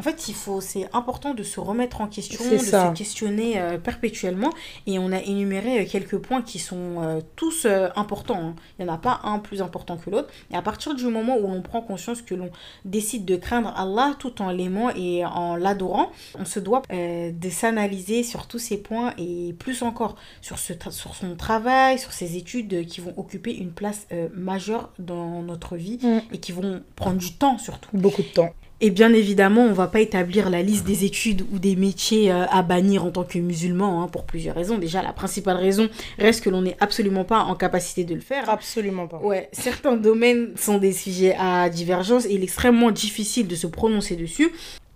En 0.00 0.02
fait, 0.02 0.28
il 0.28 0.34
faut, 0.34 0.62
c'est 0.62 0.88
important 0.94 1.34
de 1.34 1.42
se 1.42 1.60
remettre 1.60 2.00
en 2.00 2.06
question, 2.06 2.42
de 2.50 2.56
se 2.56 2.94
questionner 2.94 3.60
euh, 3.60 3.76
perpétuellement. 3.76 4.48
Et 4.86 4.98
on 4.98 5.12
a 5.12 5.18
énuméré 5.20 5.82
euh, 5.82 5.84
quelques 5.86 6.16
points 6.16 6.40
qui 6.40 6.58
sont 6.58 7.02
euh, 7.02 7.20
tous 7.36 7.66
importants. 7.96 8.40
Hein. 8.42 8.54
Il 8.78 8.86
n'y 8.86 8.90
en 8.90 8.94
a 8.94 8.96
pas 8.96 9.20
un 9.24 9.38
plus 9.40 9.60
important 9.60 9.98
que 9.98 10.08
l'autre. 10.08 10.30
Et 10.50 10.56
à 10.56 10.62
partir 10.62 10.94
du 10.94 11.04
moment 11.04 11.36
où 11.36 11.46
l'on 11.46 11.60
prend 11.60 11.82
conscience 11.82 12.22
que 12.22 12.34
l'on 12.34 12.48
décide 12.86 13.26
de 13.26 13.36
craindre 13.36 13.74
Allah 13.76 14.14
tout 14.18 14.40
en 14.40 14.50
l'aimant 14.50 14.88
et 14.96 15.22
en 15.26 15.56
l'adorant, 15.56 16.10
on 16.38 16.46
se 16.46 16.60
doit 16.60 16.80
de 16.90 17.50
s'analyser 17.50 18.22
sur 18.22 18.46
tous 18.46 18.58
ces 18.58 18.78
points 18.78 19.12
et 19.18 19.54
plus 19.58 19.82
encore 19.82 20.16
sur, 20.40 20.58
ce 20.58 20.72
sur 20.88 21.14
son 21.14 21.36
travail, 21.36 21.98
sur 21.98 22.12
ses 22.12 22.38
études 22.38 22.86
qui 22.86 23.02
vont 23.02 23.12
occuper 23.18 23.54
une 23.54 23.72
place 23.72 24.06
majeure 24.32 24.94
dans 24.98 25.42
notre 25.42 25.76
vie 25.76 25.98
mm. 26.02 26.20
et 26.32 26.38
qui 26.38 26.52
vont 26.52 26.82
prendre 26.96 27.18
du 27.18 27.34
temps 27.34 27.58
surtout. 27.58 27.90
Beaucoup 27.92 28.22
de 28.22 28.28
temps. 28.28 28.54
Et 28.80 28.90
bien 28.90 29.12
évidemment, 29.12 29.62
on 29.62 29.72
va 29.72 29.88
pas 29.88 30.00
établir 30.00 30.48
la 30.48 30.62
liste 30.62 30.86
des 30.86 31.04
études 31.04 31.44
ou 31.52 31.58
des 31.58 31.76
métiers 31.76 32.32
euh, 32.32 32.46
à 32.46 32.62
bannir 32.62 33.04
en 33.04 33.10
tant 33.10 33.24
que 33.24 33.38
musulman, 33.38 34.02
hein, 34.02 34.08
pour 34.08 34.24
plusieurs 34.24 34.54
raisons. 34.54 34.78
Déjà, 34.78 35.02
la 35.02 35.12
principale 35.12 35.58
raison 35.58 35.88
reste 36.18 36.42
que 36.42 36.50
l'on 36.50 36.62
n'est 36.62 36.76
absolument 36.80 37.24
pas 37.24 37.40
en 37.40 37.54
capacité 37.54 38.04
de 38.04 38.14
le 38.14 38.20
faire. 38.20 38.48
Absolument 38.48 39.06
pas. 39.06 39.18
Ouais, 39.18 39.48
certains 39.52 39.96
domaines 39.96 40.52
sont 40.56 40.78
des 40.78 40.92
sujets 40.92 41.36
à 41.38 41.68
divergence 41.68 42.24
et 42.24 42.32
il 42.32 42.40
est 42.40 42.44
extrêmement 42.44 42.90
difficile 42.90 43.46
de 43.48 43.54
se 43.54 43.66
prononcer 43.66 44.16
dessus 44.16 44.50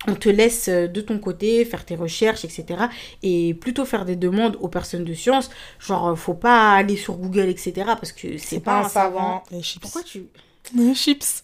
on 0.07 0.15
te 0.15 0.29
laisse 0.29 0.69
euh, 0.69 0.87
de 0.87 1.01
ton 1.01 1.19
côté 1.19 1.65
faire 1.65 1.85
tes 1.85 1.97
recherches, 1.97 2.45
etc. 2.45 2.85
Et 3.23 3.55
plutôt 3.55 3.85
faire 3.85 4.05
des 4.05 4.17
demandes 4.17 4.57
aux 4.61 4.69
personnes 4.69 5.05
de 5.05 5.15
science. 5.15 5.51
Genre, 5.79 6.09
euh, 6.09 6.15
faut 6.15 6.35
pas 6.35 6.73
aller 6.73 6.97
sur 6.97 7.15
Google, 7.15 7.49
etc. 7.49 7.73
Parce 7.87 8.13
que 8.13 8.39
c'est 8.39 8.61
pas, 8.61 8.81
un 8.81 8.89
savant. 8.89 9.43
Les 9.51 9.63
chips. 9.63 9.83
Pourquoi 9.83 10.03
tu. 10.03 10.27
Les 10.77 10.95
chips. 10.95 11.43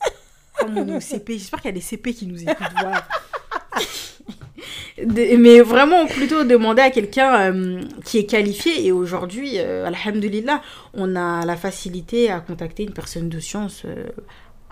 CP. 1.00 1.38
J'espère 1.38 1.60
qu'il 1.60 1.68
y 1.68 1.72
a 1.72 1.74
des 1.74 1.80
CP 1.80 2.14
qui 2.14 2.26
nous 2.26 2.42
écoutent. 2.42 2.56
mais 5.06 5.60
vraiment 5.60 6.06
plutôt 6.06 6.44
demander 6.44 6.82
à 6.82 6.90
quelqu'un 6.90 7.52
euh, 7.52 7.80
qui 8.04 8.18
est 8.18 8.26
qualifié 8.26 8.86
et 8.86 8.92
aujourd'hui 8.92 9.54
euh, 9.56 9.86
alhamdulillah 9.86 10.62
on 10.94 11.16
a 11.16 11.44
la 11.44 11.56
facilité 11.56 12.30
à 12.30 12.40
contacter 12.40 12.82
une 12.82 12.92
personne 12.92 13.28
de 13.28 13.40
science 13.40 13.82
euh, 13.84 14.06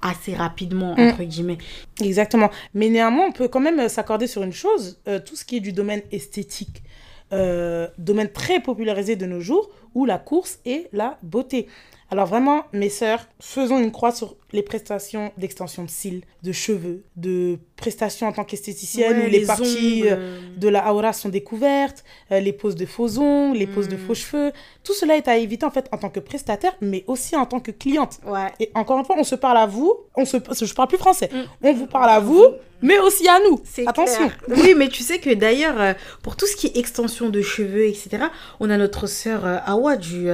assez 0.03 0.35
rapidement 0.35 0.94
mm. 0.96 1.01
entre 1.01 1.22
guillemets 1.22 1.59
exactement 2.03 2.51
mais 2.74 2.88
néanmoins 2.88 3.27
on 3.29 3.33
peut 3.33 3.48
quand 3.48 3.61
même 3.61 3.88
s'accorder 3.88 4.27
sur 4.27 4.42
une 4.42 4.53
chose 4.53 5.01
tout 5.27 5.37
ce 5.37 5.44
qui 5.44 5.57
est 5.57 5.61
du 5.61 5.72
domaine 5.72 6.03
esthétique 6.12 6.83
domaine 7.31 8.31
très 8.33 8.61
popularisé 8.61 9.16
de 9.16 9.27
nos 9.27 9.40
jours 9.40 9.70
où 9.94 10.05
la 10.05 10.18
course 10.18 10.61
est 10.64 10.88
la 10.92 11.18
beauté 11.22 11.68
alors 12.11 12.27
vraiment, 12.27 12.64
mes 12.72 12.88
sœurs, 12.88 13.27
faisons 13.38 13.79
une 13.79 13.92
croix 13.92 14.12
sur 14.12 14.37
les 14.52 14.62
prestations 14.62 15.30
d'extension 15.37 15.84
de 15.84 15.90
cils, 15.90 16.22
de 16.42 16.52
cheveux, 16.52 17.04
de 17.16 17.58
prestations 17.76 18.26
en 18.26 18.32
tant 18.32 18.44
qu'esthéticienne 18.44 19.26
où 19.26 19.30
les, 19.30 19.44
parties 19.44 20.04
euh, 20.06 20.16
euh. 20.16 20.40
de 20.56 20.68
la 20.68 20.92
aura 20.92 21.12
sont 21.12 21.28
découvertes, 21.28 22.02
euh, 22.32 22.40
les 22.40 22.54
poses 22.54 22.74
de 22.74 22.87
faux 22.87 23.18
ongles, 23.18 23.58
les 23.58 23.66
poses 23.66 23.88
de 23.88 23.96
hmm. 23.96 24.06
faux 24.06 24.14
cheveux. 24.14 24.52
Tout 24.84 24.94
cela 24.94 25.16
est 25.16 25.28
à 25.28 25.37
éviter 25.37 25.66
en 25.66 25.70
fait 25.70 25.87
en 25.92 25.98
tant 25.98 26.08
que 26.08 26.20
prestataire, 26.20 26.74
mais 26.80 27.04
aussi 27.06 27.37
en 27.37 27.44
tant 27.44 27.61
que 27.61 27.70
cliente. 27.70 28.20
Et 28.58 28.70
encore 28.74 28.98
une 28.98 29.04
fois, 29.04 29.16
on 29.18 29.24
se 29.24 29.34
parle 29.34 29.58
à 29.58 29.66
vous, 29.66 29.94
on 30.16 30.24
se, 30.24 30.38
je 30.38 30.74
parle 30.74 30.88
plus 30.88 30.98
français, 30.98 31.28
hmm. 31.30 31.66
on 31.66 31.74
vous 31.74 31.87
parle 31.87 32.08
à 32.08 32.20
vous, 32.20 32.46
mais 32.80 32.98
aussi 32.98 33.28
à 33.28 33.38
nous. 33.40 33.61
Attention. 33.87 34.30
Oui, 34.48 34.74
mais 34.76 34.88
tu 34.88 35.02
sais 35.02 35.18
que 35.18 35.34
d'ailleurs, 35.34 35.94
pour 36.22 36.37
tout 36.37 36.46
ce 36.46 36.56
qui 36.56 36.68
est 36.68 36.76
extension 36.78 37.28
de 37.28 37.42
cheveux, 37.42 37.87
etc., 37.87 38.24
on 38.61 38.70
a 38.70 38.78
notre 38.78 39.06
sœur 39.06 39.44
Awa 39.66 39.96
du, 39.96 40.28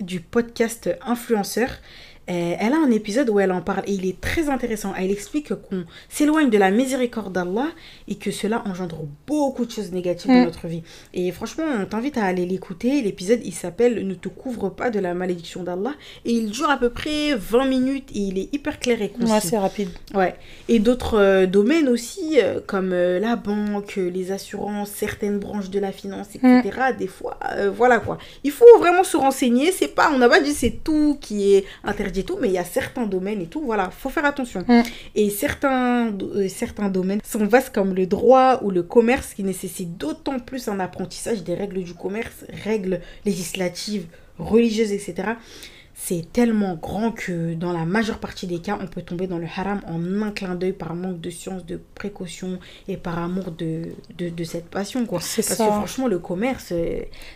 du 0.00 0.20
podcast 0.20 0.90
Influenceur 1.02 1.68
euh, 1.68 2.11
elle 2.26 2.72
a 2.72 2.76
un 2.76 2.90
épisode 2.90 3.28
où 3.30 3.40
elle 3.40 3.52
en 3.52 3.60
parle 3.60 3.82
et 3.86 3.92
il 3.92 4.06
est 4.06 4.20
très 4.20 4.48
intéressant. 4.48 4.92
Elle 4.96 5.10
explique 5.10 5.48
qu'on 5.54 5.84
s'éloigne 6.08 6.50
de 6.50 6.58
la 6.58 6.70
miséricorde 6.70 7.32
d'Allah 7.32 7.68
et 8.06 8.14
que 8.14 8.30
cela 8.30 8.62
engendre 8.66 9.04
beaucoup 9.26 9.66
de 9.66 9.70
choses 9.70 9.92
négatives 9.92 10.30
dans 10.30 10.42
mm. 10.42 10.44
notre 10.44 10.68
vie. 10.68 10.82
Et 11.14 11.30
franchement, 11.32 11.64
on 11.80 11.84
t'invite 11.84 12.16
à 12.18 12.24
aller 12.24 12.46
l'écouter. 12.46 13.02
L'épisode, 13.02 13.40
il 13.44 13.52
s'appelle 13.52 14.06
Ne 14.06 14.14
te 14.14 14.28
couvre 14.28 14.68
pas 14.68 14.90
de 14.90 15.00
la 15.00 15.14
malédiction 15.14 15.62
d'Allah 15.64 15.94
et 16.24 16.32
il 16.32 16.50
dure 16.50 16.70
à 16.70 16.76
peu 16.76 16.90
près 16.90 17.34
20 17.34 17.66
minutes 17.66 18.10
et 18.14 18.20
il 18.20 18.38
est 18.38 18.54
hyper 18.54 18.78
clair 18.78 19.02
et 19.02 19.08
concis. 19.08 19.32
Ouais, 19.32 19.40
c'est 19.40 19.58
rapide. 19.58 19.88
Ouais. 20.14 20.34
Et 20.68 20.78
d'autres 20.78 21.18
euh, 21.18 21.46
domaines 21.46 21.88
aussi, 21.88 22.38
euh, 22.40 22.60
comme 22.64 22.90
la 22.92 23.36
banque, 23.36 23.96
les 23.96 24.30
assurances, 24.32 24.90
certaines 24.90 25.38
branches 25.38 25.70
de 25.70 25.80
la 25.80 25.90
finance, 25.92 26.28
etc. 26.34 26.62
Mm. 26.64 26.96
Des 26.98 27.06
fois, 27.06 27.38
voilà 27.74 27.98
quoi. 27.98 28.18
Il 28.44 28.52
faut 28.52 28.78
vraiment 28.78 29.04
se 29.04 29.16
renseigner. 29.16 29.72
C'est 29.72 29.88
pas, 29.88 30.10
on 30.14 30.18
n'a 30.18 30.28
pas 30.28 30.40
dit 30.40 30.52
c'est 30.52 30.82
tout 30.84 31.18
qui 31.20 31.54
est 31.54 31.64
interdit 31.84 32.11
tout, 32.20 32.38
mais 32.40 32.48
il 32.48 32.54
y 32.54 32.58
a 32.58 32.64
certains 32.64 33.06
domaines 33.06 33.40
et 33.40 33.46
tout, 33.46 33.62
voilà, 33.62 33.90
faut 33.90 34.10
faire 34.10 34.24
attention. 34.24 34.64
Mm. 34.68 34.82
Et 35.14 35.30
certains, 35.30 36.12
euh, 36.12 36.48
certains 36.48 36.88
domaines 36.88 37.20
sont 37.24 37.46
vastes 37.46 37.74
comme 37.74 37.94
le 37.94 38.06
droit 38.06 38.60
ou 38.62 38.70
le 38.70 38.82
commerce 38.82 39.34
qui 39.34 39.42
nécessitent 39.44 39.96
d'autant 39.96 40.38
plus 40.38 40.68
un 40.68 40.80
apprentissage 40.80 41.42
des 41.42 41.54
règles 41.54 41.82
du 41.82 41.94
commerce, 41.94 42.44
règles 42.64 43.00
législatives, 43.24 44.06
religieuses, 44.38 44.92
etc 44.92 45.34
c'est 46.04 46.32
tellement 46.32 46.74
grand 46.74 47.12
que 47.12 47.54
dans 47.54 47.72
la 47.72 47.84
majeure 47.84 48.18
partie 48.18 48.48
des 48.48 48.60
cas, 48.60 48.76
on 48.80 48.88
peut 48.88 49.02
tomber 49.02 49.28
dans 49.28 49.38
le 49.38 49.46
haram 49.46 49.80
en 49.86 50.22
un 50.22 50.32
clin 50.32 50.56
d'œil 50.56 50.72
par 50.72 50.96
manque 50.96 51.20
de 51.20 51.30
science, 51.30 51.64
de 51.64 51.80
précaution 51.94 52.58
et 52.88 52.96
par 52.96 53.20
amour 53.20 53.52
de, 53.52 53.90
de, 54.18 54.44
cette 54.44 54.68
passion. 54.68 55.06
Quoi. 55.06 55.20
Parce 55.20 55.36
que 55.36 55.54
franchement, 55.54 56.08
le 56.08 56.18
commerce, 56.18 56.72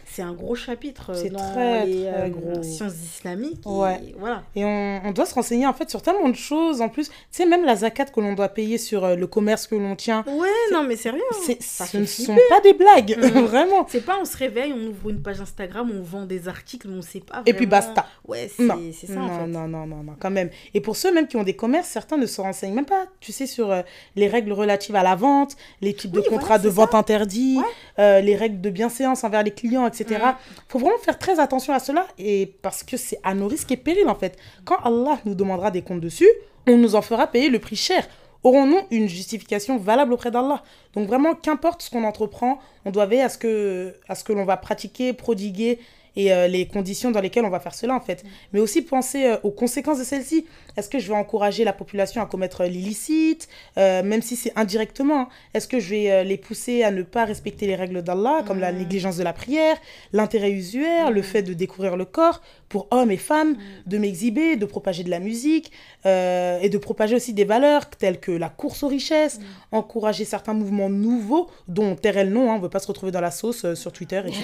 c'est 0.09 0.23
un 0.23 0.33
gros 0.33 0.55
chapitre 0.55 1.13
dans 1.31 1.53
très, 1.53 1.87
les 1.87 2.07
euh, 2.07 2.63
sciences 2.63 2.95
islamiques. 2.95 3.67
Et, 3.67 4.15
voilà. 4.19 4.45
et 4.55 4.65
on, 4.65 5.11
doit 5.13 5.27
se 5.27 5.35
renseigner 5.35 5.67
en 5.67 5.73
fait 5.73 5.91
sur 5.91 6.01
tellement 6.01 6.29
de 6.29 6.37
choses. 6.37 6.81
En 6.81 6.89
plus, 6.89 7.09
tu 7.09 7.15
sais, 7.31 7.47
même 7.47 7.65
la 7.65 7.77
zakat 7.77 8.07
que 8.07 8.21
l'on 8.21 8.35
doit 8.35 8.49
payer 8.49 8.79
sur 8.79 9.05
euh, 9.05 9.17
le 9.17 9.27
commerce 9.27 9.67
que 9.67 9.75
l'on 9.75 9.97
tient. 9.97 10.25
Ouais, 10.27 10.49
non, 10.73 10.85
mais 10.85 10.97
sérieux. 10.97 11.23
Ce 11.33 11.97
ne 11.97 12.07
sont 12.07 12.37
pas 12.49 12.61
des 12.61 12.73
blagues, 12.73 13.19
mm. 13.19 13.41
vraiment. 13.47 13.87
C'est 13.89 14.05
pas 14.05 14.19
on 14.21 14.25
se 14.25 14.37
réveille, 14.37 14.73
on 14.73 14.89
ouvre 14.89 15.11
une 15.11 15.23
page 15.23 15.41
Instagram, 15.41 15.91
on 15.93 16.03
vend 16.03 16.25
des 16.25 16.49
articles, 16.49 16.89
on 16.89 17.03
sait 17.03 17.21
pas. 17.21 17.35
Vraiment... 17.35 17.47
Et 17.47 17.55
puis 17.55 17.67
basta. 17.67 18.07
Ouais, 18.27 18.51
non. 18.59 18.79
c'est 18.93 19.07
ça 19.07 19.15
non, 19.15 19.25
en 19.25 19.39
fait. 19.41 19.47
Non, 19.47 19.69
non, 19.69 19.87
non, 19.87 20.03
non, 20.03 20.15
quand 20.19 20.31
même. 20.31 20.51
Et 20.75 20.81
pour 20.81 20.97
ceux 20.97 21.13
même 21.13 21.27
qui 21.27 21.37
ont 21.37 21.45
des 21.45 21.57
commerces, 21.57 21.89
certains 21.89 22.17
ne 22.17 22.27
se 22.27 22.41
renseignent 22.41 22.75
même 22.75 22.87
pas, 22.87 23.07
tu 23.21 23.33
sais, 23.33 23.47
sur 23.47 23.71
euh, 23.71 23.83
les 24.15 24.29
règles 24.29 24.53
relatives 24.53 24.97
à 24.97 25.03
la 25.03 25.17
vente, 25.17 25.57
les 25.81 25.95
types 25.95 26.13
de 26.13 26.21
contrats 26.21 26.59
de 26.59 26.69
vente 26.69 26.95
interdits, 26.95 27.59
euh, 27.99 28.21
les 28.21 28.37
règles 28.37 28.61
de 28.61 28.71
bienséance 28.71 29.25
envers 29.25 29.43
les 29.43 29.51
clients, 29.51 29.87
etc. 29.87 29.96
Il 30.01 30.35
faut 30.69 30.79
vraiment 30.79 30.99
faire 30.99 31.19
très 31.19 31.39
attention 31.39 31.73
à 31.73 31.79
cela 31.79 32.07
et 32.19 32.55
parce 32.63 32.83
que 32.83 32.97
c'est 32.97 33.19
à 33.23 33.35
nos 33.35 33.49
risques 33.49 33.73
et 33.73 33.77
périls 33.77 34.09
en 34.09 34.15
fait. 34.15 34.37
Quand 34.65 34.79
Allah 34.85 35.19
nous 35.25 35.35
demandera 35.35 35.71
des 35.71 35.83
comptes 35.83 36.01
dessus, 36.01 36.29
on 36.67 36.77
nous 36.77 36.95
en 36.95 37.03
fera 37.03 37.27
payer 37.27 37.49
le 37.49 37.59
prix 37.59 37.77
cher 37.77 38.07
aurons-nous 38.47 38.81
une 38.93 39.09
justification 39.09 39.77
valable 39.77 40.13
auprès 40.13 40.31
d'Allah? 40.31 40.63
Donc 40.95 41.09
vraiment, 41.09 41.35
qu'importe 41.35 41.83
ce 41.83 41.91
qu'on 41.91 42.05
entreprend, 42.05 42.61
on 42.85 42.91
doit 42.91 43.07
veiller 43.07 43.23
à 43.23 43.29
ce 43.29 43.39
que, 43.39 43.95
à 44.09 44.15
ce 44.15 44.23
que 44.23 44.33
l'on 44.33 44.45
va 44.45 44.57
pratiquer, 44.57 45.13
prodiguer 45.13 45.81
et 46.15 46.33
euh, 46.33 46.47
les 46.47 46.67
conditions 46.67 47.11
dans 47.11 47.21
lesquelles 47.21 47.45
on 47.45 47.51
va 47.51 47.61
faire 47.61 47.75
cela 47.75 47.95
en 47.95 48.01
fait. 48.01 48.25
Mais 48.53 48.61
aussi 48.61 48.83
penser 48.83 49.25
euh, 49.27 49.37
aux 49.43 49.51
conséquences 49.51 49.99
de 49.99 50.05
celle-ci. 50.05 50.47
Est-ce 50.77 50.89
que 50.89 50.99
je 50.99 51.09
vais 51.09 51.15
encourager 51.15 51.65
la 51.65 51.73
population 51.73 52.23
à 52.23 52.27
commettre 52.27 52.65
l'illicite, 52.65 53.49
euh, 53.79 54.03
même 54.03 54.23
si 54.23 54.37
c'est 54.37 54.53
indirectement 54.57 55.21
hein? 55.23 55.29
Est-ce 55.55 55.69
que 55.69 55.81
je 55.81 55.91
vais 55.91 56.25
les 56.25 56.37
pousser 56.37 56.83
à 56.83 56.91
ne 56.91 57.03
pas 57.03 57.25
respecter 57.25 57.67
les 57.67 57.77
règles 57.77 58.03
d'Allah, 58.03 58.43
comme 58.47 58.61
la 58.61 58.73
négligence 58.73 59.17
de 59.17 59.23
la 59.23 59.33
prière, 59.33 59.77
l'intérêt 60.13 60.51
usuaire, 60.51 61.11
le 61.11 61.23
fait 61.23 61.43
de 61.43 61.55
découvrir 61.55 61.97
le 61.97 62.05
corps 62.05 62.43
pour 62.69 62.89
hommes 62.91 63.11
et 63.11 63.17
femmes, 63.17 63.57
de 63.87 63.99
m'exhiber, 63.99 64.57
de 64.57 64.67
propager 64.67 65.05
de 65.05 65.11
la 65.11 65.21
musique 65.21 65.73
et 66.05 66.69
de 66.69 66.79
propager 66.79 67.17
aussi 67.17 67.33
des 67.33 67.45
valeurs 67.45 67.89
telles 67.91 68.21
que 68.21 68.33
la 68.33 68.49
course 68.49 68.83
aux 68.83 68.89
richesses, 68.89 69.41
encourager 69.73 70.25
certains 70.25 70.55
mouvements 70.55 70.91
nouveaux 70.91 71.49
dont 71.69 71.93
on 71.93 71.95
tairait 71.95 72.25
le 72.25 72.31
nom, 72.31 72.51
hein, 72.51 72.55
on 72.55 72.59
ne 72.59 72.63
veut 72.63 72.69
pas 72.69 72.81
se 72.81 72.89
retrouver 72.89 73.13
dans 73.13 73.21
la 73.21 73.31
sauce 73.31 73.75
sur 73.75 73.93
Twitter, 73.93 74.23
etc. 74.27 74.43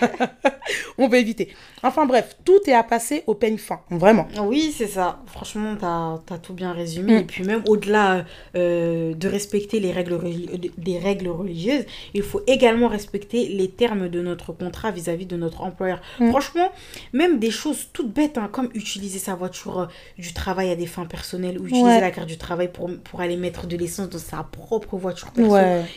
on 0.98 1.10
éviter. 1.12 1.54
Enfin 1.82 2.06
bref, 2.06 2.36
tout 2.44 2.60
est 2.66 2.72
à 2.72 2.82
passer 2.82 3.24
au 3.26 3.34
peigne 3.34 3.58
fin, 3.58 3.80
vraiment. 3.90 4.26
Oui, 4.44 4.74
c'est 4.76 4.86
ça. 4.86 5.20
Franchement, 5.26 5.71
tu 5.78 5.84
as, 5.84 6.38
tout 6.38 6.54
bien 6.54 6.72
résumé. 6.72 7.14
Mm. 7.14 7.18
Et 7.18 7.24
puis 7.24 7.44
même 7.44 7.62
au-delà 7.66 8.24
euh, 8.56 9.14
de 9.14 9.28
respecter 9.28 9.80
les 9.80 9.92
règles, 9.92 10.18
des 10.78 10.98
règles 10.98 11.28
religieuses, 11.28 11.84
il 12.14 12.22
faut 12.22 12.42
également 12.46 12.88
respecter 12.88 13.48
les 13.48 13.68
termes 13.68 14.08
de 14.08 14.20
notre 14.22 14.52
contrat 14.52 14.90
vis-à-vis 14.90 15.26
de 15.26 15.36
notre 15.36 15.62
employeur. 15.62 16.00
Mm. 16.20 16.30
Franchement, 16.30 16.72
même 17.12 17.38
des 17.38 17.50
choses 17.50 17.88
toutes 17.92 18.12
bêtes, 18.12 18.38
hein, 18.38 18.48
comme 18.50 18.68
utiliser 18.74 19.18
sa 19.18 19.34
voiture 19.34 19.80
euh, 19.80 19.86
du 20.18 20.32
travail 20.32 20.70
à 20.70 20.76
des 20.76 20.86
fins 20.86 21.06
personnelles 21.06 21.58
ou 21.58 21.66
utiliser 21.66 22.00
la 22.00 22.10
carte 22.10 22.28
du 22.28 22.38
travail 22.38 22.70
pour, 22.72 22.90
pour 23.04 23.20
aller 23.20 23.36
mettre 23.36 23.66
de 23.66 23.76
l'essence 23.76 24.08
dans 24.08 24.18
sa 24.18 24.42
propre 24.42 24.96
voiture. 24.96 25.32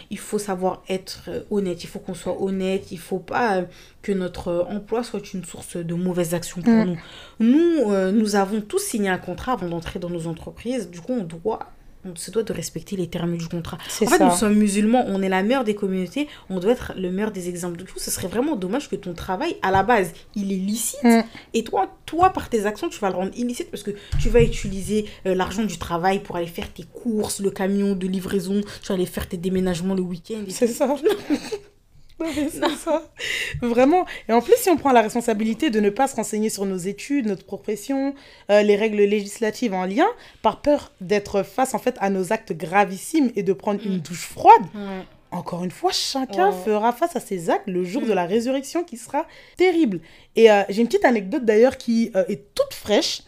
Il 0.09 0.19
faut 0.19 0.39
savoir 0.39 0.83
être 0.89 1.23
euh, 1.27 1.41
honnête, 1.51 1.83
il 1.83 1.87
faut 1.87 1.99
qu'on 1.99 2.13
soit 2.13 2.41
honnête, 2.41 2.91
il 2.91 2.99
faut 2.99 3.19
pas 3.19 3.63
que 4.05 4.11
notre 4.11 4.67
emploi 4.69 5.03
soit 5.03 5.33
une 5.33 5.43
source 5.43 5.77
de 5.77 5.95
mauvaises 5.95 6.35
actions 6.35 6.61
pour 6.61 6.71
mm. 6.71 6.85
nous. 6.85 6.97
Nous, 7.39 7.91
euh, 7.91 8.11
nous 8.11 8.35
avons 8.35 8.61
tous 8.61 8.77
signé 8.77 9.09
un 9.09 9.17
contrat 9.17 9.53
avant 9.53 9.67
d'entrer 9.67 9.97
dans 9.97 10.11
nos 10.11 10.27
entreprises. 10.27 10.91
Du 10.91 11.01
coup, 11.01 11.13
on 11.13 11.23
doit 11.23 11.71
on 12.07 12.15
se 12.15 12.29
doit 12.29 12.43
de 12.43 12.53
respecter 12.53 12.95
les 12.95 13.07
termes 13.07 13.35
du 13.35 13.47
contrat. 13.47 13.77
En 13.77 13.89
C'est 13.89 14.05
fait, 14.05 14.19
ça. 14.19 14.25
nous 14.25 14.35
sommes 14.35 14.53
musulmans, 14.53 15.03
on 15.07 15.23
est 15.23 15.29
la 15.29 15.41
meilleure 15.41 15.63
des 15.63 15.73
communautés, 15.73 16.27
on 16.51 16.59
doit 16.59 16.73
être 16.73 16.93
le 16.95 17.09
meilleur 17.09 17.31
des 17.31 17.49
exemples. 17.49 17.77
Du 17.77 17.85
coup, 17.85 17.97
ce 17.97 18.11
serait 18.11 18.27
vraiment 18.27 18.55
dommage 18.55 18.91
que 18.91 18.95
ton 18.95 19.15
travail, 19.15 19.55
à 19.63 19.71
la 19.71 19.81
base, 19.81 20.11
il 20.35 20.51
est 20.51 20.55
licite. 20.55 21.03
Mm. 21.03 21.23
Et 21.55 21.63
toi, 21.63 21.89
toi, 22.05 22.29
par 22.29 22.47
tes 22.49 22.67
actions, 22.67 22.89
tu 22.89 22.99
vas 22.99 23.09
le 23.09 23.15
rendre 23.15 23.31
illicite 23.35 23.71
parce 23.71 23.81
que 23.81 23.89
tu 24.21 24.29
vas 24.29 24.43
utiliser 24.43 25.05
euh, 25.25 25.33
l'argent 25.33 25.63
du 25.63 25.79
travail 25.79 26.19
pour 26.19 26.35
aller 26.35 26.45
faire 26.45 26.71
tes 26.71 26.83
courses, 26.83 27.39
le 27.39 27.49
camion 27.49 27.95
de 27.95 28.05
livraison, 28.05 28.61
tu 28.61 28.87
vas 28.87 28.93
aller 28.93 29.07
faire 29.07 29.27
tes 29.27 29.37
déménagements 29.37 29.95
le 29.95 30.03
week-end. 30.03 30.43
C'est 30.49 30.67
ça. 30.67 30.95
Non, 32.19 32.27
mais 32.35 32.47
c'est 32.49 32.75
ça. 32.77 33.01
Vraiment. 33.61 34.05
Et 34.29 34.31
en 34.33 34.41
plus, 34.41 34.55
si 34.57 34.69
on 34.69 34.77
prend 34.77 34.91
la 34.93 35.01
responsabilité 35.01 35.69
de 35.69 35.79
ne 35.81 35.89
pas 35.89 36.07
se 36.07 36.15
renseigner 36.15 36.49
sur 36.49 36.65
nos 36.65 36.77
études, 36.77 37.25
notre 37.27 37.45
profession, 37.45 38.15
euh, 38.49 38.61
les 38.61 38.75
règles 38.77 39.01
législatives 39.03 39.73
en 39.73 39.85
lien, 39.85 40.07
par 40.41 40.61
peur 40.61 40.93
d'être 41.01 41.43
face 41.43 41.73
en 41.73 41.79
fait 41.79 41.95
à 41.99 42.09
nos 42.09 42.31
actes 42.31 42.53
gravissimes 42.53 43.31
et 43.35 43.43
de 43.43 43.51
prendre 43.53 43.81
une 43.85 43.99
douche 43.99 44.27
froide, 44.27 44.63
encore 45.31 45.65
une 45.65 45.71
fois, 45.71 45.91
chacun 45.91 46.51
Ouais. 46.51 46.55
fera 46.63 46.93
face 46.93 47.17
à 47.17 47.19
ses 47.19 47.49
actes 47.49 47.67
le 47.67 47.83
jour 47.83 48.01
Mm. 48.03 48.07
de 48.07 48.13
la 48.13 48.25
résurrection 48.25 48.83
qui 48.85 48.95
sera 48.95 49.25
terrible. 49.57 49.99
Et 50.37 50.49
euh, 50.49 50.61
j'ai 50.69 50.81
une 50.81 50.87
petite 50.87 51.03
anecdote 51.05 51.43
d'ailleurs 51.43 51.75
qui 51.77 52.11
euh, 52.15 52.23
est 52.29 52.53
toute 52.55 52.73
fraîche 52.73 53.23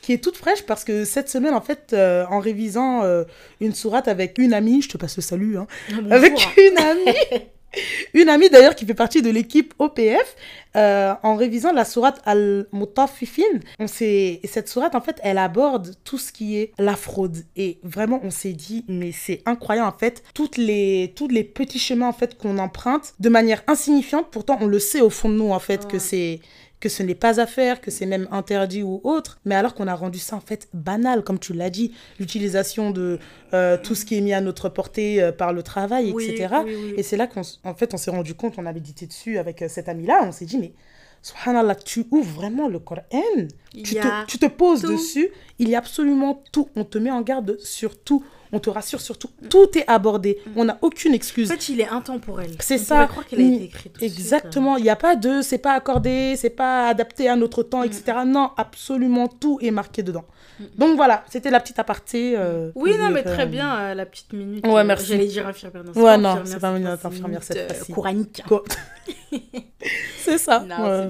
qui 0.00 0.12
est 0.12 0.18
toute 0.18 0.36
fraîche 0.36 0.62
parce 0.62 0.82
que 0.82 1.04
cette 1.04 1.28
semaine, 1.28 1.54
en 1.54 1.60
fait, 1.60 1.90
euh, 1.92 2.24
en 2.28 2.40
révisant 2.40 3.04
euh, 3.04 3.22
une 3.60 3.72
sourate 3.72 4.08
avec 4.08 4.36
une 4.38 4.52
amie, 4.52 4.82
je 4.82 4.88
te 4.88 4.96
passe 4.96 5.14
le 5.14 5.22
salut, 5.22 5.56
hein, 5.56 5.68
Ah, 5.92 6.14
avec 6.16 6.32
une 6.56 6.76
amie, 6.78 7.04
une 8.14 8.28
amie 8.28 8.50
d'ailleurs 8.50 8.74
qui 8.74 8.86
fait 8.86 8.94
partie 8.94 9.22
de 9.22 9.30
l'équipe 9.30 9.74
OPF, 9.78 10.36
euh, 10.74 11.14
en 11.22 11.36
révisant 11.36 11.72
la 11.72 11.84
sourate 11.84 12.20
Al-Mutaffifin, 12.24 13.42
on 13.78 13.86
s'est, 13.86 14.40
et 14.42 14.46
cette 14.46 14.68
sourate, 14.68 14.94
en 14.94 15.00
fait, 15.00 15.20
elle 15.22 15.38
aborde 15.38 15.94
tout 16.04 16.18
ce 16.18 16.32
qui 16.32 16.58
est 16.58 16.72
la 16.78 16.96
fraude. 16.96 17.36
Et 17.56 17.78
vraiment, 17.82 18.20
on 18.22 18.30
s'est 18.30 18.54
dit, 18.54 18.84
mais 18.88 19.12
c'est 19.12 19.42
incroyable, 19.46 19.88
en 19.88 19.98
fait, 19.98 20.22
toutes 20.34 20.56
les, 20.56 21.12
tous 21.14 21.28
les 21.28 21.44
petits 21.44 21.78
chemins, 21.78 22.08
en 22.08 22.12
fait, 22.12 22.38
qu'on 22.38 22.58
emprunte 22.58 23.14
de 23.20 23.28
manière 23.28 23.62
insignifiante, 23.66 24.28
pourtant, 24.30 24.58
on 24.60 24.66
le 24.66 24.78
sait 24.78 25.00
au 25.00 25.10
fond 25.10 25.28
de 25.28 25.34
nous, 25.34 25.50
en 25.50 25.58
fait, 25.58 25.86
que 25.88 25.98
c'est 25.98 26.40
que 26.82 26.88
ce 26.88 27.04
n'est 27.04 27.14
pas 27.14 27.40
à 27.40 27.46
faire, 27.46 27.80
que 27.80 27.92
c'est 27.92 28.06
même 28.06 28.26
interdit 28.32 28.82
ou 28.82 29.00
autre, 29.04 29.38
mais 29.44 29.54
alors 29.54 29.72
qu'on 29.74 29.86
a 29.86 29.94
rendu 29.94 30.18
ça 30.18 30.34
en 30.34 30.40
fait 30.40 30.68
banal, 30.74 31.22
comme 31.22 31.38
tu 31.38 31.52
l'as 31.52 31.70
dit, 31.70 31.94
l'utilisation 32.18 32.90
de 32.90 33.20
euh, 33.54 33.78
tout 33.80 33.94
ce 33.94 34.04
qui 34.04 34.18
est 34.18 34.20
mis 34.20 34.32
à 34.32 34.40
notre 34.40 34.68
portée 34.68 35.22
euh, 35.22 35.30
par 35.30 35.52
le 35.52 35.62
travail, 35.62 36.10
Oui, 36.12 36.24
etc. 36.28 36.52
oui, 36.64 36.74
oui. 36.74 36.94
Et 36.96 37.04
c'est 37.04 37.16
là 37.16 37.28
qu'en 37.28 37.74
fait 37.74 37.94
on 37.94 37.96
s'est 37.96 38.10
rendu 38.10 38.34
compte, 38.34 38.54
on 38.58 38.66
a 38.66 38.72
médité 38.72 39.06
dessus 39.06 39.38
avec 39.38 39.62
euh, 39.62 39.68
cette 39.68 39.88
amie-là, 39.88 40.22
on 40.24 40.32
s'est 40.32 40.44
dit, 40.44 40.58
mais 40.58 40.72
subhanallah, 41.22 41.76
tu 41.76 42.04
ouvres 42.10 42.32
vraiment 42.34 42.68
le 42.68 42.78
Coran, 42.78 43.02
tu 43.72 43.94
te, 43.94 44.26
tu 44.26 44.38
te 44.38 44.46
poses 44.46 44.82
tout. 44.82 44.88
dessus, 44.92 45.28
il 45.58 45.68
y 45.68 45.74
a 45.74 45.78
absolument 45.78 46.42
tout, 46.52 46.68
on 46.76 46.84
te 46.84 46.98
met 46.98 47.10
en 47.10 47.22
garde 47.22 47.58
sur 47.60 47.98
tout, 48.02 48.24
on 48.54 48.58
te 48.58 48.68
rassure 48.68 49.00
sur 49.00 49.16
tout, 49.18 49.30
tout 49.48 49.78
est 49.78 49.84
abordé, 49.88 50.38
on 50.56 50.64
n'a 50.66 50.78
aucune 50.82 51.12
En 51.12 51.14
excuse. 51.14 51.48
fait, 51.48 51.68
il 51.70 51.80
est 51.80 51.88
intemporel. 51.88 52.50
C'est 52.60 52.76
ça. 52.76 52.96
pourrait 52.96 53.08
croire 53.08 53.26
qu'il 53.26 53.40
a 53.40 53.44
Mm. 53.44 53.52
été 53.54 53.64
écrit 53.64 53.90
tout 53.90 54.04
Exactement, 54.04 54.76
il 54.76 54.82
n'y 54.82 54.90
a 54.90 54.96
pas 54.96 55.16
de 55.16 55.40
c'est 55.42 55.58
pas 55.58 55.72
accordé, 55.72 56.34
c'est 56.36 56.50
pas 56.50 56.88
adapté 56.88 57.28
à 57.28 57.36
notre 57.36 57.62
temps, 57.62 57.82
etc. 57.82 58.18
Non, 58.26 58.50
absolument 58.56 59.28
tout 59.28 59.58
est 59.62 59.70
marqué 59.70 60.02
dedans. 60.02 60.24
Donc 60.78 60.96
voilà, 60.96 61.24
c'était 61.28 61.50
la 61.50 61.60
petite 61.60 61.78
aparté. 61.78 62.34
euh, 62.36 62.70
Oui, 62.74 62.94
non, 62.98 63.10
mais 63.10 63.22
très 63.22 63.46
bien, 63.46 63.74
euh, 63.78 63.94
la 63.94 64.06
petite 64.06 64.32
minute. 64.32 64.66
Ouais, 64.66 64.80
euh, 64.80 64.84
merci. 64.84 65.08
J'allais 65.08 65.26
dire 65.26 65.46
infirmière. 65.46 65.84
Non, 65.84 66.02
Ouais, 66.02 66.18
non, 66.18 66.38
c'est 66.44 66.60
pas 66.60 66.76
une 66.76 66.86
infirmière 66.86 67.42
cette 67.42 67.72
fois-ci. 67.72 68.42
Quoi 68.46 68.62
c'est 70.18 70.38
ça. 70.38 70.60
Non, 70.60 70.84
Ouais, 70.84 71.08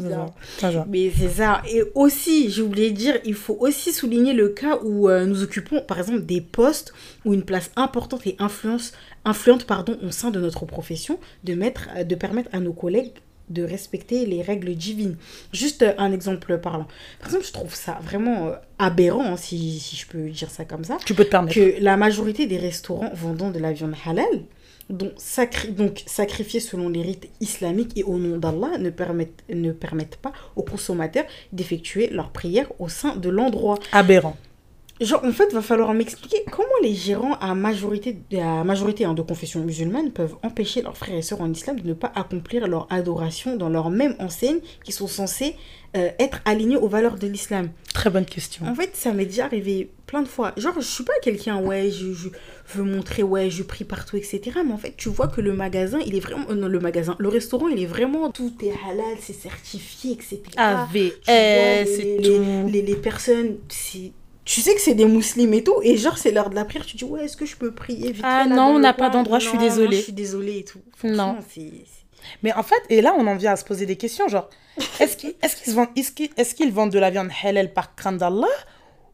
c'est 0.59 0.72
ça. 0.72 0.87
Mais 0.88 1.12
c'est 1.16 1.28
ça. 1.28 1.62
Et 1.68 1.83
aussi, 1.94 2.50
j'ai 2.50 2.62
oublié 2.62 2.90
de 2.90 2.96
dire, 2.96 3.18
il 3.24 3.35
faut 3.35 3.57
aussi 3.61 3.92
souligner 3.92 4.33
le 4.33 4.48
cas 4.48 4.78
où 4.83 5.09
euh, 5.09 5.26
nous 5.26 5.42
occupons, 5.42 5.81
par 5.83 5.98
exemple, 5.98 6.22
des 6.24 6.40
postes 6.40 6.94
ou 7.24 7.35
une 7.35 7.42
place 7.44 7.70
importante 7.76 8.26
et 8.26 8.37
influence, 8.38 8.92
influente 9.24 9.64
pardon, 9.66 9.98
au 10.02 10.11
sein 10.11 10.31
de 10.31 10.40
notre 10.40 10.64
profession, 10.64 11.18
de, 11.44 11.55
mettre, 11.55 11.88
de 12.05 12.14
permettre 12.14 12.48
à 12.52 12.61
nos 12.61 12.72
collègues 12.72 13.12
de 13.50 13.62
respecter 13.64 14.26
les 14.26 14.42
règles 14.42 14.74
divines. 14.74 15.16
Juste 15.52 15.83
euh, 15.83 15.92
un 15.98 16.12
exemple 16.12 16.59
parlant. 16.59 16.87
Par 17.18 17.28
exemple, 17.28 17.44
je 17.46 17.52
trouve 17.52 17.74
ça 17.74 17.98
vraiment 18.02 18.48
euh, 18.48 18.52
aberrant, 18.78 19.24
hein, 19.24 19.37
si, 19.37 19.78
si 19.78 19.96
je 19.96 20.07
peux 20.07 20.28
dire 20.31 20.50
ça 20.50 20.64
comme 20.64 20.85
ça, 20.85 20.96
Tu 21.05 21.14
peux 21.14 21.24
te 21.24 21.31
permettre. 21.31 21.55
que 21.55 21.74
la 21.81 21.96
majorité 21.96 22.46
des 22.46 22.59
restaurants 22.59 23.11
vendant 23.14 23.50
de 23.50 23.59
la 23.59 23.72
viande 23.72 23.94
halal, 24.07 24.26
donc, 24.90 25.12
sacri- 25.16 25.70
donc 25.72 26.02
sacrifiés 26.07 26.61
selon 26.61 26.88
les 26.88 27.02
rites 27.02 27.28
islamiques 27.40 27.96
et 27.96 28.02
au 28.05 28.18
nom 28.18 28.37
d'Allah, 28.37 28.78
ne 28.78 28.90
permettent, 28.90 29.42
ne 29.48 29.72
permettent 29.72 30.16
pas 30.16 30.33
aux 30.57 30.62
consommateurs 30.62 31.24
d'effectuer 31.52 32.09
leurs 32.09 32.31
prières 32.31 32.68
au 32.78 32.88
sein 32.88 33.16
de 33.16 33.28
l'endroit. 33.28 33.78
Aberrant. 33.92 34.37
Genre, 35.00 35.24
en 35.24 35.33
fait, 35.33 35.52
va 35.52 35.62
falloir 35.62 35.92
m'expliquer 35.94 36.37
comment 36.52 36.68
les 36.83 36.94
gérants 36.94 37.35
à 37.40 37.55
majorité, 37.57 38.18
à 38.40 38.62
majorité 38.62 39.05
hein, 39.05 39.14
de 39.14 39.22
confession 39.22 39.61
musulmane 39.61 40.12
peuvent 40.12 40.37
empêcher 40.44 40.81
leurs 40.83 40.96
frères 40.96 41.16
et 41.16 41.22
sœurs 41.22 41.40
en 41.40 41.50
islam 41.50 41.81
de 41.81 41.88
ne 41.88 41.94
pas 41.94 42.12
accomplir 42.14 42.68
leur 42.68 42.87
adoration 42.92 43.57
dans 43.57 43.68
leur 43.68 43.90
même 43.90 44.14
enseigne 44.20 44.59
qui 44.85 44.92
sont 44.92 45.09
censés 45.09 45.57
euh, 45.96 46.11
être 46.20 46.40
alignés 46.44 46.76
aux 46.76 46.87
valeurs 46.88 47.16
de 47.16 47.26
l'islam. 47.26 47.70
Très 47.92 48.11
bonne 48.11 48.24
question. 48.26 48.64
En 48.66 48.74
fait, 48.76 48.90
ça 48.94 49.12
m'est 49.12 49.24
déjà 49.26 49.46
arrivé 49.46 49.90
plein 50.07 50.22
de 50.22 50.28
fois. 50.28 50.52
Genre, 50.57 50.74
je 50.76 50.87
suis 50.87 51.05
pas 51.05 51.12
quelqu'un, 51.22 51.61
ouais, 51.61 51.90
je, 51.90 52.12
je 52.12 52.28
veux 52.74 52.85
montrer, 52.85 53.22
ouais, 53.24 53.50
je 53.50 53.62
prie 53.64 53.85
partout, 53.85 54.16
etc. 54.16 54.40
Mais 54.64 54.72
en 54.72 54.78
fait, 54.78 54.94
tu 54.96 55.09
vois 55.09 55.26
que 55.26 55.40
le 55.40 55.52
magasin, 55.52 55.98
il 56.07 56.14
est 56.14 56.20
vraiment. 56.20 56.46
euh, 56.50 56.55
non, 56.55 56.68
le 56.68 56.78
magasin, 56.78 57.16
le 57.18 57.28
restaurant, 57.28 57.66
il 57.68 57.83
est 57.83 57.87
vraiment. 57.87 58.31
Tout 58.31 58.52
est 58.62 58.72
halal, 58.88 59.16
c'est 59.20 59.33
certifié, 59.35 60.12
etc. 60.12 60.40
AVS, 60.57 60.94
les- 61.26 61.87
c'est 61.87 62.05
les, 62.18 62.22
tout. 62.22 62.68
Les, 62.70 62.83
les 62.83 62.96
personnes, 62.96 63.57
c'est. 63.68 64.12
Tu 64.44 64.61
sais 64.61 64.74
que 64.74 64.81
c'est 64.81 64.94
des 64.94 65.05
musulmans 65.05 65.57
et 65.57 65.62
tout, 65.64 65.76
et 65.83 65.96
genre, 65.96 66.18
c'est 66.18 66.33
l'heure 66.33 66.50
de 66.50 66.57
la 66.57 66.64
prière, 66.64 66.85
tu 66.85 66.96
dis, 66.96 67.05
ouais, 67.05 67.24
est-ce 67.24 67.37
que 67.37 67.46
je 67.46 67.57
peux 67.57 67.70
prier 67.72 68.11
vite 68.11 68.24
Ah 68.24 68.44
non, 68.46 68.74
on 68.74 68.78
n'a 68.81 68.92
pas 68.92 69.09
d'endroit, 69.09 69.38
je 69.38 69.48
suis 69.48 69.59
non, 69.59 69.64
désolée. 69.64 69.96
je 69.98 70.02
suis 70.02 70.12
désolée 70.12 70.59
et 70.59 70.64
tout. 70.64 70.81
Non. 71.05 71.37
Mais 72.42 72.52
en 72.52 72.62
fait, 72.62 72.83
et 72.88 73.02
là, 73.02 73.14
on 73.16 73.26
en 73.26 73.37
vient 73.37 73.52
à 73.52 73.57
se 73.57 73.64
poser 73.64 73.87
des 73.87 73.96
questions, 73.96 74.26
genre, 74.28 74.48
est-ce 75.00 75.16
qu'ils 75.16 75.35
est 75.42 75.62
qu'ils 75.62 75.74
vendent, 75.74 75.94
qu'ils 75.94 76.72
vendent 76.72 76.90
de 76.90 76.98
la 76.98 77.11
viande 77.11 77.31
halal 77.44 77.72
par 77.72 77.94
crainte 77.94 78.18
d'Allah 78.18 78.46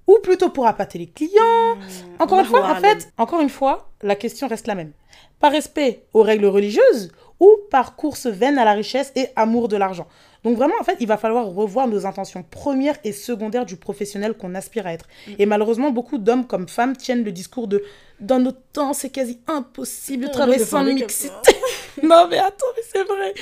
ou 0.07 0.19
plutôt 0.23 0.49
pour 0.49 0.67
appâter 0.67 0.99
les 0.99 1.09
clients? 1.09 1.77
Encore 2.19 2.41
une 2.41 2.47
fois, 2.47 2.71
en 2.71 2.77
fait, 2.77 3.13
encore 3.19 3.41
une 3.41 3.51
fois, 3.51 3.91
la 4.03 4.17
question 4.17 4.49
reste 4.49 4.67
la 4.67 4.75
même. 4.75 4.93
Par 5.41 5.53
respect 5.53 6.05
aux 6.15 6.23
règles 6.23 6.47
religieuses 6.47 7.13
ou 7.41 7.51
par 7.71 7.97
course 7.97 8.27
vaine 8.27 8.59
à 8.59 8.65
la 8.65 8.73
richesse 8.73 9.13
et 9.15 9.29
amour 9.37 9.69
de 9.69 9.77
l'argent? 9.77 10.07
Donc 10.45 10.57
vraiment, 10.57 10.75
en 10.81 10.85
fait, 10.85 10.97
il 11.01 11.07
va 11.07 11.17
falloir 11.17 11.47
revoir 11.47 11.89
nos 11.89 12.07
intentions 12.07 12.43
premières 12.43 12.97
et 13.05 13.13
secondaires 13.13 13.67
du 13.67 13.77
professionnel 13.77 14.35
qu'on 14.35 14.55
aspire 14.55 14.87
à 14.87 14.93
être. 14.93 15.07
Et 15.39 15.47
malheureusement, 15.47 15.91
beaucoup 15.91 16.19
d'hommes 16.19 16.47
comme 16.47 16.69
femmes 16.69 16.97
tiennent 16.97 17.25
le 17.25 17.33
discours 17.33 17.69
de 17.69 17.83
«dans 18.21 18.39
notre 18.39 18.61
temps, 18.73 18.93
c'est 18.93 19.11
quasi 19.11 19.41
impossible 19.47 20.27
de 20.27 20.31
travailler 20.31 20.65
sans 20.65 20.85
mixité 20.85 21.29
ça.». 21.29 22.03
non 22.03 22.29
mais 22.31 22.39
attends, 22.39 22.67
mais 22.77 22.83
c'est 22.93 23.05
vrai. 23.05 23.35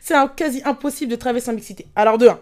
C'est 0.00 0.14
quasi 0.36 0.62
impossible 0.64 1.10
de 1.10 1.16
travailler 1.16 1.44
sans 1.44 1.52
mixité. 1.52 1.86
Alors 1.96 2.18
de 2.18 2.28
un, 2.28 2.40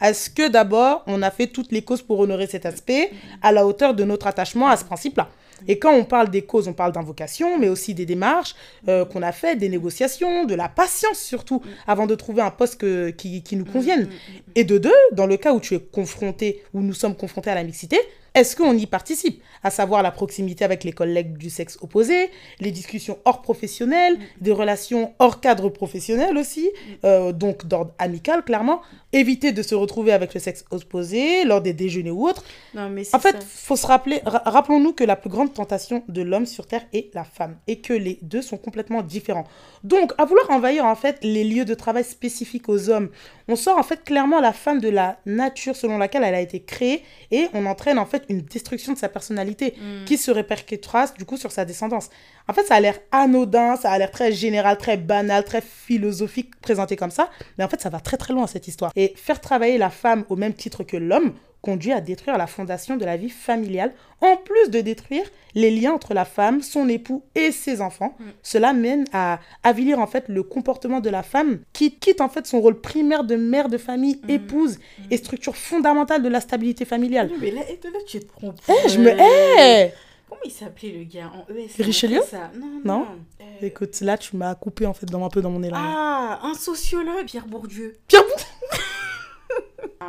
est-ce 0.00 0.30
que 0.30 0.48
d'abord, 0.48 1.02
on 1.06 1.22
a 1.22 1.30
fait 1.30 1.48
toutes 1.48 1.72
les 1.72 1.82
causes 1.82 2.02
pour 2.02 2.20
honorer 2.20 2.46
cet 2.46 2.66
aspect 2.66 3.10
à 3.42 3.50
la 3.50 3.66
hauteur 3.66 3.94
de 3.94 4.04
notre 4.04 4.26
attachement 4.26 4.68
à 4.68 4.76
ce 4.76 4.84
principe-là? 4.84 5.28
Et 5.66 5.78
quand 5.78 5.92
on 5.92 6.04
parle 6.04 6.30
des 6.30 6.42
causes, 6.42 6.68
on 6.68 6.72
parle 6.72 6.92
d'invocation, 6.92 7.58
mais 7.58 7.68
aussi 7.68 7.94
des 7.94 8.06
démarches 8.06 8.54
euh, 8.88 9.04
qu'on 9.04 9.22
a 9.22 9.32
faites, 9.32 9.58
des 9.58 9.68
négociations, 9.68 10.44
de 10.44 10.54
la 10.54 10.68
patience 10.68 11.18
surtout, 11.18 11.62
avant 11.86 12.06
de 12.06 12.14
trouver 12.14 12.42
un 12.42 12.50
poste 12.50 12.76
que- 12.80 13.10
qui, 13.10 13.42
qui 13.42 13.56
nous 13.56 13.64
convienne. 13.64 14.08
Et 14.54 14.64
de 14.64 14.78
deux, 14.78 14.92
dans 15.12 15.26
le 15.26 15.36
cas 15.36 15.52
où 15.52 15.60
tu 15.60 15.74
es 15.74 15.80
confronté, 15.80 16.62
où 16.74 16.80
nous 16.80 16.94
sommes 16.94 17.16
confrontés 17.16 17.50
à 17.50 17.54
la 17.54 17.64
mixité, 17.64 17.98
est-ce 18.34 18.54
qu'on 18.54 18.76
y 18.76 18.86
participe? 18.86 19.42
À 19.64 19.70
savoir 19.70 20.02
la 20.02 20.12
proximité 20.12 20.64
avec 20.64 20.84
les 20.84 20.92
collègues 20.92 21.36
du 21.38 21.50
sexe 21.50 21.76
opposé, 21.80 22.30
les 22.60 22.70
discussions 22.70 23.18
hors 23.24 23.42
professionnel, 23.42 24.16
des 24.40 24.52
relations 24.52 25.14
hors 25.18 25.40
cadre 25.40 25.68
professionnel 25.70 26.36
aussi, 26.38 26.70
euh, 27.04 27.32
donc 27.32 27.66
d'ordre 27.66 27.92
amical 27.98 28.44
clairement. 28.44 28.80
Éviter 29.14 29.52
de 29.52 29.62
se 29.62 29.74
retrouver 29.74 30.12
avec 30.12 30.34
le 30.34 30.40
sexe 30.40 30.66
opposé 30.70 31.44
lors 31.44 31.62
des 31.62 31.72
déjeuners 31.72 32.10
ou 32.10 32.28
autres. 32.28 32.44
Non, 32.74 32.90
mais 32.90 33.04
c'est 33.04 33.16
En 33.16 33.18
fait, 33.18 33.32
ça. 33.32 33.38
faut 33.40 33.74
se 33.76 33.86
rappeler, 33.86 34.20
ra- 34.26 34.42
rappelons-nous 34.44 34.92
que 34.92 35.02
la 35.02 35.16
plus 35.16 35.30
grande 35.30 35.54
tentation 35.54 36.04
de 36.08 36.20
l'homme 36.20 36.44
sur 36.44 36.66
Terre 36.66 36.84
est 36.92 37.14
la 37.14 37.24
femme 37.24 37.56
et 37.66 37.80
que 37.80 37.94
les 37.94 38.18
deux 38.20 38.42
sont 38.42 38.58
complètement 38.58 39.00
différents. 39.00 39.46
Donc, 39.82 40.12
à 40.18 40.26
vouloir 40.26 40.50
envahir 40.50 40.84
en 40.84 40.94
fait 40.94 41.16
les 41.22 41.44
lieux 41.44 41.64
de 41.64 41.72
travail 41.72 42.04
spécifiques 42.04 42.68
aux 42.68 42.90
hommes, 42.90 43.08
on 43.48 43.56
sort 43.56 43.78
en 43.78 43.82
fait 43.82 44.04
clairement 44.04 44.40
la 44.40 44.52
femme 44.52 44.78
de 44.78 44.90
la 44.90 45.16
nature 45.24 45.74
selon 45.74 45.96
laquelle 45.96 46.22
elle 46.22 46.34
a 46.34 46.40
été 46.42 46.60
créée 46.60 47.02
et 47.30 47.46
on 47.54 47.64
entraîne 47.64 47.98
en 47.98 48.04
fait 48.04 48.24
une 48.28 48.42
destruction 48.42 48.92
de 48.92 48.98
sa 48.98 49.08
personnalité 49.08 49.74
Mm. 49.78 50.04
qui 50.04 50.18
se 50.18 50.30
répercutera 50.30 51.06
du 51.16 51.24
coup 51.24 51.38
sur 51.38 51.50
sa 51.50 51.64
descendance. 51.64 52.10
En 52.48 52.54
fait, 52.54 52.64
ça 52.64 52.76
a 52.76 52.80
l'air 52.80 52.98
anodin, 53.12 53.76
ça 53.76 53.90
a 53.90 53.98
l'air 53.98 54.10
très 54.10 54.32
général, 54.32 54.78
très 54.78 54.96
banal, 54.96 55.44
très 55.44 55.60
philosophique 55.60 56.58
présenté 56.60 56.96
comme 56.96 57.10
ça, 57.10 57.30
mais 57.58 57.64
en 57.64 57.68
fait, 57.68 57.80
ça 57.80 57.90
va 57.90 58.00
très 58.00 58.16
très 58.16 58.32
loin 58.32 58.46
cette 58.46 58.68
histoire. 58.68 58.90
Et 58.96 59.12
faire 59.16 59.40
travailler 59.40 59.78
la 59.78 59.90
femme 59.90 60.24
au 60.28 60.36
même 60.36 60.54
titre 60.54 60.82
que 60.82 60.96
l'homme 60.96 61.34
conduit 61.60 61.92
à 61.92 62.00
détruire 62.00 62.38
la 62.38 62.46
fondation 62.46 62.96
de 62.96 63.04
la 63.04 63.16
vie 63.16 63.28
familiale, 63.30 63.92
en 64.20 64.36
plus 64.36 64.70
de 64.70 64.80
détruire 64.80 65.24
les 65.56 65.72
liens 65.72 65.92
entre 65.92 66.14
la 66.14 66.24
femme, 66.24 66.62
son 66.62 66.88
époux 66.88 67.24
et 67.34 67.50
ses 67.50 67.80
enfants. 67.80 68.14
Mm. 68.18 68.24
Cela 68.44 68.72
mène 68.72 69.04
à 69.12 69.40
avilir 69.64 69.98
en 69.98 70.06
fait 70.06 70.24
le 70.28 70.44
comportement 70.44 71.00
de 71.00 71.10
la 71.10 71.24
femme 71.24 71.58
qui 71.72 71.96
quitte 71.96 72.20
en 72.20 72.28
fait 72.28 72.46
son 72.46 72.60
rôle 72.60 72.80
primaire 72.80 73.24
de 73.24 73.34
mère 73.34 73.68
de 73.68 73.76
famille, 73.76 74.20
Mm. 74.22 74.30
épouse 74.30 74.78
et 75.10 75.16
structure 75.16 75.56
fondamentale 75.56 76.22
de 76.22 76.28
la 76.28 76.40
stabilité 76.40 76.84
familiale. 76.84 77.28
Mais 77.40 77.50
là, 77.50 77.62
tu 78.06 78.20
te 78.20 78.26
trompes. 78.26 78.60
Eh, 78.68 78.88
je 78.88 78.98
me 78.98 79.10
hais 79.10 79.92
Comment 80.40 80.54
il 80.54 80.56
s'appelait 80.56 80.90
le 80.90 81.04
gars 81.04 81.32
en 81.34 81.52
ES 81.52 81.82
Richelieu 81.82 82.20
ça. 82.28 82.50
Non, 82.54 82.66
non. 82.66 82.80
Non? 82.84 83.06
Euh, 83.40 83.44
Écoute, 83.66 84.00
là, 84.00 84.16
tu 84.16 84.36
m'as 84.36 84.54
coupé 84.54 84.86
en 84.86 84.94
fait 84.94 85.06
dans, 85.06 85.24
un 85.24 85.28
peu 85.28 85.42
dans 85.42 85.50
mon 85.50 85.62
élan. 85.62 85.76
Ah, 85.76 86.40
un 86.42 86.54
sociologue, 86.54 87.24
Pierre 87.26 87.46
Bourdieu. 87.46 87.96
Pierre 88.06 88.22
Bourdieu? 88.22 88.44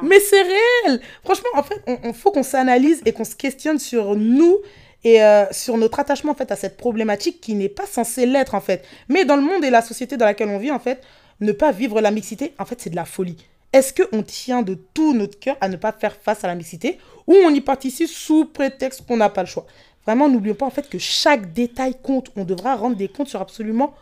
Mais 0.04 0.20
c'est 0.20 0.42
réel 0.42 1.02
Franchement, 1.24 1.50
en 1.56 1.64
fait, 1.64 1.82
on, 1.88 1.98
on 2.04 2.14
faut 2.14 2.32
qu'on 2.32 2.44
s'analyse 2.44 3.02
et 3.06 3.12
qu'on 3.12 3.24
se 3.24 3.36
questionne 3.36 3.80
sur 3.80 4.16
nous 4.16 4.58
et 5.04 5.24
euh, 5.24 5.46
sur 5.52 5.78
notre 5.78 6.00
attachement 6.00 6.34
en 6.34 6.36
fait 6.36 6.52
à 6.52 6.56
cette 6.56 6.78
problématique 6.78 7.42
qui 7.42 7.56
n'est 7.56 7.70
pas 7.70 7.86
censée 7.86 8.26
l'être 8.26 8.54
en 8.54 8.62
fait. 8.62 8.86
Mais 9.08 9.26
dans 9.26 9.36
le 9.36 9.42
monde 9.42 9.64
et 9.64 9.70
la 9.70 9.82
société 9.82 10.18
dans 10.18 10.26
laquelle 10.26 10.50
on 10.50 10.60
vit 10.60 10.72
en 10.72 10.80
fait, 10.80 11.02
ne 11.40 11.52
pas 11.54 11.72
vivre 11.72 12.02
la 12.02 12.12
mixité, 12.12 12.54
en 12.60 12.66
fait, 12.66 12.82
c'est 12.82 12.90
de 12.90 12.96
la 12.96 13.06
folie. 13.06 13.38
Est-ce 13.72 13.94
qu'on 13.94 14.24
tient 14.24 14.64
de 14.64 14.74
tout 14.74 15.14
notre 15.14 15.40
cœur 15.40 15.56
à 15.62 15.70
ne 15.70 15.76
pas 15.76 15.92
faire 15.92 16.16
face 16.16 16.44
à 16.44 16.48
la 16.48 16.56
mixité 16.56 16.98
ou 17.28 17.34
on 17.34 17.50
y 17.54 17.62
participe 17.62 18.10
sous 18.10 18.46
prétexte 18.46 19.06
qu'on 19.06 19.18
n'a 19.18 19.30
pas 19.30 19.44
le 19.44 19.48
choix? 19.48 19.68
Vraiment, 20.10 20.28
n'oublions 20.28 20.56
pas 20.56 20.66
en 20.66 20.72
fait 20.72 20.90
que 20.90 20.98
chaque 20.98 21.54
détail 21.54 21.94
compte. 22.02 22.32
On 22.36 22.44
devra 22.46 22.76
rendre 22.76 22.96
des 22.96 23.08
comptes 23.08 23.28
sur 23.28 23.40
absolument 23.42 23.94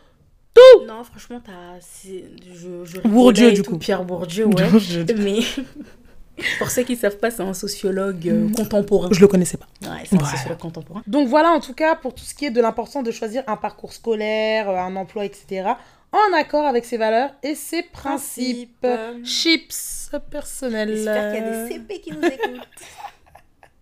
Non, 0.86 1.04
franchement, 1.04 1.40
t'as. 1.44 1.78
c'est- 1.80 2.24
Je, 2.54 2.84
je 2.84 3.00
Bourdieu, 3.02 3.52
du 3.52 3.62
tout, 3.62 3.72
coup. 3.72 3.78
Pierre 3.78 4.04
Bourdieu, 4.04 4.46
ouais. 4.46 4.68
Bourdieu. 4.70 5.04
Mais. 5.18 5.40
Pour 6.58 6.70
ceux 6.70 6.82
qui 6.84 6.92
ne 6.92 6.98
savent 6.98 7.18
pas, 7.18 7.30
c'est 7.32 7.42
un 7.42 7.52
sociologue 7.52 8.26
euh, 8.28 8.48
contemporain. 8.56 9.08
Je 9.12 9.20
le 9.20 9.26
connaissais 9.28 9.56
pas. 9.58 9.66
Ouais, 9.82 10.04
c'est 10.08 10.14
un 10.16 10.18
Ouais. 10.24 10.30
sociologue 10.30 10.58
contemporain. 10.58 11.02
Donc 11.06 11.28
voilà, 11.28 11.50
en 11.50 11.58
tout 11.60 11.74
cas, 11.74 11.94
pour 11.96 12.14
tout 12.14 12.24
ce 12.24 12.32
qui 12.32 12.46
est 12.46 12.50
de 12.50 12.60
l'importance 12.60 13.02
de 13.04 13.10
choisir 13.10 13.42
un 13.48 13.56
parcours 13.56 13.92
scolaire, 13.92 14.70
euh, 14.70 14.76
un 14.76 14.94
emploi, 14.96 15.24
etc., 15.26 15.70
en 16.12 16.36
accord 16.36 16.64
avec 16.64 16.84
ses 16.86 16.96
valeurs 16.96 17.30
et 17.42 17.54
ses 17.54 17.82
principes. 17.82 18.80
Principes. 18.80 19.24
Chips 19.26 20.10
personnels. 20.30 20.94
J'espère 20.94 21.34
qu'il 21.34 21.42
y 21.42 21.46
a 21.46 21.50
des 21.64 21.68
CP 21.74 22.00
qui 22.00 22.12
nous 22.12 22.24
écoutent. 22.24 22.68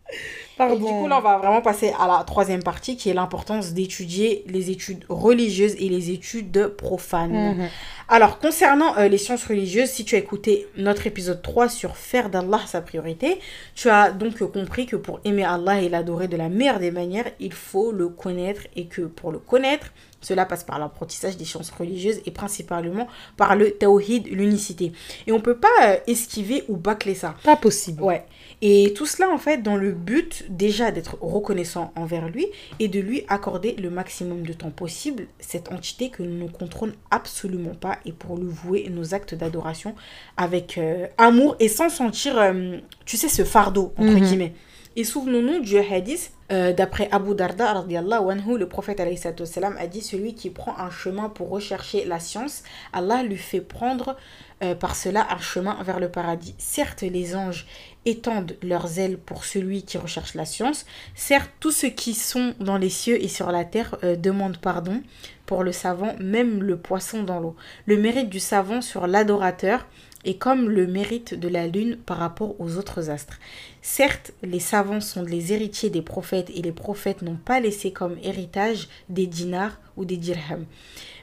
Et 0.58 0.76
du 0.76 0.82
coup, 0.84 1.06
là, 1.06 1.18
on 1.18 1.22
va 1.22 1.36
vraiment 1.36 1.60
passer 1.60 1.92
à 1.98 2.06
la 2.06 2.24
troisième 2.24 2.62
partie 2.62 2.96
qui 2.96 3.10
est 3.10 3.14
l'importance 3.14 3.72
d'étudier 3.72 4.42
les 4.48 4.70
études 4.70 5.04
religieuses 5.08 5.74
et 5.78 5.88
les 5.88 6.10
études 6.10 6.68
profanes. 6.68 7.56
Mhm. 7.56 7.68
Alors, 8.08 8.38
concernant 8.38 8.96
euh, 8.96 9.08
les 9.08 9.18
sciences 9.18 9.44
religieuses, 9.44 9.90
si 9.90 10.04
tu 10.04 10.14
as 10.14 10.18
écouté 10.18 10.68
notre 10.76 11.06
épisode 11.06 11.42
3 11.42 11.68
sur 11.68 11.96
faire 11.96 12.30
d'Allah 12.30 12.60
sa 12.66 12.80
priorité, 12.80 13.40
tu 13.74 13.90
as 13.90 14.12
donc 14.12 14.38
compris 14.38 14.86
que 14.86 14.96
pour 14.96 15.20
aimer 15.24 15.44
Allah 15.44 15.82
et 15.82 15.88
l'adorer 15.88 16.28
de 16.28 16.36
la 16.36 16.48
meilleure 16.48 16.78
des 16.78 16.92
manières, 16.92 17.26
il 17.40 17.52
faut 17.52 17.92
le 17.92 18.08
connaître 18.08 18.62
et 18.76 18.86
que 18.86 19.02
pour 19.02 19.32
le 19.32 19.38
connaître, 19.38 19.88
cela 20.20 20.46
passe 20.46 20.64
par 20.64 20.78
l'apprentissage 20.78 21.36
des 21.36 21.44
sciences 21.44 21.70
religieuses 21.70 22.20
et 22.26 22.30
principalement 22.30 23.06
par 23.36 23.56
le 23.56 23.72
tawhid, 23.72 24.26
l'unicité. 24.28 24.92
Et 25.26 25.32
on 25.32 25.40
peut 25.40 25.58
pas 25.58 25.68
euh, 25.82 25.96
esquiver 26.06 26.64
ou 26.68 26.76
bâcler 26.76 27.14
ça. 27.14 27.34
Pas 27.44 27.56
possible. 27.56 28.02
Ouais. 28.02 28.24
Et 28.68 28.92
tout 28.96 29.06
cela, 29.06 29.30
en 29.30 29.38
fait, 29.38 29.62
dans 29.62 29.76
le 29.76 29.92
but 29.92 30.44
déjà 30.48 30.90
d'être 30.90 31.18
reconnaissant 31.20 31.92
envers 31.94 32.28
lui 32.28 32.46
et 32.80 32.88
de 32.88 32.98
lui 32.98 33.22
accorder 33.28 33.76
le 33.78 33.90
maximum 33.90 34.42
de 34.42 34.52
temps 34.52 34.72
possible 34.72 35.28
cette 35.38 35.70
entité 35.70 36.10
que 36.10 36.24
nous 36.24 36.44
ne 36.46 36.50
contrôlons 36.50 36.94
absolument 37.12 37.76
pas 37.76 37.98
et 38.04 38.10
pour 38.10 38.36
lui 38.36 38.48
vouer 38.48 38.88
nos 38.90 39.14
actes 39.14 39.36
d'adoration 39.36 39.94
avec 40.36 40.78
euh, 40.78 41.06
amour 41.16 41.54
et 41.60 41.68
sans 41.68 41.88
sentir, 41.88 42.36
euh, 42.38 42.78
tu 43.04 43.16
sais, 43.16 43.28
ce 43.28 43.44
fardeau, 43.44 43.92
entre 43.98 44.10
Mhm. 44.10 44.20
guillemets. 44.20 44.52
Et 44.98 45.04
souvenons-nous 45.04 45.60
du 45.60 45.76
hadith, 45.78 46.32
euh, 46.50 46.72
d'après 46.72 47.10
Abu 47.12 47.34
Darda, 47.34 47.84
le 47.86 48.64
prophète 48.64 48.98
a 48.98 49.86
dit 49.86 50.00
Celui 50.00 50.34
qui 50.34 50.48
prend 50.48 50.74
un 50.78 50.88
chemin 50.88 51.28
pour 51.28 51.50
rechercher 51.50 52.06
la 52.06 52.18
science, 52.18 52.62
Allah 52.94 53.22
lui 53.22 53.36
fait 53.36 53.60
prendre 53.60 54.16
euh, 54.64 54.74
par 54.74 54.96
cela 54.96 55.26
un 55.30 55.38
chemin 55.38 55.76
vers 55.82 56.00
le 56.00 56.08
paradis. 56.08 56.54
Certes, 56.56 57.02
les 57.02 57.36
anges 57.36 57.66
étendent 58.06 58.56
leurs 58.62 58.98
ailes 58.98 59.18
pour 59.18 59.44
celui 59.44 59.82
qui 59.82 59.98
recherche 59.98 60.34
la 60.34 60.46
science. 60.46 60.86
Certes, 61.14 61.50
tous 61.60 61.72
ceux 61.72 61.90
qui 61.90 62.14
sont 62.14 62.54
dans 62.58 62.78
les 62.78 62.88
cieux 62.88 63.22
et 63.22 63.28
sur 63.28 63.52
la 63.52 63.66
terre 63.66 63.96
euh, 64.02 64.16
demandent 64.16 64.56
pardon 64.56 65.02
pour 65.44 65.62
le 65.62 65.72
savant, 65.72 66.14
même 66.20 66.62
le 66.62 66.78
poisson 66.78 67.22
dans 67.22 67.38
l'eau. 67.38 67.54
Le 67.84 67.98
mérite 67.98 68.30
du 68.30 68.40
savant 68.40 68.80
sur 68.80 69.06
l'adorateur 69.06 69.86
est 70.24 70.38
comme 70.38 70.68
le 70.68 70.86
mérite 70.86 71.34
de 71.34 71.48
la 71.48 71.66
lune 71.66 71.96
par 72.04 72.18
rapport 72.18 72.60
aux 72.60 72.76
autres 72.76 73.10
astres. 73.10 73.38
Certes, 73.82 74.32
les 74.42 74.60
savants 74.60 75.00
sont 75.00 75.22
les 75.22 75.52
héritiers 75.52 75.90
des 75.90 76.02
prophètes 76.02 76.50
et 76.54 76.62
les 76.62 76.72
prophètes 76.72 77.22
n'ont 77.22 77.36
pas 77.36 77.60
laissé 77.60 77.92
comme 77.92 78.16
héritage 78.22 78.88
des 79.08 79.26
dinars 79.26 79.78
ou 79.96 80.04
des 80.04 80.16
dirhams, 80.16 80.66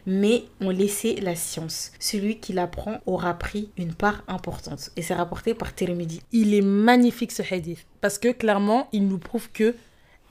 mais 0.05 0.43
ont 0.61 0.69
laissé 0.69 1.15
la 1.15 1.35
science. 1.35 1.91
Celui 1.99 2.39
qui 2.39 2.53
l'apprend 2.53 2.99
aura 3.05 3.33
pris 3.33 3.69
une 3.77 3.93
part 3.93 4.23
importante. 4.27 4.91
Et 4.95 5.01
c'est 5.01 5.13
rapporté 5.13 5.53
par 5.53 5.75
Tirmidhi. 5.75 6.21
Il 6.31 6.53
est 6.53 6.61
magnifique 6.61 7.31
ce 7.31 7.43
hadith 7.53 7.85
parce 8.01 8.17
que 8.17 8.29
clairement, 8.29 8.87
il 8.91 9.07
nous 9.07 9.19
prouve 9.19 9.49
que 9.51 9.75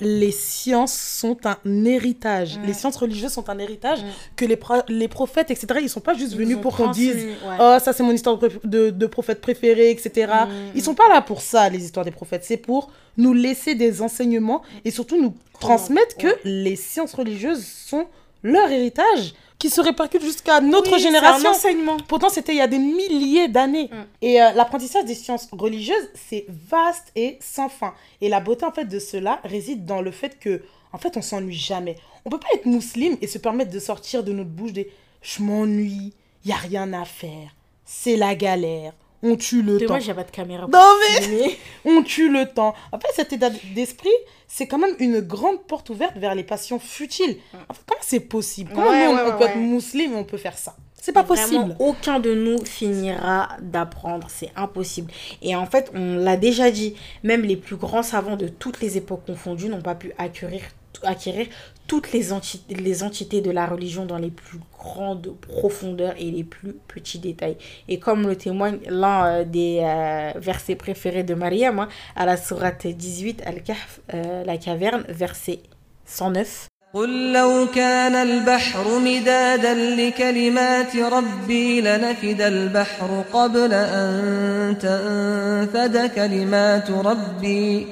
les 0.03 0.31
sciences 0.33 0.93
sont 0.95 1.39
un 1.47 1.57
héritage. 1.85 2.59
Les 2.67 2.73
sciences 2.75 2.97
religieuses 2.97 3.33
sont 3.33 3.49
un 3.49 3.59
héritage 3.59 4.01
que 4.37 4.45
les, 4.45 4.57
pro- 4.57 4.83
les 4.89 5.09
prophètes, 5.09 5.51
etc., 5.51 5.67
ils 5.83 5.89
sont 5.89 6.01
pas 6.01 6.15
juste 6.15 6.35
venus 6.35 6.59
pour 6.61 6.77
qu'on 6.77 6.91
dise 6.91 7.15
ouais. 7.27 7.57
Oh, 7.61 7.77
ça 7.83 7.93
c'est 7.93 8.03
mon 8.03 8.13
histoire 8.13 8.39
de, 8.39 8.51
de, 8.65 8.91
de 8.91 9.07
prophète 9.07 9.41
préféré, 9.41 9.91
etc. 9.91 10.31
Mm, 10.47 10.51
Ils 10.75 10.83
sont 10.83 10.95
pas 10.95 11.09
là 11.09 11.21
pour 11.23 11.41
ça, 11.41 11.69
les 11.69 11.85
histoires 11.85 12.05
des 12.05 12.11
prophètes. 12.11 12.45
C'est 12.45 12.57
pour 12.57 12.91
nous 13.17 13.33
laisser 13.33 13.75
des 13.75 14.03
enseignements 14.03 14.63
et 14.85 14.91
surtout 14.91 15.21
nous 15.21 15.35
transmettre 15.61 16.17
que 16.17 16.29
les 16.45 16.77
sciences 16.77 17.15
religieuses 17.15 17.65
sont 17.65 18.07
leur 18.43 18.71
héritage 18.71 19.35
qui 19.63 19.71
se 19.71 19.81
répercute 19.81 20.23
jusqu'à 20.23 20.61
notre 20.61 20.95
Oui, 20.95 21.01
génération. 21.01 21.51
un 21.51 21.53
enseignement. 21.53 21.97
Pourtant, 22.09 22.29
c'était 22.29 22.51
il 22.53 22.59
y 22.59 22.61
a 22.61 22.67
des 22.67 22.81
milliers 22.81 23.47
d'années. 23.47 23.89
Mm. 23.93 23.97
Et 24.21 24.43
euh, 24.43 24.51
l'apprentissage 24.55 25.05
des 25.05 25.15
sciences 25.15 25.49
religieuses, 25.53 26.09
c'est 26.15 26.47
vaste 26.49 27.13
et 27.15 27.39
sans 27.41 27.69
fin. 27.69 27.95
Et 28.21 28.29
la 28.29 28.41
beauté, 28.41 28.65
en 28.65 28.73
fait, 28.73 28.87
de 28.87 28.99
cela 28.99 29.39
réside 29.45 29.87
dans 29.87 30.03
le 30.03 30.11
fait 30.11 30.41
que, 30.41 30.63
en 30.93 30.99
fait, 30.99 31.17
on 31.17 31.23
s'ennuie 31.23 31.55
jamais. 31.55 31.95
On 32.25 32.31
peut 32.31 32.41
pas 32.41 32.49
être 32.55 32.67
musulman 32.67 33.17
et 33.21 33.29
se 33.29 33.39
permettre 33.39 33.71
de 33.71 33.79
sortir 33.79 34.25
de 34.25 34.33
notre 34.33 34.51
bouche 34.51 34.73
des 34.73 34.91
«je 35.23 35.41
m'ennuie, 35.45 36.13
il 36.45 36.51
y 36.51 36.53
a 36.53 36.57
rien 36.57 36.93
à 36.93 37.05
faire, 37.05 37.55
c'est 37.85 38.17
la 38.17 38.35
galère, 38.35 38.93
on 39.33 39.37
tue 39.37 39.63
le 39.63 39.79
temps 39.79 39.87
Dommage, 39.87 40.03
il 40.05 40.07
n'y 40.07 40.11
a 40.13 40.15
pas 40.15 40.25
de 40.25 40.31
caméra. 40.31 40.67
Non, 40.73 40.93
mais- 41.29 41.59
on 41.85 42.03
tue 42.03 42.31
le 42.31 42.47
temps. 42.47 42.75
Après, 42.93 43.09
cet 43.15 43.33
état 43.33 43.51
d'esprit, 43.75 44.11
c'est 44.49 44.67
quand 44.67 44.79
même 44.79 44.95
une 44.99 45.21
grande 45.21 45.63
porte 45.67 45.91
ouverte 45.91 46.17
vers 46.17 46.35
les 46.35 46.45
passions 46.45 46.79
futiles. 46.79 47.37
En 47.69 47.75
fait, 47.75 47.83
comment 47.87 48.01
c'est 48.03 48.21
possible? 48.21 48.71
Comment 48.75 48.89
Ouais, 48.91 49.07
nous, 49.07 49.13
on, 49.13 49.15
ouais, 49.17 49.23
on 49.23 49.27
ouais, 49.27 49.33
peut 49.39 49.45
ouais. 49.45 49.51
être 49.51 49.57
musulman 49.59 50.17
et 50.19 50.21
on 50.21 50.25
peut 50.25 50.37
faire 50.37 50.59
ça? 50.59 50.77
C'est 51.01 51.13
pas 51.13 51.23
Vraiment, 51.23 51.65
possible. 51.65 51.77
aucun 51.81 52.21
de 52.21 52.33
nous 52.33 52.65
finira 52.65 53.49
d'apprendre, 53.61 54.29
c'est 54.31 54.53
impossible. 54.55 55.11
Et 55.43 55.57
en 55.57 55.67
fait, 55.67 55.91
on 55.95 56.15
l'a 56.17 56.37
déjà 56.37 56.71
dit, 56.71 56.95
même 57.25 57.43
les 57.43 57.57
plus 57.57 57.75
grands 57.75 58.05
savants 58.05 58.37
de 58.37 58.47
toutes 58.47 58.81
les 58.81 58.97
époques 58.99 59.27
confondues 59.27 59.69
n'ont 59.69 59.83
pas 59.83 59.97
pu 59.97 60.13
acquérir, 60.17 60.61
acquérir 61.04 61.48
toutes 61.88 62.12
les, 62.12 62.32
enti- 62.34 62.60
les 62.70 63.04
entités 63.04 63.42
de 63.42 63.52
la 63.52 63.66
religion 63.66 64.06
dans 64.06 64.18
les 64.18 64.30
plus 64.32 64.60
grandes 64.78 65.34
profondeurs 65.40 66.16
et 66.18 66.30
les 66.32 66.44
plus 66.44 66.74
petits 66.88 67.20
détails. 67.20 67.56
Et 67.88 67.98
comme 68.00 68.28
le 68.28 68.36
témoigne 68.36 68.80
l'un 68.90 69.26
euh, 69.26 69.44
des 69.46 69.80
euh, 69.84 70.32
versets 70.38 70.76
préférés 70.76 71.24
de 71.24 71.34
Mariam, 71.34 71.80
hein, 71.80 71.88
à 72.16 72.26
la 72.26 72.36
sourate 72.36 72.88
18, 72.88 73.42
Al-Kahf, 73.46 74.00
euh, 74.14 74.44
la 74.44 74.58
caverne, 74.58 75.04
verset 75.08 75.60
109. 76.06 76.68
قل 76.94 77.34
لو 77.34 77.68
كان 77.76 78.16
البحر 78.16 79.00
مدادا 79.00 79.74
لكلمات 79.74 80.96
ربي 80.96 81.82
لنفد 81.82 82.42
البحر 82.42 83.24
قبل 83.34 83.74
أن 83.74 84.78
تنفد 84.82 86.12
كلمات 86.16 86.92
ربي 86.92 87.88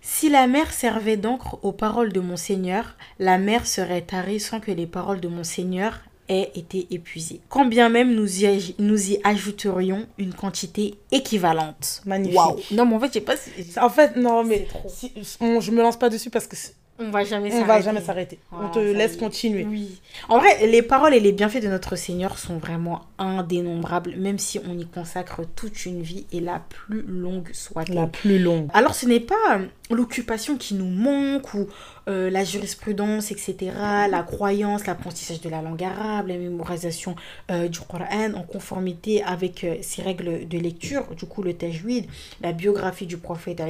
si 0.00 0.28
la 0.28 0.46
mer 0.46 0.72
servait 0.72 1.16
d'encre 1.16 1.58
aux 1.62 1.72
paroles 1.72 2.12
de 2.12 2.20
mon 2.20 2.36
Seigneur, 2.36 2.96
la 3.18 3.38
mer 3.38 3.66
serait 3.66 4.02
tarie 4.02 4.38
sans 4.40 4.60
que 4.60 4.70
les 4.70 4.86
paroles 4.86 5.20
de 5.20 5.28
mon 5.28 5.42
Seigneur 5.44 6.00
aient 6.28 6.50
été 6.54 6.86
épuisées. 6.90 7.40
Quand 7.48 7.64
bien 7.66 7.88
même 7.88 8.14
nous 8.14 8.42
y, 8.42 8.44
aj- 8.46 8.74
nous 8.78 9.10
y 9.12 9.18
ajouterions 9.24 10.06
une 10.18 10.32
quantité 10.34 10.94
équivalente. 11.12 12.02
Magnifique. 12.04 12.36
Waouh. 12.36 12.56
Non, 12.72 12.86
mais 12.86 12.94
en 12.96 13.00
fait, 13.00 13.06
je 13.08 13.12
sais 13.14 13.20
pas 13.20 13.36
si... 13.36 13.50
En 13.80 13.90
fait, 13.90 14.16
non, 14.16 14.42
mais 14.44 14.64
trop. 14.68 14.88
si- 14.88 15.12
on- 15.40 15.60
je 15.60 15.70
me 15.72 15.82
lance 15.82 15.96
pas 15.98 16.08
dessus 16.08 16.30
parce 16.30 16.46
que 16.46 16.56
On 16.98 17.10
va 17.10 17.24
jamais 17.24 17.52
on 17.54 17.64
va 17.64 17.80
jamais 17.80 18.00
s'arrêter. 18.00 18.38
Voilà, 18.50 18.68
on 18.68 18.70
te 18.70 18.78
laisse 18.78 19.14
est. 19.14 19.18
continuer. 19.18 19.64
Oui. 19.64 20.00
En 20.28 20.38
vrai, 20.38 20.66
les 20.66 20.82
paroles 20.82 21.14
et 21.14 21.20
les 21.20 21.32
bienfaits 21.32 21.62
de 21.62 21.68
notre 21.68 21.96
Seigneur 21.96 22.38
sont 22.38 22.58
vraiment 22.58 23.02
indénombrables, 23.18 24.14
même 24.16 24.38
si 24.38 24.58
on 24.58 24.78
y 24.78 24.86
consacre 24.86 25.42
toute 25.54 25.84
une 25.84 26.02
vie 26.02 26.26
et 26.32 26.40
la 26.40 26.60
plus 26.60 27.02
longue 27.02 27.50
soit-elle. 27.52 27.94
La 27.94 28.06
plus 28.06 28.38
longue. 28.38 28.68
Alors 28.72 28.94
ce 28.94 29.06
n'est 29.06 29.20
pas 29.20 29.34
euh, 29.52 29.66
l'occupation 29.90 30.56
qui 30.56 30.74
nous 30.74 30.88
manque 30.88 31.54
ou 31.54 31.68
euh, 32.08 32.30
la 32.30 32.44
jurisprudence, 32.44 33.32
etc., 33.32 33.72
la 34.08 34.22
croyance, 34.22 34.86
l'apprentissage 34.86 35.40
de 35.40 35.48
la 35.48 35.60
langue 35.60 35.82
arabe, 35.82 36.28
la 36.28 36.36
mémorisation 36.36 37.16
euh, 37.50 37.66
du 37.66 37.80
Coran 37.80 38.32
en 38.34 38.42
conformité 38.42 39.24
avec 39.24 39.64
euh, 39.64 39.76
ses 39.82 40.02
règles 40.02 40.46
de 40.46 40.58
lecture, 40.58 41.14
du 41.16 41.26
coup 41.26 41.42
le 41.42 41.54
tajwid, 41.54 42.06
la 42.40 42.52
biographie 42.52 43.06
du 43.06 43.16
prophète, 43.16 43.60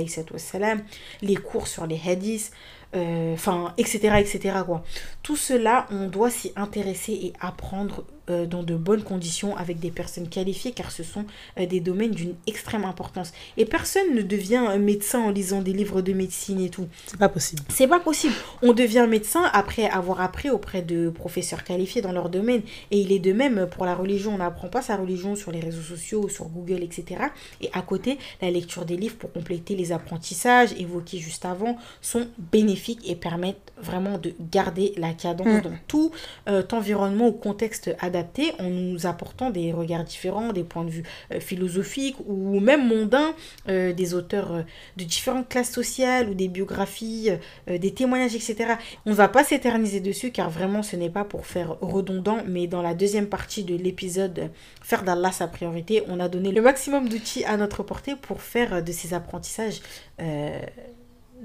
les 1.23 1.37
cours 1.37 1.67
sur 1.67 1.87
les 1.87 2.01
hadiths, 2.07 2.53
euh, 2.97 3.35
enfin, 3.35 3.75
etc., 3.79 4.17
etc., 4.19 4.59
quoi. 4.65 4.83
Tout 5.23 5.37
cela, 5.37 5.87
on 5.91 6.09
doit 6.09 6.31
s'y 6.31 6.53
intéresser 6.57 7.13
et 7.13 7.33
apprendre 7.41 8.05
euh, 8.29 8.45
dans 8.45 8.65
de 8.65 8.75
bonnes 8.75 9.03
conditions 9.03 9.57
avec 9.57 9.79
des 9.79 9.93
personnes 9.93 10.29
qualifiées 10.29 10.73
car 10.73 10.91
ce 10.91 11.05
sont 11.05 11.25
euh, 11.61 11.67
des 11.67 11.79
domaines 11.79 12.11
d'une 12.11 12.35
extrême 12.49 12.85
importance. 12.85 13.33
Et 13.57 13.65
personne 13.65 14.17
ne 14.17 14.23
devient 14.23 14.65
médecin 14.81 15.21
en 15.21 15.31
lisant 15.31 15.63
des 15.63 15.73
livres 15.73 16.03
de 16.03 16.13
médecine 16.13 16.61
et 16.61 16.69
tout. 16.69 16.89
C'est 17.07 17.19
pas 17.19 17.29
possible. 17.29 17.63
C'est 17.69 17.87
pas 17.87 18.01
possible. 18.01 18.35
On 18.63 18.73
devient 18.73 19.07
médecin 19.09 19.45
après 19.53 19.89
avoir 19.89 20.21
appris 20.21 20.51
auprès 20.51 20.83
de 20.83 21.09
professeurs 21.09 21.63
qualifiés 21.63 22.03
dans 22.03 22.11
leur 22.11 22.29
domaine. 22.29 22.63
Et 22.91 22.99
il 22.99 23.13
est 23.13 23.21
de 23.21 23.33
même 23.33 23.69
pour 23.71 23.85
la 23.85 23.95
religion. 23.95 24.35
On 24.35 24.39
n'apprend 24.39 24.69
pas 24.69 24.83
sa 24.83 24.97
religion 24.97 25.37
sur 25.37 25.53
les 25.53 25.61
réseaux 25.61 25.83
sociaux, 25.83 26.29
sur 26.29 26.47
Google, 26.47 26.83
etc. 26.83 27.27
Et 27.61 27.71
à 27.73 27.83
côté, 27.83 28.19
la 28.43 28.51
lecture 28.51 28.85
des 28.85 28.97
livres 28.97 29.17
pour 29.17 29.33
compléter 29.33 29.77
les 29.77 29.93
apprentissages 29.93 30.73
évoqués 30.73 31.19
juste 31.19 31.45
avant 31.45 31.79
sont 32.01 32.27
bénéfiques 32.53 33.09
et 33.09 33.15
permettent 33.15 33.73
vraiment 33.81 34.19
de 34.19 34.35
garder 34.51 34.95
la 34.97 35.13
cadence 35.13 35.47
mm. 35.47 35.61
dans 35.61 35.79
tout 35.87 36.11
euh, 36.49 36.63
environnement 36.73 37.29
ou 37.29 37.33
contexte 37.33 37.95
adapté 38.01 38.16
en 38.59 38.71
nous 38.71 39.07
apportant 39.07 39.51
des 39.51 39.73
regards 39.73 40.05
différents, 40.05 40.53
des 40.53 40.65
points 40.65 40.85
de 40.85 40.91
vue 40.91 41.03
euh, 41.33 41.41
philosophiques 41.41 42.17
ou 42.27 42.61
même 42.61 42.87
mondains, 42.87 43.35
euh, 43.69 43.93
des 43.93 44.15
auteurs 44.15 44.65
de 44.97 45.05
différentes 45.05 45.49
classes 45.49 45.73
sociales 45.73 46.29
ou 46.29 46.35
des 46.35 46.49
biographies, 46.49 47.31
des 47.69 47.93
témoignages, 47.93 48.35
etc. 48.35 48.75
On 49.05 49.11
ne 49.11 49.15
va 49.15 49.29
pas 49.29 49.45
s'éterniser 49.45 50.01
dessus 50.01 50.31
car 50.31 50.51
vraiment 50.51 50.83
ce 50.83 50.97
n'est 50.97 51.11
pas 51.11 51.25
pour 51.25 51.47
faire 51.47 51.77
redondant, 51.81 52.39
mais 52.47 52.67
dans 52.67 52.83
la 52.83 52.95
deuxième 52.95 53.27
partie 53.27 53.65
de 53.65 53.75
l'épisode 53.75 54.51
Faire 54.83 55.03
d'Allah 55.03 55.33
sa 55.33 55.49
priorité, 55.49 56.03
on 56.09 56.21
a 56.21 56.29
donné 56.29 56.53
le 56.53 56.63
maximum 56.63 57.09
d'outils 57.09 57.45
à 57.45 57.57
notre 57.57 57.83
portée 57.83 58.15
pour 58.17 58.41
faire 58.41 58.83
de 58.83 58.93
ces 58.93 59.15
apprentissages 59.15 59.81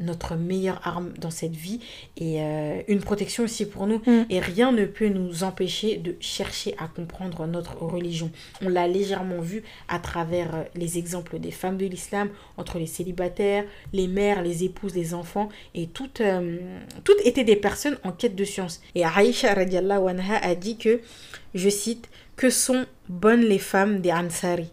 notre 0.01 0.35
meilleure 0.35 0.85
arme 0.85 1.13
dans 1.17 1.31
cette 1.31 1.55
vie 1.55 1.79
et 2.17 2.41
euh, 2.41 2.81
une 2.87 2.99
protection 2.99 3.43
aussi 3.43 3.65
pour 3.65 3.87
nous. 3.87 4.01
Mm. 4.05 4.25
Et 4.29 4.39
rien 4.39 4.71
ne 4.71 4.85
peut 4.85 5.07
nous 5.07 5.43
empêcher 5.43 5.97
de 5.97 6.15
chercher 6.19 6.75
à 6.77 6.87
comprendre 6.87 7.45
notre 7.47 7.77
religion. 7.77 8.31
On 8.61 8.69
l'a 8.69 8.87
légèrement 8.87 9.41
vu 9.41 9.63
à 9.87 9.99
travers 9.99 10.55
euh, 10.55 10.63
les 10.75 10.97
exemples 10.97 11.39
des 11.39 11.51
femmes 11.51 11.77
de 11.77 11.85
l'islam, 11.85 12.29
entre 12.57 12.79
les 12.79 12.87
célibataires, 12.87 13.65
les 13.93 14.07
mères, 14.07 14.41
les 14.41 14.63
épouses, 14.63 14.95
les 14.95 15.13
enfants, 15.13 15.49
et 15.75 15.87
toutes, 15.87 16.21
euh, 16.21 16.57
toutes 17.03 17.25
étaient 17.25 17.43
des 17.43 17.55
personnes 17.55 17.97
en 18.03 18.11
quête 18.11 18.35
de 18.35 18.43
science. 18.43 18.81
Et 18.95 19.03
Aïcha 19.05 19.51
anha 19.51 20.37
a 20.37 20.55
dit 20.55 20.77
que, 20.77 21.01
je 21.53 21.69
cite, 21.69 22.09
que 22.35 22.49
sont 22.49 22.85
bonnes 23.09 23.41
les 23.41 23.59
femmes 23.59 24.01
des 24.01 24.11
Ansari? 24.11 24.69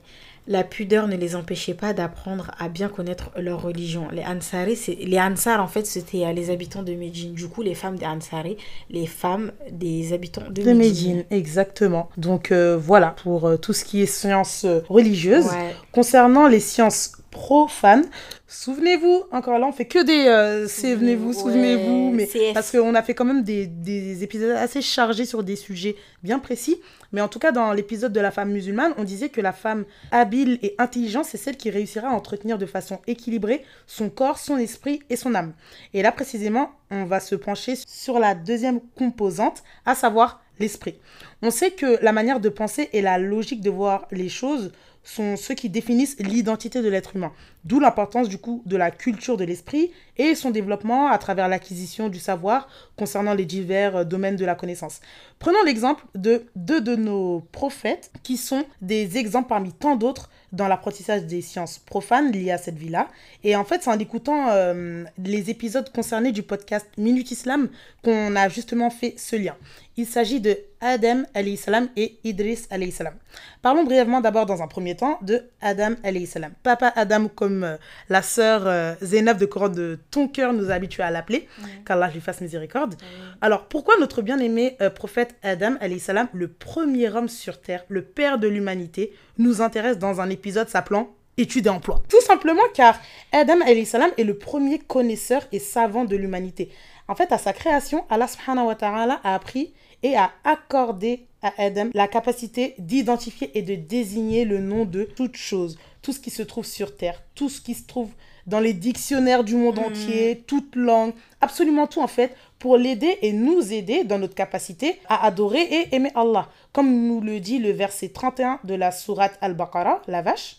La 0.49 0.65
pudeur 0.65 1.07
ne 1.07 1.17
les 1.17 1.37
empêchait 1.37 1.75
pas 1.75 1.93
d'apprendre 1.93 2.51
à 2.59 2.69
bien 2.69 2.89
connaître 2.89 3.31
leur 3.37 3.63
religion. 3.63 4.09
Les 4.11 4.25
Ansari, 4.25 4.79
les 5.05 5.21
Ansar 5.21 5.63
en 5.63 5.69
fait, 5.69 5.87
c'était 5.87 6.25
euh, 6.25 6.33
les 6.33 6.51
habitants 6.51 6.83
de 6.83 6.95
Médine. 6.95 7.35
Du 7.35 7.49
coup, 7.49 7.63
les 7.63 7.75
femmes 7.75 7.97
des 7.97 8.07
Ansari, 8.07 8.57
les 8.91 9.07
femmes 9.07 9.53
des 9.71 10.15
habitants 10.15 10.49
de, 10.51 10.63
de 10.63 10.73
Médine. 10.73 11.25
Exactement. 11.31 12.09
Donc 12.17 12.51
euh, 12.51 12.79
voilà 12.79 13.15
pour 13.23 13.47
euh, 13.47 13.57
tout 13.59 13.75
ce 13.75 13.85
qui 13.85 14.01
est 14.03 14.07
sciences 14.07 14.65
religieuses. 14.89 15.51
Concernant 15.93 16.49
les 16.49 16.61
sciences 16.61 17.13
profanes, 17.31 18.05
Souvenez-vous, 18.51 19.25
encore 19.31 19.59
là, 19.59 19.67
on 19.67 19.73
fait 19.73 19.85
que 19.85 20.03
des 20.03 20.67
souvenez-vous, 20.69 21.35
souvenez-vous, 21.35 22.13
mais 22.13 22.27
parce 22.55 22.73
qu'on 22.73 22.95
a 22.95 23.03
fait 23.03 23.13
quand 23.13 23.27
même 23.27 23.43
des, 23.43 23.67
des, 23.67 24.25
épisodes 24.25 24.53
assez 24.53 24.81
chargés 24.81 25.27
sur 25.27 25.43
des 25.43 25.55
sujets 25.55 25.97
bien 26.23 26.39
précis. 26.39 26.81
Mais 27.13 27.21
en 27.21 27.29
tout 27.29 27.39
cas, 27.39 27.53
dans 27.53 27.75
l'épisode 27.75 28.11
de 28.11 28.21
la 28.21 28.31
femme 28.31 28.51
musulmane, 28.51 28.95
on 28.97 29.05
disait 29.05 29.29
que 29.29 29.43
la 29.43 29.53
femme 29.53 29.85
habile 30.13 30.59
et 30.63 30.75
intelligente, 30.79 31.27
c'est 31.27 31.37
celle 31.37 31.59
qui 31.59 31.69
réussira 31.69 32.09
à 32.09 32.13
entretenir 32.13 32.57
de 32.57 32.65
façon 32.65 33.01
équilibrée 33.07 33.65
son 33.87 34.09
corps, 34.09 34.39
son 34.39 34.57
esprit 34.57 35.03
et 35.11 35.17
son 35.17 35.35
âme. 35.35 35.53
Et 35.93 36.01
là, 36.01 36.11
précisément, 36.11 36.71
on 36.91 37.05
va 37.05 37.21
se 37.21 37.35
pencher 37.35 37.75
sur 37.87 38.19
la 38.19 38.35
deuxième 38.35 38.81
composante, 38.97 39.63
à 39.85 39.95
savoir 39.95 40.41
l'esprit. 40.59 40.99
On 41.43 41.51
sait 41.51 41.73
que 41.73 42.03
la 42.03 42.13
manière 42.13 42.41
de 42.41 42.49
penser 42.49 42.89
et 42.95 43.03
la 43.03 43.19
logique 43.19 43.61
de 43.61 43.71
voir 43.71 44.07
les 44.11 44.31
choses 44.31 44.73
sont 45.03 45.37
ceux 45.37 45.55
qui 45.55 45.69
définissent 45.71 46.19
l'identité 46.19 46.83
de 46.83 46.89
l'être 46.89 47.17
humain. 47.17 47.33
D'où 47.65 47.81
l'importance 47.81 48.29
du 48.29 48.39
coup 48.39 48.63
de 48.67 48.77
la 48.77 48.91
culture 48.91 49.37
de 49.37 49.45
l'esprit 49.45 49.91
et 50.17 50.35
son 50.35 50.51
développement 50.51 51.09
à 51.09 51.19
travers 51.19 51.49
l'acquisition 51.49 52.09
du 52.09 52.19
savoir 52.19 52.69
concernant 52.97 53.35
les 53.35 53.45
divers 53.45 53.97
euh, 53.97 54.05
domaines 54.05 54.37
de 54.37 54.45
la 54.45 54.55
connaissance. 54.55 55.01
Prenons 55.39 55.63
l'exemple 55.65 56.05
de 56.15 56.45
deux 56.57 56.81
de 56.81 56.97
nos 56.97 57.41
prophètes 57.53 58.11
qui 58.23 58.37
sont 58.37 58.65
des 58.81 59.17
exemples 59.17 59.49
parmi 59.49 59.73
tant 59.73 59.97
d'autres 59.97 60.31
dans 60.53 60.67
l'apprentissage 60.67 61.25
des 61.25 61.43
sciences 61.43 61.79
profanes 61.79 62.33
liées 62.33 62.51
à 62.51 62.59
cette 62.59 62.79
vie-là. 62.79 63.09
Et 63.45 63.55
en 63.55 63.65
fait, 63.65 63.83
c'est 63.83 63.91
en 63.91 63.99
écoutant 63.99 64.49
euh, 64.51 65.05
les 65.23 65.51
épisodes 65.51 65.91
concernés 65.93 66.33
du 66.33 66.43
podcast 66.43 66.87
Minute 66.97 67.31
Islam 67.31 67.69
qu'on 68.03 68.35
a 68.35 68.49
justement 68.49 68.91
fait 68.91 69.15
ce 69.19 69.37
lien. 69.37 69.57
Il 69.99 70.07
s'agit 70.07 70.41
de 70.41 70.57
Adam 70.81 71.25
salam 71.57 71.89
et 71.97 72.21
Idris 72.23 72.69
salam. 72.93 73.15
Parlons 73.63 73.83
brièvement 73.83 74.21
d'abord 74.21 74.47
dans 74.47 74.63
un 74.63 74.69
premier 74.69 74.95
temps 74.95 75.19
de 75.23 75.43
Adam 75.61 75.97
salam. 76.25 76.53
Papa 76.63 76.93
Adam 76.95 77.27
comme 77.27 77.65
euh, 77.65 77.77
la 78.09 78.23
sœur 78.23 78.63
euh, 78.69 78.95
de 78.95 79.45
Coran 79.45 79.71
de 79.71 79.99
ton 80.13 80.29
cœur 80.29 80.53
nous 80.53 80.71
a 80.71 80.75
habitués 80.75 81.03
à 81.03 81.11
l'appeler, 81.11 81.49
qu'Allah 81.85 82.13
lui 82.15 82.21
fasse 82.21 82.41
miséricorde. 82.41 82.95
Alors 83.41 83.67
pourquoi 83.67 83.97
notre 83.99 84.23
bien-aimé 84.23 84.77
prophète 84.95 85.35
Adam 85.43 85.75
salam, 85.99 86.29
le 86.33 86.47
premier 86.47 87.09
homme 87.09 87.29
sur 87.29 87.61
terre, 87.61 87.85
le 87.89 88.03
père 88.03 88.39
de 88.39 88.47
l'humanité, 88.47 89.13
nous 89.37 89.63
intéresse 89.63 89.99
dans 89.99 90.21
un 90.21 90.31
épisode 90.31 90.69
s'appelant 90.69 91.11
études 91.39 91.67
et 91.67 91.71
emploi. 91.71 92.05
Tout 92.09 92.21
simplement 92.21 92.63
car 92.73 93.01
Adam 93.33 93.59
salam 93.85 94.11
est 94.17 94.23
le 94.23 94.39
premier 94.39 94.79
connaisseur 94.79 95.43
et 95.51 95.59
savant 95.59 96.05
de 96.05 96.15
l'humanité. 96.15 96.71
En 97.09 97.15
fait, 97.15 97.33
à 97.33 97.39
sa 97.39 97.53
création, 97.53 98.05
Allah 98.11 98.29
subhanahu 98.29 98.67
wa 98.67 98.75
ta'ala 98.75 99.21
a 99.25 99.35
appris 99.35 99.73
et 100.03 100.17
a 100.17 100.31
accordé 100.45 101.27
à 101.43 101.53
Adam 101.59 101.91
la 101.95 102.09
capacité 102.09 102.75
d'identifier 102.79 103.51
et 103.57 103.63
de 103.63 103.75
désigner 103.75 104.45
le 104.45 104.59
nom 104.59 104.85
de 104.85 105.05
toute 105.05 105.37
chose, 105.37 105.79
tout 106.03 106.13
ce 106.13 106.21
qui 106.21 106.31
se 106.31 106.43
trouve 106.43 106.67
sur 106.67 106.97
Terre, 106.97 107.23
tout 107.35 107.49
ce 107.49 107.61
qui 107.61 107.75
se 107.75 107.87
trouve 107.87 108.11
dans 108.47 108.61
les 108.61 108.73
dictionnaires 108.73 109.45
du 109.45 109.55
monde 109.55 109.79
mm. 109.79 109.85
entier, 109.85 110.45
toute 110.47 110.75
langue, 110.75 111.13
absolument 111.41 111.87
tout 111.87 112.01
en 112.01 112.07
fait, 112.07 112.35
pour 112.59 112.77
l'aider 112.77 113.19
et 113.23 113.33
nous 113.33 113.73
aider 113.73 114.05
dans 114.05 114.19
notre 114.19 114.35
capacité 114.35 114.99
à 115.09 115.27
adorer 115.27 115.61
et 115.61 115.95
aimer 115.95 116.11
Allah. 116.15 116.49
Comme 116.73 117.07
nous 117.07 117.21
le 117.21 117.41
dit 117.41 117.59
le 117.59 117.71
verset 117.71 118.09
31 118.09 118.61
de 118.65 118.75
la 118.75 118.91
sourate 118.91 119.39
Al-Baqarah, 119.41 120.03
la 120.09 120.23
vache. 120.23 120.57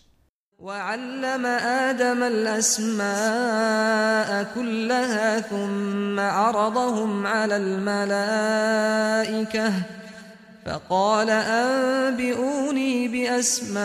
وعلم 0.65 1.45
آدم 1.45 2.23
الأسماء 2.23 3.07
كلها 4.55 5.39
ثم 5.39 6.19
عرضهم 6.19 7.27
على 7.27 7.57
الملائكة 7.57 9.73
فقال 10.65 11.29
أنبئوني 11.29 13.07
بأسماء 13.07 13.79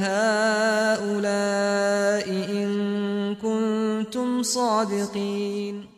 هؤلاء 0.00 2.28
إن 2.30 3.34
كنتم 3.34 4.42
صادقين 4.42 5.88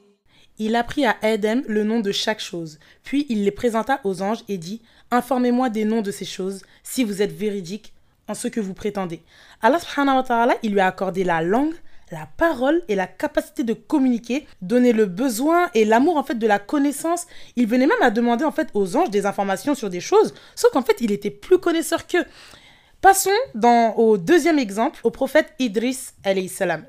Il 0.59 0.75
apprit 0.75 1.05
à 1.05 1.17
Adam 1.23 1.61
le 1.69 1.85
nom 1.85 2.01
de 2.01 2.13
chaque 2.13 2.41
chose, 2.41 2.79
puis 3.05 3.27
il 3.29 3.45
les 3.45 3.51
présenta 3.51 4.01
aux 4.05 4.23
anges 4.23 4.43
et 4.49 4.57
dit 4.59 4.81
Informez-moi 5.11 5.69
des 5.69 5.85
noms 5.85 6.01
de 6.01 6.11
ces 6.11 6.25
choses, 6.25 6.63
si 6.83 7.05
vous 7.05 7.21
êtes 7.23 7.31
véridiques 7.31 7.93
ce 8.34 8.48
que 8.48 8.60
vous 8.60 8.74
prétendez. 8.74 9.22
Allah 9.62 9.80
subhanahu 9.80 10.18
wa 10.18 10.24
ta'ala, 10.24 10.56
il 10.64 10.72
lui 10.72 10.80
a 10.80 10.88
accordé 10.88 11.24
la 11.24 11.42
langue, 11.42 11.74
la 12.12 12.28
parole 12.38 12.82
et 12.88 12.96
la 12.96 13.08
capacité 13.08 13.64
de 13.64 13.74
communiquer, 13.74 14.46
donner 14.62 14.92
le 14.92 15.06
besoin 15.06 15.70
et 15.74 15.86
l'amour 15.86 16.18
en 16.18 16.24
fait 16.24 16.36
de 16.36 16.48
la 16.48 16.60
connaissance. 16.60 17.26
Il 17.56 17.68
venait 17.68 17.88
même 17.88 18.02
à 18.02 18.12
demander 18.12 18.44
en 18.44 18.52
fait 18.52 18.68
aux 18.74 18.98
anges 18.98 19.10
des 19.10 19.26
informations 19.26 19.76
sur 19.76 19.90
des 19.90 20.02
choses, 20.02 20.34
sauf 20.56 20.72
qu'en 20.72 20.82
fait 20.82 20.98
il 21.00 21.12
était 21.12 21.30
plus 21.30 21.58
connaisseur 21.58 22.08
qu'eux. 22.08 22.26
Passons 23.02 23.32
dans, 23.56 23.96
au 23.96 24.20
deuxième 24.20 24.60
exemple, 24.60 25.00
au 25.04 25.10
prophète 25.10 25.56
Idris, 25.58 26.12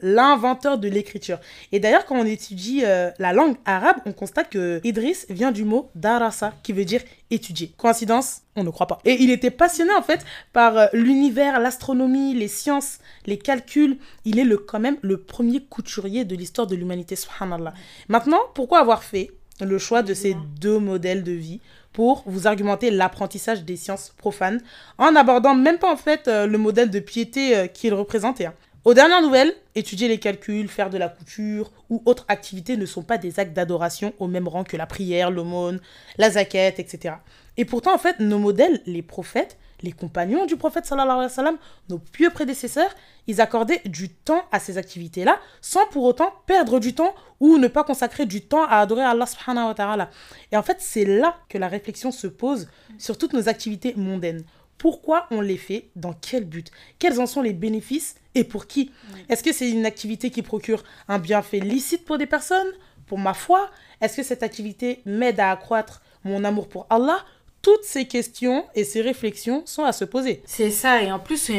l'inventeur 0.03 0.77
de 0.77 0.87
l'écriture. 0.87 1.39
Et 1.73 1.81
d'ailleurs, 1.81 2.05
quand 2.05 2.17
on 2.17 2.27
étudie 2.27 2.83
euh, 2.85 3.11
la 3.19 3.33
langue 3.33 3.57
arabe, 3.65 3.97
on 4.05 4.13
constate 4.13 4.51
que 4.51 4.83
Idris 4.85 5.25
vient 5.31 5.53
du 5.53 5.65
mot 5.65 5.91
darasa, 5.95 6.53
qui 6.63 6.75
veut 6.75 6.85
dire 6.85 7.01
étudier. 7.31 7.73
Coïncidence? 7.79 8.43
On 8.57 8.63
ne 8.63 8.69
croit 8.69 8.89
pas. 8.89 8.99
Et 9.07 9.23
il 9.23 9.31
était 9.31 9.51
passionné 9.51 9.95
en 9.95 10.03
fait 10.03 10.23
par 10.53 10.77
euh, 10.77 10.87
l'univers, 10.93 11.59
l'astronomie, 11.59 12.35
les 12.35 12.49
sciences, 12.49 12.99
les 13.25 13.39
calculs. 13.39 13.97
Il 14.27 14.39
est 14.39 14.45
le, 14.45 14.59
quand 14.59 14.81
même 14.81 14.99
le 15.01 15.17
premier 15.17 15.61
couturier 15.65 16.27
de 16.27 16.37
l'histoire 16.37 16.67
de 16.67 16.77
l'humanité, 16.77 17.17
subhanallah. 17.17 17.73
Maintenant, 18.09 18.41
pourquoi 18.55 18.81
avoir 18.81 19.03
fait 19.03 19.31
le 19.63 19.79
choix 19.79 20.03
de 20.03 20.13
ces 20.13 20.37
deux 20.61 20.79
modèles 20.79 21.23
de 21.23 21.33
vie? 21.33 21.61
Pour 21.93 22.23
vous 22.27 22.47
argumenter 22.47 22.91
l'apprentissage 22.91 23.65
des 23.65 23.77
sciences 23.77 24.13
profanes, 24.17 24.61
en 24.99 25.15
abordant 25.17 25.55
même 25.55 25.79
pas 25.79 25.93
en 25.93 25.97
fait 25.97 26.29
euh, 26.29 26.47
le 26.47 26.59
modèle 26.59 26.91
de 26.91 27.01
piété 27.01 27.57
euh, 27.57 27.67
qu'il 27.67 27.95
représentait. 27.95 28.47
Hein. 28.47 28.55
Aux 28.85 28.95
dernières 28.95 29.23
nouvelles, 29.23 29.55
étudier 29.77 30.09
les 30.09 30.19
calculs, 30.19 30.67
faire 30.69 30.91
de 30.91 30.99
la 30.99 31.09
couture 31.09 31.71
ou 31.89 32.03
autres 32.05 32.25
activités 32.27 32.77
ne 32.77 32.85
sont 32.85 33.03
pas 33.03 33.17
des 33.17 33.39
actes 33.39 33.53
d'adoration 33.53 34.13
au 34.19 34.27
même 34.27 34.49
rang 34.49 34.65
que 34.65 34.77
la 34.77 34.87
prière, 34.87 35.31
l'aumône, 35.31 35.81
la 36.19 36.31
zaquette, 36.31 36.81
etc. 36.81 37.15
Et 37.57 37.65
pourtant, 37.65 37.95
en 37.95 37.99
fait, 37.99 38.19
nos 38.19 38.39
modèles, 38.39 38.81
les 38.87 39.03
prophètes, 39.03 39.57
les 39.83 39.93
compagnons 39.93 40.47
du 40.47 40.57
prophète 40.57 40.87
sallallahu 40.87 41.11
alayhi 41.11 41.31
wa 41.31 41.35
sallam, 41.35 41.57
nos 41.89 41.99
pieux 41.99 42.31
prédécesseurs, 42.31 42.95
ils 43.27 43.41
accordaient 43.41 43.83
du 43.85 44.09
temps 44.11 44.45
à 44.53 44.59
ces 44.59 44.79
activités-là 44.79 45.39
sans 45.61 45.87
pour 45.89 46.05
autant 46.05 46.33
perdre 46.47 46.81
du 46.81 46.95
temps 46.95 47.15
ou 47.41 47.59
ne 47.59 47.69
pas 47.69 47.85
consacrer 47.85 48.27
du 48.27 48.43
temps 48.43 48.65
à 48.65 48.77
adorer 48.79 49.03
Allah 49.03 49.27
subhanahu 49.27 49.67
wa 49.67 49.75
ta'ala. 49.75 50.11
Et 50.51 50.57
en 50.57 50.63
fait, 50.63 50.79
c'est 50.81 51.05
là 51.05 51.37
que 51.49 51.59
la 51.59 51.69
réflexion 51.69 52.13
se 52.13 52.27
pose 52.27 52.69
sur 52.99 53.19
toutes 53.19 53.33
nos 53.33 53.49
activités 53.49 53.95
mondaines. 53.97 54.45
Pourquoi 54.79 55.27
on 55.31 55.41
les 55.41 55.59
fait? 55.59 55.91
Dans 55.95 56.13
quel 56.13 56.45
but? 56.45 56.71
Quels 56.99 57.21
en 57.21 57.27
sont 57.27 57.43
les 57.43 57.53
bénéfices 57.53 58.17
et 58.35 58.43
pour 58.43 58.67
qui? 58.67 58.91
Est-ce 59.29 59.45
que 59.45 59.53
c'est 59.53 59.71
une 59.71 59.87
activité 59.87 60.31
qui 60.31 60.43
procure 60.43 60.83
un 61.07 61.21
bienfait 61.21 61.61
licite 61.61 62.05
pour 62.05 62.19
des 62.19 62.27
personnes? 62.27 62.67
Pour 63.07 63.19
ma 63.19 63.35
foi? 63.35 63.71
Est-ce 64.01 64.17
que 64.17 64.23
cette 64.25 64.43
activité 64.43 65.03
m'aide 65.05 65.39
à 65.39 65.53
accroître 65.53 66.03
mon 66.25 66.43
amour 66.43 66.69
pour 66.69 66.87
Allah? 66.91 67.25
Toutes 67.63 67.85
ces 67.85 68.07
questions 68.07 68.67
et 68.75 68.83
ces 68.83 69.01
réflexions 69.01 69.63
sont 69.67 69.85
à 69.85 69.93
se 69.93 70.05
poser. 70.05 70.43
C'est 70.45 70.71
ça, 70.71 71.03
et 71.03 71.13
en 71.13 71.21
plus, 71.21 71.51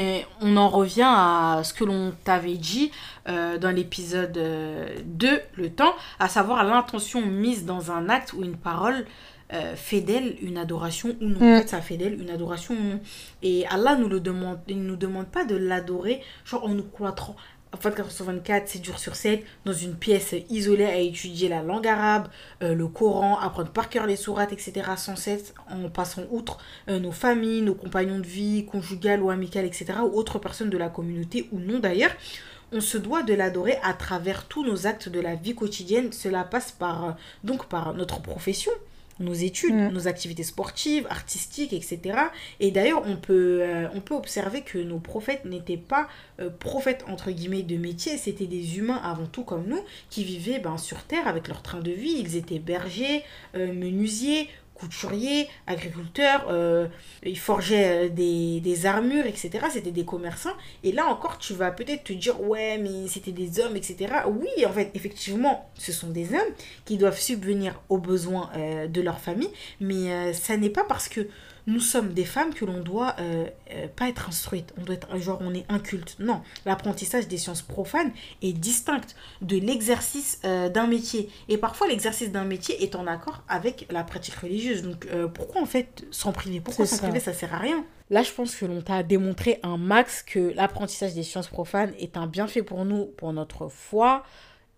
on 0.42 0.58
en 0.58 0.70
revient 0.70 1.08
à 1.08 1.62
ce 1.64 1.74
que 1.74 1.86
l'on 1.86 2.14
t'avait 2.26 2.58
dit 2.58 2.92
euh, 3.30 3.58
dans 3.58 3.72
l'épisode 3.72 4.34
2, 4.34 4.40
euh, 4.40 5.38
le 5.56 5.70
temps, 5.70 5.96
à 6.20 6.28
savoir 6.28 6.64
l'intention 6.66 7.22
mise 7.26 7.66
dans 7.66 7.92
un 7.92 8.10
acte 8.10 8.34
ou 8.34 8.44
une 8.44 8.58
parole 8.58 9.06
euh, 9.54 9.76
fait 9.76 10.02
d'elle 10.02 10.36
une 10.42 10.58
adoration 10.58 11.16
ou 11.22 11.26
non. 11.26 11.40
En 11.42 11.58
mm. 11.58 11.62
fait, 11.62 11.70
ça 11.70 11.82
fait 11.82 11.96
d'elle 11.96 12.20
une 12.20 12.32
adoration 12.32 12.74
ou 12.74 12.84
non. 12.84 13.00
Et 13.44 13.68
Allah 13.68 13.96
nous 13.96 14.10
le 14.10 14.20
demande, 14.20 14.60
il 14.68 14.82
nous 14.82 14.96
demande 14.96 15.28
pas 15.28 15.46
de 15.46 15.56
l'adorer, 15.56 16.22
genre 16.44 16.66
en 16.66 16.70
nous 16.70 16.84
cloîtrant. 16.84 17.36
En 17.74 17.78
fait, 17.78 17.96
424, 17.96 18.68
c'est 18.68 18.80
dur 18.80 19.00
sur 19.00 19.16
7, 19.16 19.44
dans 19.66 19.74
une 19.74 19.96
pièce 19.96 20.36
isolée 20.52 20.86
à 20.86 20.98
étudier 20.98 21.50
la 21.50 21.64
langue 21.64 21.88
arabe, 21.88 22.28
euh, 22.62 22.76
le 22.76 22.88
Coran, 22.88 23.40
apprendre 23.40 23.72
par 23.72 23.90
cœur 23.90 24.06
les 24.06 24.16
sourates, 24.16 24.54
etc. 24.54 24.92
sans 24.96 25.16
cesse, 25.16 25.56
en 25.72 25.90
passant 25.90 26.22
outre 26.30 26.60
euh, 26.88 27.00
nos 27.00 27.12
familles, 27.12 27.64
nos 27.64 27.74
compagnons 27.74 28.20
de 28.20 28.28
vie, 28.28 28.66
conjugales 28.66 29.24
ou 29.24 29.32
amicales, 29.32 29.66
etc. 29.66 29.94
ou 30.04 30.16
autres 30.16 30.38
personnes 30.38 30.70
de 30.70 30.78
la 30.78 30.90
communauté 30.90 31.50
ou 31.52 31.60
non 31.60 31.80
d'ailleurs. 31.80 32.12
On 32.72 32.80
se 32.80 32.98
doit 33.00 33.24
de 33.24 33.34
l'adorer 33.34 33.78
à 33.84 33.94
travers 33.94 34.48
tous 34.48 34.64
nos 34.64 34.86
actes 34.86 35.10
de 35.10 35.20
la 35.20 35.34
vie 35.34 35.56
quotidienne. 35.56 36.12
Cela 36.12 36.44
passe 36.44 36.72
par, 36.72 37.18
donc 37.44 37.66
par 37.66 37.96
notre 37.96 38.22
profession, 38.22 38.72
nos 39.20 39.34
études, 39.34 39.76
mm. 39.76 39.90
nos 39.90 40.08
activités 40.08 40.44
sportives, 40.44 41.08
artistiques, 41.10 41.74
etc. 41.74 42.18
Et 42.60 42.72
d'ailleurs, 42.72 43.04
on, 43.06 43.16
peut 43.16 43.60
euh, 43.62 43.88
on 43.94 44.02
peut 44.02 44.16
observer 44.16 44.62
que 44.62 44.78
nos 44.78 45.00
prophètes 45.00 45.46
n'étaient 45.46 45.78
pas 45.78 46.08
euh, 46.40 46.50
prophètes, 46.50 47.06
entre 47.08 47.32
guillemets, 47.32 47.64
de 47.64 47.78
métier, 47.78 48.18
c'était 48.18 48.48
des 48.48 48.78
humains 48.78 49.02
avant 49.04 49.26
tout 49.26 49.44
comme 49.44 49.66
nous, 49.68 49.84
qui 50.10 50.24
vivaient 50.24 50.60
ben, 50.60 50.78
sur 50.78 51.04
Terre 51.04 51.28
avec 51.28 51.48
leur 51.48 51.62
train 51.62 51.80
de 51.80 51.92
vie. 51.92 52.16
Ils 52.20 52.36
étaient 52.36 52.60
bergers, 52.60 53.24
euh, 53.56 53.72
menuisiers, 53.74 54.50
couturiers, 54.84 55.48
agriculteurs, 55.66 56.48
euh, 56.50 56.88
ils 57.26 57.40
forgeaient 57.40 58.08
euh, 58.08 58.10
des, 58.10 58.86
armures, 58.86 59.26
etc. 59.26 59.52
C'était 59.72 59.92
des 59.92 60.04
commerçants. 60.04 60.54
Et 60.84 60.92
là 60.92 61.06
encore, 61.06 61.38
tu 61.38 61.54
vas 61.54 61.72
peut-être 61.72 62.04
te 62.04 62.14
dire, 62.14 62.42
ouais, 62.42 62.78
mais 62.78 63.08
c'était 63.08 63.32
des 63.32 63.60
hommes, 63.60 63.78
etc. 63.78 64.14
Oui, 64.28 64.66
en 64.66 64.74
fait, 64.74 64.92
effectivement, 64.94 65.70
ce 65.76 65.92
sont 65.92 66.10
des 66.10 66.34
hommes 66.34 66.54
qui 66.86 66.98
doivent 66.98 67.20
subvenir 67.20 67.82
aux 67.90 67.98
besoins 67.98 68.50
euh, 68.56 68.88
de 68.88 69.02
leur 69.02 69.20
famille, 69.20 69.52
mais 69.80 70.34
ça 70.34 70.58
n'est 70.58 70.70
pas 70.70 70.84
parce 70.84 71.08
que 71.08 71.28
nous 71.68 71.80
sommes 71.80 72.14
des 72.14 72.26
femmes 72.26 72.54
que 72.54 72.66
l'on 72.66 72.82
doit 72.82 73.16
euh, 73.20 73.46
euh, 73.72 73.88
pas 73.96 74.10
être 74.10 74.28
instruite. 74.28 74.74
On 74.78 74.84
doit 74.84 74.96
être 74.96 75.18
genre 75.18 75.40
on 75.42 75.54
est 75.54 75.66
inculte. 75.70 76.18
Non, 76.20 76.42
l'apprentissage 76.66 77.28
des 77.28 77.38
sciences 77.38 77.62
profanes 77.62 78.12
est 78.42 78.54
distinct 78.54 79.16
de 79.42 79.58
l'exercice 79.58 80.40
euh, 80.46 80.70
d'un 80.70 80.88
métier. 80.88 81.30
Et 81.48 81.58
parfois 81.58 81.88
l'exercice 81.88 82.32
d'un 82.32 82.44
métier 82.44 82.84
est 82.84 82.96
en 82.96 83.08
accord 83.08 83.44
avec 83.48 83.88
la 83.92 84.04
pratique 84.04 84.36
religieuse. 84.36 84.84
Donc 84.84 85.08
pourquoi 85.34 85.62
en 85.62 85.66
fait 85.66 86.06
s'en 86.12 86.32
priver? 86.32 86.60
Pourquoi 86.60 86.86
s'en 86.86 86.98
priver? 86.98 87.20
Ça 87.20 87.34
sert 87.34 87.54
à 87.54 87.58
rien 87.58 87.86
Là, 88.10 88.22
je 88.22 88.32
pense 88.32 88.56
que 88.56 88.66
l'on 88.66 88.82
t'a 88.82 89.02
démontré 89.02 89.60
un 89.64 89.78
max 89.78 90.22
que 90.22 90.54
l'apprentissage 90.56 91.14
des 91.14 91.24
sciences 91.24 91.48
profanes 91.48 91.94
est 91.98 92.18
un 92.18 92.28
bienfait 92.28 92.62
pour 92.62 92.86
nous, 92.86 93.06
pour 93.06 93.32
notre 93.34 93.70
foi, 93.70 94.24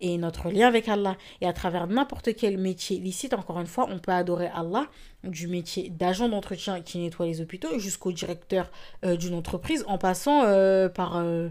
et 0.00 0.18
notre 0.18 0.50
lien 0.50 0.68
avec 0.68 0.88
Allah. 0.88 1.16
Et 1.40 1.46
à 1.46 1.52
travers 1.52 1.86
n'importe 1.86 2.34
quel 2.34 2.58
métier 2.58 2.98
licite, 2.98 3.34
encore 3.34 3.60
une 3.60 3.66
fois, 3.66 3.86
on 3.90 3.98
peut 3.98 4.12
adorer 4.12 4.48
Allah, 4.54 4.86
du 5.24 5.48
métier 5.48 5.90
d'agent 5.90 6.28
d'entretien 6.28 6.80
qui 6.80 6.98
nettoie 6.98 7.26
les 7.26 7.40
hôpitaux 7.40 7.78
jusqu'au 7.78 8.12
directeur 8.12 8.70
euh, 9.04 9.16
d'une 9.16 9.34
entreprise, 9.34 9.84
en 9.88 9.98
passant 9.98 10.44
euh, 10.44 10.88
par 10.88 11.16
euh, 11.16 11.48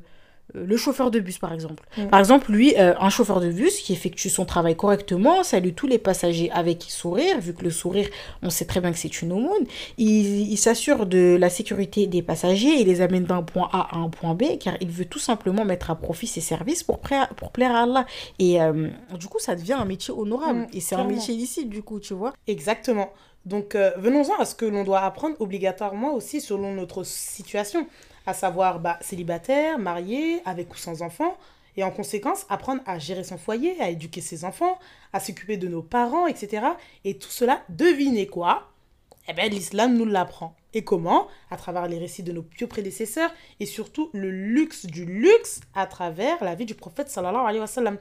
le 0.53 0.77
chauffeur 0.77 1.11
de 1.11 1.19
bus 1.19 1.39
par 1.39 1.53
exemple. 1.53 1.83
Mm. 1.97 2.07
Par 2.07 2.19
exemple, 2.19 2.51
lui, 2.51 2.75
euh, 2.77 2.93
un 2.99 3.09
chauffeur 3.09 3.39
de 3.39 3.49
bus 3.49 3.79
qui 3.79 3.93
effectue 3.93 4.29
son 4.29 4.45
travail 4.45 4.75
correctement, 4.75 5.43
salue 5.43 5.71
tous 5.75 5.87
les 5.87 5.97
passagers 5.97 6.51
avec 6.51 6.83
sourire, 6.83 7.39
vu 7.39 7.53
que 7.53 7.63
le 7.63 7.71
sourire, 7.71 8.07
on 8.41 8.49
sait 8.49 8.65
très 8.65 8.79
bien 8.79 8.91
que 8.91 8.97
c'est 8.97 9.21
une 9.21 9.31
aumône. 9.31 9.65
Il, 9.97 10.51
il 10.51 10.57
s'assure 10.57 11.05
de 11.05 11.35
la 11.39 11.49
sécurité 11.49 12.07
des 12.07 12.21
passagers 12.21 12.79
et 12.79 12.83
les 12.83 13.01
amène 13.01 13.25
d'un 13.25 13.41
point 13.41 13.69
A 13.73 13.95
à 13.95 13.97
un 13.97 14.09
point 14.09 14.35
B, 14.35 14.57
car 14.59 14.75
il 14.81 14.89
veut 14.89 15.05
tout 15.05 15.19
simplement 15.19 15.65
mettre 15.65 15.89
à 15.89 15.95
profit 15.95 16.27
ses 16.27 16.41
services 16.41 16.83
pour, 16.83 16.99
pour 17.35 17.51
plaire 17.51 17.71
à 17.71 17.83
Allah. 17.83 18.05
Et 18.39 18.61
euh, 18.61 18.89
du 19.17 19.27
coup, 19.27 19.39
ça 19.39 19.55
devient 19.55 19.73
un 19.73 19.85
métier 19.85 20.13
honorable. 20.13 20.59
Mm, 20.59 20.67
et 20.73 20.79
c'est 20.79 20.95
un 20.95 21.05
métier 21.05 21.33
ici, 21.33 21.65
du 21.65 21.81
coup, 21.81 21.99
tu 21.99 22.13
vois. 22.13 22.33
Exactement. 22.47 23.11
Donc, 23.45 23.75
venons-en 23.97 24.39
à 24.39 24.45
ce 24.45 24.55
que 24.55 24.65
l'on 24.65 24.83
doit 24.83 25.01
apprendre 25.01 25.35
obligatoirement 25.39 26.15
aussi 26.15 26.41
selon 26.41 26.73
notre 26.73 27.03
situation 27.03 27.85
à 28.26 28.34
savoir 28.34 28.80
bah, 28.80 28.97
célibataire, 29.01 29.78
marié, 29.80 30.41
avec 30.45 30.73
ou 30.73 30.78
sans 30.78 31.01
enfants, 31.01 31.38
et 31.78 31.84
en 31.84 31.91
conséquence 31.91 32.45
apprendre 32.49 32.82
à 32.86 32.99
gérer 32.99 33.23
son 33.23 33.38
foyer, 33.38 33.80
à 33.82 33.89
éduquer 33.89 34.21
ses 34.21 34.45
enfants, 34.45 34.80
à 35.13 35.19
s'occuper 35.19 35.57
de 35.57 35.67
nos 35.67 35.82
parents, 35.82 36.28
etc. 36.28 36.65
Et 37.03 37.17
tout 37.17 37.30
cela, 37.30 37.63
devinez 37.69 38.28
quoi? 38.28 38.71
Eh 39.28 39.34
bien, 39.34 39.47
l'islam 39.47 39.95
nous 39.95 40.05
l'apprend. 40.05 40.55
Et 40.73 40.84
comment? 40.84 41.28
À 41.49 41.57
travers 41.57 41.88
les 41.88 41.97
récits 41.97 42.21
de 42.21 42.32
nos 42.32 42.43
pieux 42.43 42.67
prédécesseurs 42.67 43.34
et 43.59 43.65
surtout 43.65 44.09
le 44.13 44.30
luxe 44.30 44.86
du 44.86 45.05
luxe 45.05 45.61
à 45.73 45.88
travers 45.88 46.43
la 46.43 46.53
vie 46.53 46.65
du 46.65 46.76
prophète 46.76 47.09
sallallahu 47.09 47.45
alayhi 47.45 47.59
wa 47.59 47.67
sallam. 47.67 47.97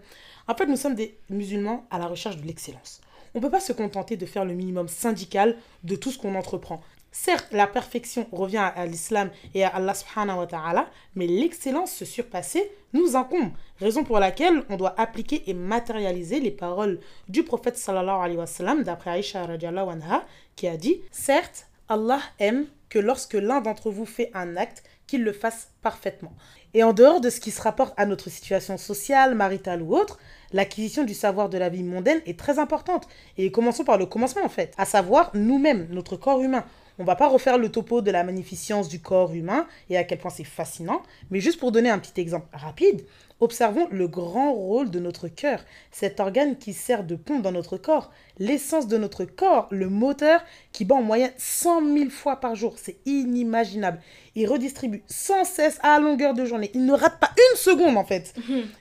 En 0.48 0.54
fait, 0.54 0.66
nous 0.66 0.76
sommes 0.76 0.94
des 0.94 1.16
musulmans 1.30 1.86
à 1.90 1.98
la 1.98 2.06
recherche 2.06 2.36
de 2.36 2.46
l'excellence. 2.46 3.00
On 3.34 3.38
ne 3.38 3.44
peut 3.44 3.50
pas 3.50 3.60
se 3.60 3.72
contenter 3.72 4.16
de 4.16 4.26
faire 4.26 4.44
le 4.44 4.54
minimum 4.54 4.88
syndical 4.88 5.56
de 5.82 5.96
tout 5.96 6.10
ce 6.10 6.18
qu'on 6.18 6.34
entreprend. 6.34 6.82
Certes, 7.16 7.52
la 7.52 7.68
perfection 7.68 8.26
revient 8.32 8.72
à 8.74 8.86
l'islam 8.86 9.30
et 9.54 9.62
à 9.62 9.68
Allah 9.68 9.94
subhanahu 9.94 10.36
wa 10.36 10.46
ta'ala, 10.48 10.90
mais 11.14 11.28
l'excellence 11.28 11.92
se 11.92 12.04
surpasser 12.04 12.68
nous 12.92 13.14
incombe. 13.14 13.52
Raison 13.78 14.02
pour 14.02 14.18
laquelle 14.18 14.64
on 14.68 14.76
doit 14.76 15.00
appliquer 15.00 15.48
et 15.48 15.54
matérialiser 15.54 16.40
les 16.40 16.50
paroles 16.50 16.98
du 17.28 17.44
prophète 17.44 17.78
sallallahu 17.78 18.20
alayhi 18.20 18.36
wa 18.36 18.48
sallam, 18.48 18.82
d'après 18.82 19.20
Aisha 19.20 19.46
radiallahu 19.46 19.90
anha, 19.90 20.24
qui 20.56 20.66
a 20.66 20.76
dit 20.76 21.02
Certes, 21.12 21.68
Allah 21.88 22.18
aime 22.40 22.66
que 22.88 22.98
lorsque 22.98 23.34
l'un 23.34 23.60
d'entre 23.60 23.92
vous 23.92 24.06
fait 24.06 24.32
un 24.34 24.56
acte, 24.56 24.82
qu'il 25.06 25.22
le 25.22 25.32
fasse 25.32 25.68
parfaitement. 25.82 26.32
Et 26.72 26.82
en 26.82 26.92
dehors 26.92 27.20
de 27.20 27.30
ce 27.30 27.38
qui 27.38 27.52
se 27.52 27.62
rapporte 27.62 27.94
à 27.96 28.06
notre 28.06 28.28
situation 28.28 28.76
sociale, 28.76 29.36
maritale 29.36 29.82
ou 29.82 29.94
autre, 29.94 30.18
l'acquisition 30.52 31.04
du 31.04 31.14
savoir 31.14 31.48
de 31.48 31.58
la 31.58 31.68
vie 31.68 31.84
mondaine 31.84 32.22
est 32.26 32.38
très 32.38 32.58
importante. 32.58 33.06
Et 33.38 33.52
commençons 33.52 33.84
par 33.84 33.98
le 33.98 34.06
commencement 34.06 34.44
en 34.44 34.48
fait, 34.48 34.74
à 34.78 34.84
savoir 34.84 35.30
nous-mêmes, 35.34 35.86
notre 35.90 36.16
corps 36.16 36.40
humain. 36.40 36.64
On 36.98 37.04
va 37.04 37.16
pas 37.16 37.28
refaire 37.28 37.58
le 37.58 37.70
topo 37.70 38.02
de 38.02 38.12
la 38.12 38.22
magnificence 38.22 38.88
du 38.88 39.00
corps 39.00 39.34
humain 39.34 39.66
et 39.90 39.96
à 39.96 40.04
quel 40.04 40.18
point 40.18 40.30
c'est 40.30 40.44
fascinant, 40.44 41.02
mais 41.30 41.40
juste 41.40 41.58
pour 41.58 41.72
donner 41.72 41.90
un 41.90 41.98
petit 41.98 42.20
exemple 42.20 42.46
rapide, 42.52 43.04
observons 43.40 43.88
le 43.90 44.06
grand 44.06 44.52
rôle 44.52 44.90
de 44.90 45.00
notre 45.00 45.26
cœur, 45.26 45.64
cet 45.90 46.20
organe 46.20 46.56
qui 46.56 46.72
sert 46.72 47.02
de 47.02 47.16
pont 47.16 47.40
dans 47.40 47.50
notre 47.50 47.76
corps, 47.76 48.12
l'essence 48.38 48.86
de 48.86 48.96
notre 48.96 49.24
corps, 49.24 49.66
le 49.72 49.88
moteur 49.88 50.40
qui 50.70 50.84
bat 50.84 50.94
en 50.94 51.02
moyenne 51.02 51.32
100 51.36 51.94
000 51.96 52.10
fois 52.10 52.36
par 52.36 52.54
jour. 52.54 52.74
C'est 52.76 52.98
inimaginable. 53.06 54.00
Il 54.36 54.48
redistribue 54.48 55.02
sans 55.08 55.44
cesse 55.44 55.78
à 55.82 55.98
longueur 55.98 56.32
de 56.34 56.44
journée. 56.44 56.70
Il 56.74 56.86
ne 56.86 56.92
rate 56.92 57.18
pas 57.18 57.32
une 57.36 57.56
seconde 57.56 57.96
en 57.96 58.04
fait. 58.04 58.34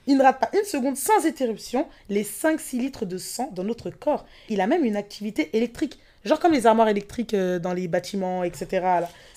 Il 0.06 0.16
ne 0.16 0.22
rate 0.22 0.40
pas 0.40 0.50
une 0.56 0.64
seconde 0.64 0.96
sans 0.96 1.26
interruption 1.26 1.88
les 2.08 2.22
5-6 2.22 2.78
litres 2.78 3.06
de 3.06 3.18
sang 3.18 3.50
dans 3.52 3.64
notre 3.64 3.90
corps. 3.90 4.24
Il 4.48 4.60
a 4.60 4.68
même 4.68 4.84
une 4.84 4.96
activité 4.96 5.50
électrique. 5.56 5.98
Genre 6.24 6.38
comme 6.38 6.52
les 6.52 6.66
armoires 6.66 6.88
électriques 6.88 7.34
euh, 7.34 7.58
dans 7.58 7.72
les 7.72 7.88
bâtiments, 7.88 8.44
etc. 8.44 8.66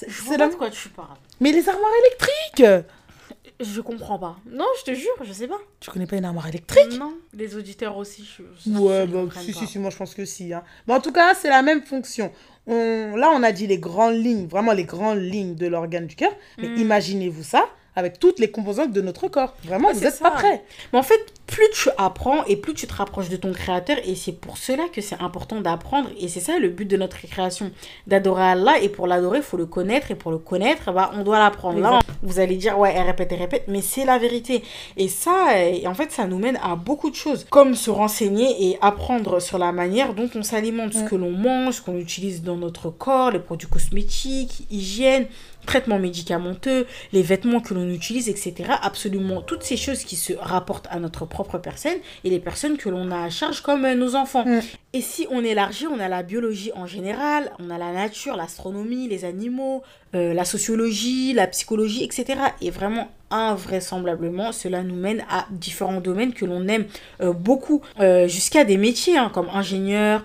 C'est 0.08 0.38
là 0.38 0.48
de 0.48 0.56
quoi 0.56 0.70
tu 0.70 0.90
parles. 0.90 1.18
Mais 1.40 1.52
les 1.52 1.68
armoires 1.68 1.92
électriques 2.02 2.86
Je 3.60 3.82
comprends 3.82 4.18
pas. 4.18 4.38
Non, 4.50 4.66
je 4.80 4.92
te 4.92 4.96
jure, 4.96 5.14
je 5.24 5.34
sais 5.34 5.48
pas. 5.48 5.60
Tu 5.80 5.90
connais 5.90 6.06
pas 6.06 6.16
une 6.16 6.26
armoire 6.26 6.48
électrique? 6.48 6.98
Non, 6.98 7.14
les 7.34 7.56
auditeurs 7.56 7.98
aussi. 7.98 8.28
Je, 8.66 8.72
ouais, 8.72 9.06
bah, 9.08 9.26
si, 9.40 9.54
si, 9.54 9.68
si, 9.68 9.80
moi 9.80 9.90
je 9.90 9.98
pense 9.98 10.14
que 10.14 10.26
si. 10.26 10.54
Hein. 10.54 10.64
Mais 10.88 10.94
en 10.94 11.02
tout 11.02 11.12
cas, 11.12 11.34
c'est 11.34 11.50
la 11.50 11.62
même 11.62 11.82
fonction. 11.82 12.32
On... 12.68 13.16
Là, 13.16 13.32
on 13.34 13.44
a 13.44 13.52
dit 13.52 13.68
les 13.68 13.80
grandes 13.80 14.16
lignes, 14.16 14.48
vraiment 14.48 14.74
les 14.74 14.86
grandes 14.86 15.22
lignes 15.22 15.56
de 15.56 15.68
l'organe 15.68 16.08
du 16.08 16.16
cœur. 16.16 16.32
Mais 16.58 16.70
hmm. 16.70 16.78
imaginez-vous 16.78 17.44
ça 17.44 17.66
avec 17.98 18.20
toutes 18.20 18.38
les 18.38 18.52
composantes 18.52 18.94
de 18.94 19.02
notre 19.02 19.28
corps. 19.28 19.56
Vraiment, 19.66 19.92
vous 19.92 20.02
n'êtes 20.02 20.20
pas 20.20 20.30
prêts. 20.30 20.64
Mais 20.94 21.00
en 21.00 21.04
fait, 21.04 21.20
plus 21.48 21.68
tu 21.74 21.90
apprends 21.98 22.44
et 22.46 22.56
plus 22.56 22.76
tu 22.76 22.86
te 22.86 22.94
rapproches 22.94 23.28
de 23.28 23.38
ton 23.38 23.52
créateur. 23.54 23.98
Et 24.06 24.14
c'est 24.14 24.34
pour 24.34 24.60
cela 24.60 24.84
que 24.94 25.02
c'est 25.02 25.20
important 25.20 25.62
d'apprendre. 25.62 26.08
Et 26.20 26.28
c'est 26.28 26.40
ça 26.40 26.60
le 26.60 26.70
but 26.70 26.86
de 26.86 26.96
notre 26.96 27.20
création, 27.28 27.72
d'adorer 28.06 28.44
Allah. 28.44 28.80
Et 28.84 28.90
pour 28.90 29.08
l'adorer, 29.08 29.40
il 29.40 29.44
faut 29.44 29.58
le 29.58 29.66
connaître. 29.66 30.12
Et 30.12 30.16
pour 30.16 30.30
le 30.30 30.38
connaître, 30.38 30.92
bah, 30.92 31.10
on 31.16 31.24
doit 31.24 31.40
l'apprendre. 31.40 31.80
Là, 31.80 32.00
vous 32.22 32.40
allez 32.40 32.58
dire, 32.58 32.78
ouais, 32.78 32.94
elle 32.96 33.08
répète, 33.08 33.32
elle 33.32 33.40
répète. 33.40 33.64
Mais 33.68 33.82
c'est 33.82 34.06
la 34.06 34.20
vérité. 34.20 34.62
Et 34.96 35.08
ça, 35.08 35.60
et 35.60 35.88
en 35.88 35.96
fait, 35.96 36.12
ça 36.12 36.28
nous 36.28 36.38
mène 36.38 36.60
à 36.62 36.76
beaucoup 36.76 37.10
de 37.10 37.16
choses. 37.16 37.48
Comme 37.50 37.74
se 37.74 37.90
renseigner 37.90 38.70
et 38.70 38.78
apprendre 38.82 39.40
sur 39.40 39.58
la 39.58 39.72
manière 39.72 40.14
dont 40.14 40.30
on 40.36 40.44
s'alimente, 40.44 40.94
ce 40.94 41.04
que 41.04 41.16
l'on 41.16 41.32
mange, 41.32 41.78
ce 41.78 41.82
qu'on 41.82 41.98
utilise 41.98 42.44
dans 42.44 42.58
notre 42.58 42.92
corps, 42.92 43.32
les 43.32 43.40
produits 43.40 43.68
cosmétiques, 43.68 44.68
hygiène 44.70 45.26
traitements 45.68 46.00
médicamenteux, 46.00 46.88
les 47.14 47.22
vêtements 47.22 47.60
que 47.60 47.76
l'on 47.76 47.88
utilise, 47.90 48.30
etc. 48.30 48.72
Absolument 48.82 49.42
toutes 49.42 49.62
ces 49.62 49.78
choses 49.78 50.04
qui 50.04 50.16
se 50.16 50.34
rapportent 50.34 50.88
à 50.90 51.00
notre 51.00 51.26
propre 51.26 51.60
personne 51.60 51.98
et 52.24 52.32
les 52.32 52.40
personnes 52.40 52.78
que 52.78 52.90
l'on 52.90 53.12
a 53.12 53.24
à 53.24 53.30
charge 53.30 53.62
comme 53.62 53.86
euh, 53.86 53.94
nos 53.94 54.16
enfants. 54.16 54.46
Mm. 54.46 54.62
Et 54.94 55.02
si 55.02 55.28
on 55.30 55.44
élargit, 55.44 55.86
on 55.86 56.00
a 56.00 56.08
la 56.08 56.24
biologie 56.24 56.72
en 56.76 56.88
général, 56.88 57.52
on 57.60 57.70
a 57.70 57.78
la 57.78 57.92
nature, 57.92 58.36
l'astronomie, 58.36 59.08
les 59.08 59.26
animaux, 59.26 59.84
euh, 60.16 60.34
la 60.34 60.46
sociologie, 60.46 61.34
la 61.34 61.46
psychologie, 61.48 62.04
etc. 62.04 62.40
Et 62.62 62.72
vraiment, 62.72 63.10
invraisemblablement, 63.32 64.52
cela 64.52 64.84
nous 64.84 64.96
mène 64.96 65.24
à 65.30 65.46
différents 65.52 66.02
domaines 66.02 66.34
que 66.34 66.46
l'on 66.46 66.68
aime 66.68 66.86
euh, 67.22 67.34
beaucoup, 67.34 67.82
jusqu'à 68.26 68.64
des 68.64 68.78
métiers 68.78 69.18
hein, 69.18 69.32
comme 69.34 69.50
ingénieur, 69.50 70.24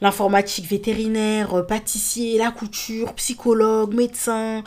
l'informatique 0.00 0.66
vétérinaire, 0.66 1.66
pâtissier, 1.66 2.38
la 2.38 2.50
couture, 2.50 3.14
psychologue, 3.14 3.94
médecin, 3.94 4.62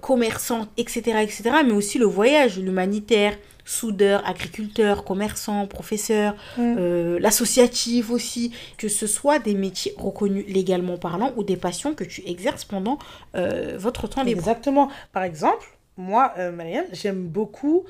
commerçant, 0.00 0.66
etc., 0.76 1.18
etc. 1.22 1.42
Mais 1.64 1.72
aussi 1.72 1.98
le 1.98 2.06
voyage, 2.06 2.58
l'humanitaire, 2.58 3.34
soudeur, 3.64 4.26
agriculteur, 4.28 5.04
commerçant, 5.04 5.66
professeur, 5.66 6.34
mm. 6.56 6.74
euh, 6.78 7.18
l'associatif 7.20 8.10
aussi, 8.10 8.52
que 8.76 8.88
ce 8.88 9.06
soit 9.06 9.38
des 9.38 9.54
métiers 9.54 9.94
reconnus 9.96 10.44
légalement 10.48 10.98
parlant 10.98 11.32
ou 11.36 11.44
des 11.44 11.56
passions 11.56 11.94
que 11.94 12.04
tu 12.04 12.22
exerces 12.26 12.64
pendant 12.64 12.98
euh, 13.34 13.76
votre 13.78 14.08
temps 14.08 14.22
libre. 14.22 14.40
Exactement. 14.40 14.88
Par 15.12 15.22
exemple, 15.22 15.66
moi, 15.96 16.32
euh, 16.38 16.52
Marianne, 16.52 16.86
j'aime 16.92 17.26
beaucoup 17.26 17.84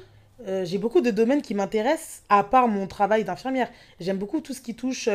j'ai 0.64 0.78
beaucoup 0.78 1.00
de 1.00 1.12
domaines 1.12 1.40
qui 1.40 1.54
m'intéressent 1.54 2.24
à 2.28 2.42
part 2.42 2.66
mon 2.66 2.88
travail 2.88 3.22
d'infirmière. 3.22 3.70
J'aime 4.00 4.16
beaucoup 4.16 4.40
tout 4.40 4.52
ce 4.54 4.60
qui 4.60 4.74
touche 4.74 5.08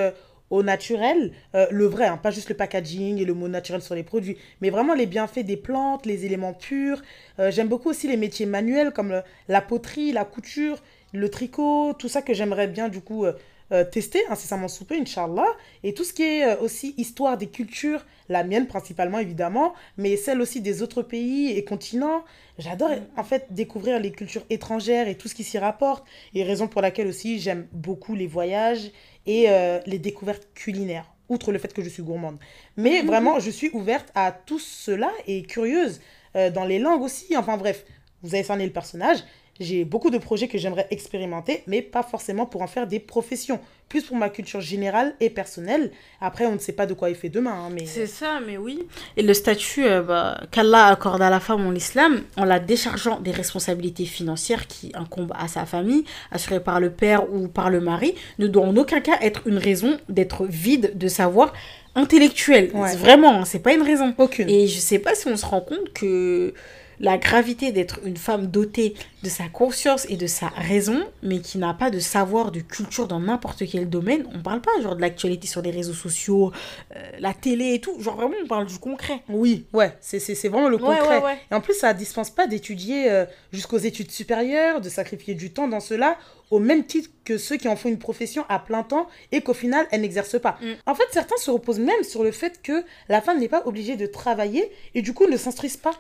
au 0.50 0.64
naturel, 0.64 1.32
euh, 1.56 1.68
le 1.72 1.86
vrai, 1.86 2.08
hein, 2.08 2.18
pas 2.18 2.32
juste 2.32 2.50
le 2.50 2.56
packaging 2.56 3.20
et 3.20 3.26
le 3.26 3.34
mot 3.34 3.48
naturel 3.48 3.82
sur 3.82 3.96
les 3.96 4.04
produits, 4.04 4.38
mais 4.62 4.70
vraiment 4.70 4.94
les 4.94 5.06
bienfaits 5.06 5.40
des 5.40 5.58
plantes, 5.58 6.06
les 6.06 6.26
éléments 6.26 6.54
purs. 6.54 7.02
Euh, 7.40 7.52
j'aime 7.52 7.68
beaucoup 7.68 7.90
aussi 7.90 8.08
les 8.08 8.18
métiers 8.18 8.46
manuels 8.46 8.92
comme 8.92 9.22
la 9.48 9.62
poterie, 9.62 10.12
la 10.12 10.26
couture, 10.26 10.82
le 11.14 11.30
tricot, 11.30 11.94
tout 11.94 12.08
ça 12.08 12.22
que 12.22 12.34
j'aimerais 12.34 12.68
bien 12.68 12.90
du 12.90 13.02
coup 13.02 13.26
euh, 13.72 13.84
tester 13.84 14.20
incessamment 14.30 14.68
sous 14.68 14.86
peu, 14.86 14.96
Inch'Allah. 14.96 15.48
Et 15.84 15.94
tout 15.94 16.04
ce 16.04 16.14
qui 16.14 16.24
est 16.24 16.58
aussi 16.60 16.94
histoire 16.98 17.38
des 17.38 17.48
cultures, 17.48 18.06
la 18.30 18.44
mienne 18.44 18.68
principalement 18.68 19.20
évidemment, 19.20 19.74
mais 19.98 20.18
celle 20.18 20.42
aussi 20.42 20.62
des 20.62 20.82
autres 20.82 21.02
pays 21.02 21.52
et 21.52 21.64
continents. 21.64 22.24
J'adore 22.58 22.92
en 23.16 23.24
fait 23.24 23.48
découvrir 23.52 24.00
les 24.00 24.12
cultures 24.12 24.46
étrangères 24.50 25.08
et 25.08 25.16
tout 25.16 25.28
ce 25.28 25.36
qui 25.36 25.44
s'y 25.44 25.58
rapporte. 25.58 26.06
Et 26.34 26.44
raison 26.44 26.68
pour 26.68 26.82
laquelle 26.82 27.08
aussi 27.08 27.40
j'aime 27.40 27.68
beaucoup 27.72 28.16
les 28.16 28.28
voyages 28.28 28.92
et 29.26 29.50
euh, 29.50 29.80
les 29.86 30.00
découvertes 30.00 30.48
culinaires, 30.56 31.14
outre 31.30 31.52
le 31.52 31.60
fait 31.60 31.74
que 31.74 31.84
je 31.84 31.90
suis 31.90 32.04
gourmande. 32.04 32.38
Mais 32.78 33.02
mhm. 33.02 33.08
vraiment, 33.08 33.40
je 33.40 33.52
suis 33.52 33.70
ouverte 33.74 34.10
à 34.16 34.32
tout 34.32 34.60
cela 34.60 35.12
et 35.28 35.44
curieuse 35.44 36.02
euh, 36.36 36.50
dans 36.50 36.66
les 36.66 36.80
langues 36.80 37.02
aussi. 37.02 37.38
Enfin 37.38 37.58
bref, 37.58 37.86
vous 38.24 38.34
avez 38.34 38.44
cerné 38.44 38.66
le 38.66 38.74
personnage. 38.74 39.20
J'ai 39.60 39.86
beaucoup 39.86 40.10
de 40.10 40.18
projets 40.18 40.48
que 40.48 40.58
j'aimerais 40.58 40.88
expérimenter, 40.92 41.64
mais 41.68 41.82
pas 41.82 42.04
forcément 42.04 42.46
pour 42.46 42.62
en 42.62 42.68
faire 42.68 42.88
des 42.88 43.00
professions. 43.00 43.60
Plus 43.90 44.04
pour 44.04 44.18
ma 44.18 44.30
culture 44.30 44.60
générale 44.60 45.16
et 45.22 45.30
personnelle. 45.30 45.92
Après, 46.20 46.46
on 46.46 46.54
ne 46.54 46.58
sait 46.58 46.74
pas 46.74 46.86
de 46.86 46.94
quoi 46.94 47.10
il 47.10 47.16
fait 47.16 47.30
demain. 47.30 47.54
Hein, 47.54 47.70
mais... 47.74 47.86
C'est 47.86 48.06
ça, 48.06 48.40
mais 48.46 48.58
oui. 48.58 48.86
Et 49.16 49.24
le 49.24 49.34
statut 49.34 49.86
euh, 49.86 50.02
bah, 50.02 50.42
qu'Allah 50.52 50.88
accorde 50.88 51.22
à 51.22 51.30
la 51.30 51.40
femme 51.40 51.66
en 51.66 51.74
islam, 51.74 52.22
en 52.36 52.44
la 52.44 52.60
déchargeant 52.60 53.20
des 53.22 53.32
responsabilités 53.32 54.06
financières 54.06 54.68
qui 54.68 54.92
incombent 54.94 55.34
à 55.38 55.48
sa 55.48 55.66
famille, 55.66 56.04
assurées 56.32 56.60
par 56.60 56.80
le 56.80 56.92
père 56.92 57.32
ou 57.32 57.48
par 57.48 57.70
le 57.70 57.80
mari, 57.80 58.14
ne 58.40 58.48
doit 58.48 58.66
en 58.66 58.76
aucun 58.76 59.00
cas 59.00 59.18
être 59.22 59.48
une 59.48 59.58
raison 59.58 59.98
d'être 60.10 60.46
vide 60.46 60.98
de 60.98 61.08
savoir 61.08 61.54
intellectuel. 61.96 62.72
Vraiment, 62.98 63.42
hein, 63.42 63.46
c'est 63.46 63.60
pas 63.60 63.74
une 63.74 63.82
raison. 63.82 64.14
Aucune. 64.18 64.50
Et 64.50 64.68
je 64.68 64.80
sais 64.80 65.00
pas 65.00 65.16
si 65.16 65.28
on 65.28 65.38
se 65.38 65.46
rend 65.46 65.62
compte 65.62 65.94
que 65.94 66.54
la 67.00 67.18
gravité 67.18 67.72
d'être 67.72 68.00
une 68.06 68.18
femme 68.18 68.48
dotée 68.48 68.96
de 69.24 69.30
sa 69.30 69.48
conscience 69.48 70.06
et 70.10 70.16
de 70.16 70.28
sa 70.28 70.48
raison, 70.50 71.04
mais 71.24 71.40
qui 71.40 71.58
n'a 71.58 71.74
pas 71.74 71.90
de 71.90 72.00
savoir, 72.00 72.52
de 72.52 72.60
culture 72.60 73.08
dans 73.08 73.20
n'importe 73.20 73.64
quel 73.70 73.90
domaine. 73.90 74.28
On 74.34 74.42
parle 74.42 74.62
pas 74.62 74.72
genre 74.82 74.96
de 74.96 75.02
l'actualité 75.02 75.48
sur 75.48 75.62
les 75.62 75.72
réseaux 75.72 75.94
sociaux, 75.94 76.52
euh, 76.96 77.00
la 77.20 77.34
télé 77.34 77.74
et 77.74 77.82
tout. 77.82 78.00
Genre 78.00 78.16
vraiment, 78.16 78.36
on 78.44 78.48
parle 78.48 78.68
du 78.68 78.78
concret. 78.78 79.24
Oui, 79.30 79.66
ouais, 79.74 79.98
c'est 80.02 80.48
vraiment 80.48 80.70
le 80.70 80.78
concret. 80.78 81.22
Et 81.52 81.56
en 81.56 81.62
plus, 81.62 81.74
ça 81.74 81.94
dispense 81.94 82.30
pas 82.30 82.48
d'étudier 82.48 83.10
euh, 83.10 83.26
jusqu'aux 83.52 83.78
études 83.78 84.12
supérieures, 84.12 84.82
de 84.82 84.90
sacrifier 84.90 85.34
du 85.34 85.52
temps 85.52 85.68
dans 85.68 85.80
cela, 85.80 86.18
au 86.52 86.60
même 86.60 86.86
titre 86.86 87.10
que 87.26 87.38
ceux 87.38 87.58
qui 87.58 87.68
en 87.68 87.76
font 87.76 87.90
une 87.90 88.00
profession 88.00 88.46
à 88.48 88.60
plein 88.60 88.84
temps 88.84 89.08
et 89.32 89.42
qu'au 89.42 89.54
final, 89.54 89.86
elles 89.92 90.02
n'exercent 90.02 90.40
pas. 90.40 90.58
Mm. 90.62 90.72
En 90.86 90.96
fait, 90.96 91.04
certains 91.12 91.36
se 91.38 91.52
reposent 91.52 91.80
même 91.80 92.04
sur 92.04 92.24
le 92.24 92.32
fait 92.32 92.62
que 92.62 92.84
la 93.10 93.22
femme 93.22 93.40
n'est 93.40 93.50
pas 93.50 93.64
obligée 93.66 93.98
de 93.98 94.06
travailler 94.06 94.72
et 94.96 95.02
du 95.02 95.14
coup 95.14 95.28
ne 95.28 95.36
s'instruisent 95.36 95.78
pas. 95.78 95.92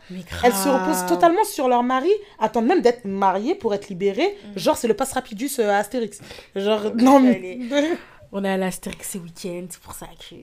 Elles 0.44 0.54
se 0.54 0.70
reposent 0.70 1.06
totalement 1.08 1.44
sur 1.44 1.68
leur 1.68 1.84
mari, 1.84 2.12
attendent 2.40 2.68
même 2.68 2.82
d'être 2.82 3.04
mariée 3.08 3.56
pour 3.56 3.74
être 3.74 3.90
libérée. 3.90 4.36
Mm. 4.56 4.60
Genre, 4.60 4.78
c'est 4.78 4.88
le 4.88 4.94
passe 4.94 5.14
rapidus 5.14 5.60
euh, 5.60 5.70
à 5.70 5.78
Astérix. 5.78 6.20
Genre, 6.56 6.96
non 6.96 7.20
mais... 7.20 7.60
On 8.32 8.44
est 8.44 8.50
à 8.50 8.58
l'Astérix 8.58 9.12
ce 9.12 9.18
week-end, 9.18 9.66
c'est 9.70 9.80
pour 9.80 9.94
ça 9.94 10.08
que... 10.08 10.36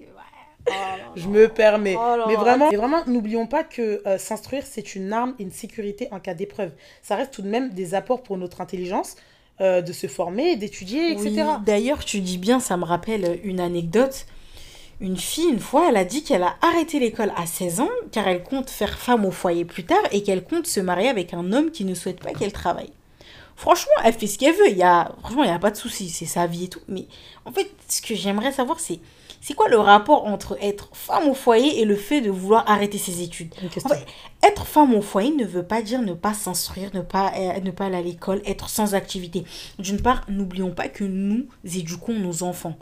Oh 0.66 0.72
je 1.14 1.28
me 1.28 1.48
permets. 1.48 1.94
Oh 1.98 2.24
mais 2.26 2.36
vraiment, 2.36 2.70
vraiment 2.70 3.04
n'oublions 3.06 3.46
pas 3.46 3.64
que 3.64 4.00
euh, 4.06 4.16
s'instruire, 4.16 4.64
c'est 4.64 4.94
une 4.94 5.12
arme 5.12 5.34
et 5.38 5.42
une 5.42 5.50
sécurité 5.50 6.08
en 6.10 6.20
cas 6.20 6.32
d'épreuve. 6.32 6.72
Ça 7.02 7.16
reste 7.16 7.34
tout 7.34 7.42
de 7.42 7.48
même 7.48 7.70
des 7.70 7.94
apports 7.94 8.22
pour 8.22 8.38
notre 8.38 8.62
intelligence, 8.62 9.16
euh, 9.60 9.82
de 9.82 9.92
se 9.92 10.06
former, 10.06 10.56
d'étudier, 10.56 11.12
etc. 11.12 11.44
D'ailleurs, 11.64 12.04
tu 12.04 12.20
dis 12.20 12.38
bien, 12.38 12.60
ça 12.60 12.76
me 12.76 12.84
rappelle 12.84 13.40
une 13.44 13.60
anecdote. 13.60 14.26
Une 15.00 15.16
fille, 15.16 15.48
une 15.48 15.60
fois, 15.60 15.88
elle 15.88 15.96
a 15.96 16.04
dit 16.04 16.22
qu'elle 16.22 16.42
a 16.42 16.56
arrêté 16.62 16.98
l'école 16.98 17.32
à 17.36 17.46
16 17.46 17.80
ans 17.80 17.90
car 18.12 18.28
elle 18.28 18.42
compte 18.42 18.70
faire 18.70 18.98
femme 18.98 19.24
au 19.24 19.30
foyer 19.30 19.64
plus 19.64 19.84
tard 19.84 20.02
et 20.12 20.22
qu'elle 20.22 20.44
compte 20.44 20.66
se 20.66 20.80
marier 20.80 21.08
avec 21.08 21.34
un 21.34 21.52
homme 21.52 21.70
qui 21.70 21.84
ne 21.84 21.94
souhaite 21.94 22.20
pas 22.20 22.32
qu'elle 22.32 22.52
travaille. 22.52 22.92
Franchement, 23.56 23.92
elle 24.04 24.14
fait 24.14 24.26
ce 24.26 24.38
qu'elle 24.38 24.54
veut. 24.54 24.70
Il 24.70 24.76
y 24.76 24.82
a, 24.82 25.12
franchement, 25.20 25.44
il 25.44 25.48
n'y 25.48 25.54
a 25.54 25.58
pas 25.58 25.70
de 25.70 25.76
souci. 25.76 26.08
C'est 26.08 26.26
sa 26.26 26.46
vie 26.46 26.64
et 26.64 26.68
tout. 26.68 26.80
Mais 26.88 27.06
en 27.44 27.52
fait, 27.52 27.70
ce 27.88 28.02
que 28.02 28.14
j'aimerais 28.14 28.52
savoir, 28.52 28.80
c'est 28.80 29.00
c'est 29.40 29.52
quoi 29.52 29.68
le 29.68 29.78
rapport 29.78 30.24
entre 30.24 30.56
être 30.62 30.88
femme 30.94 31.28
au 31.28 31.34
foyer 31.34 31.78
et 31.82 31.84
le 31.84 31.96
fait 31.96 32.22
de 32.22 32.30
vouloir 32.30 32.64
arrêter 32.66 32.96
ses 32.96 33.20
études? 33.20 33.54
Être 34.42 34.64
femme 34.64 34.94
au 34.94 35.02
foyer 35.02 35.32
ne 35.32 35.44
veut 35.44 35.62
pas 35.62 35.82
dire 35.82 36.00
ne 36.00 36.14
pas 36.14 36.32
s'instruire, 36.32 36.88
ne 36.94 37.02
pas, 37.02 37.30
euh, 37.36 37.60
ne 37.60 37.70
pas 37.70 37.84
aller 37.84 37.98
à 37.98 38.00
l'école, 38.00 38.40
être 38.46 38.70
sans 38.70 38.94
activité. 38.94 39.44
D'une 39.78 40.00
part, 40.00 40.22
n'oublions 40.28 40.70
pas 40.70 40.88
que 40.88 41.04
nous 41.04 41.46
éduquons 41.62 42.14
nos 42.14 42.42
enfants 42.42 42.78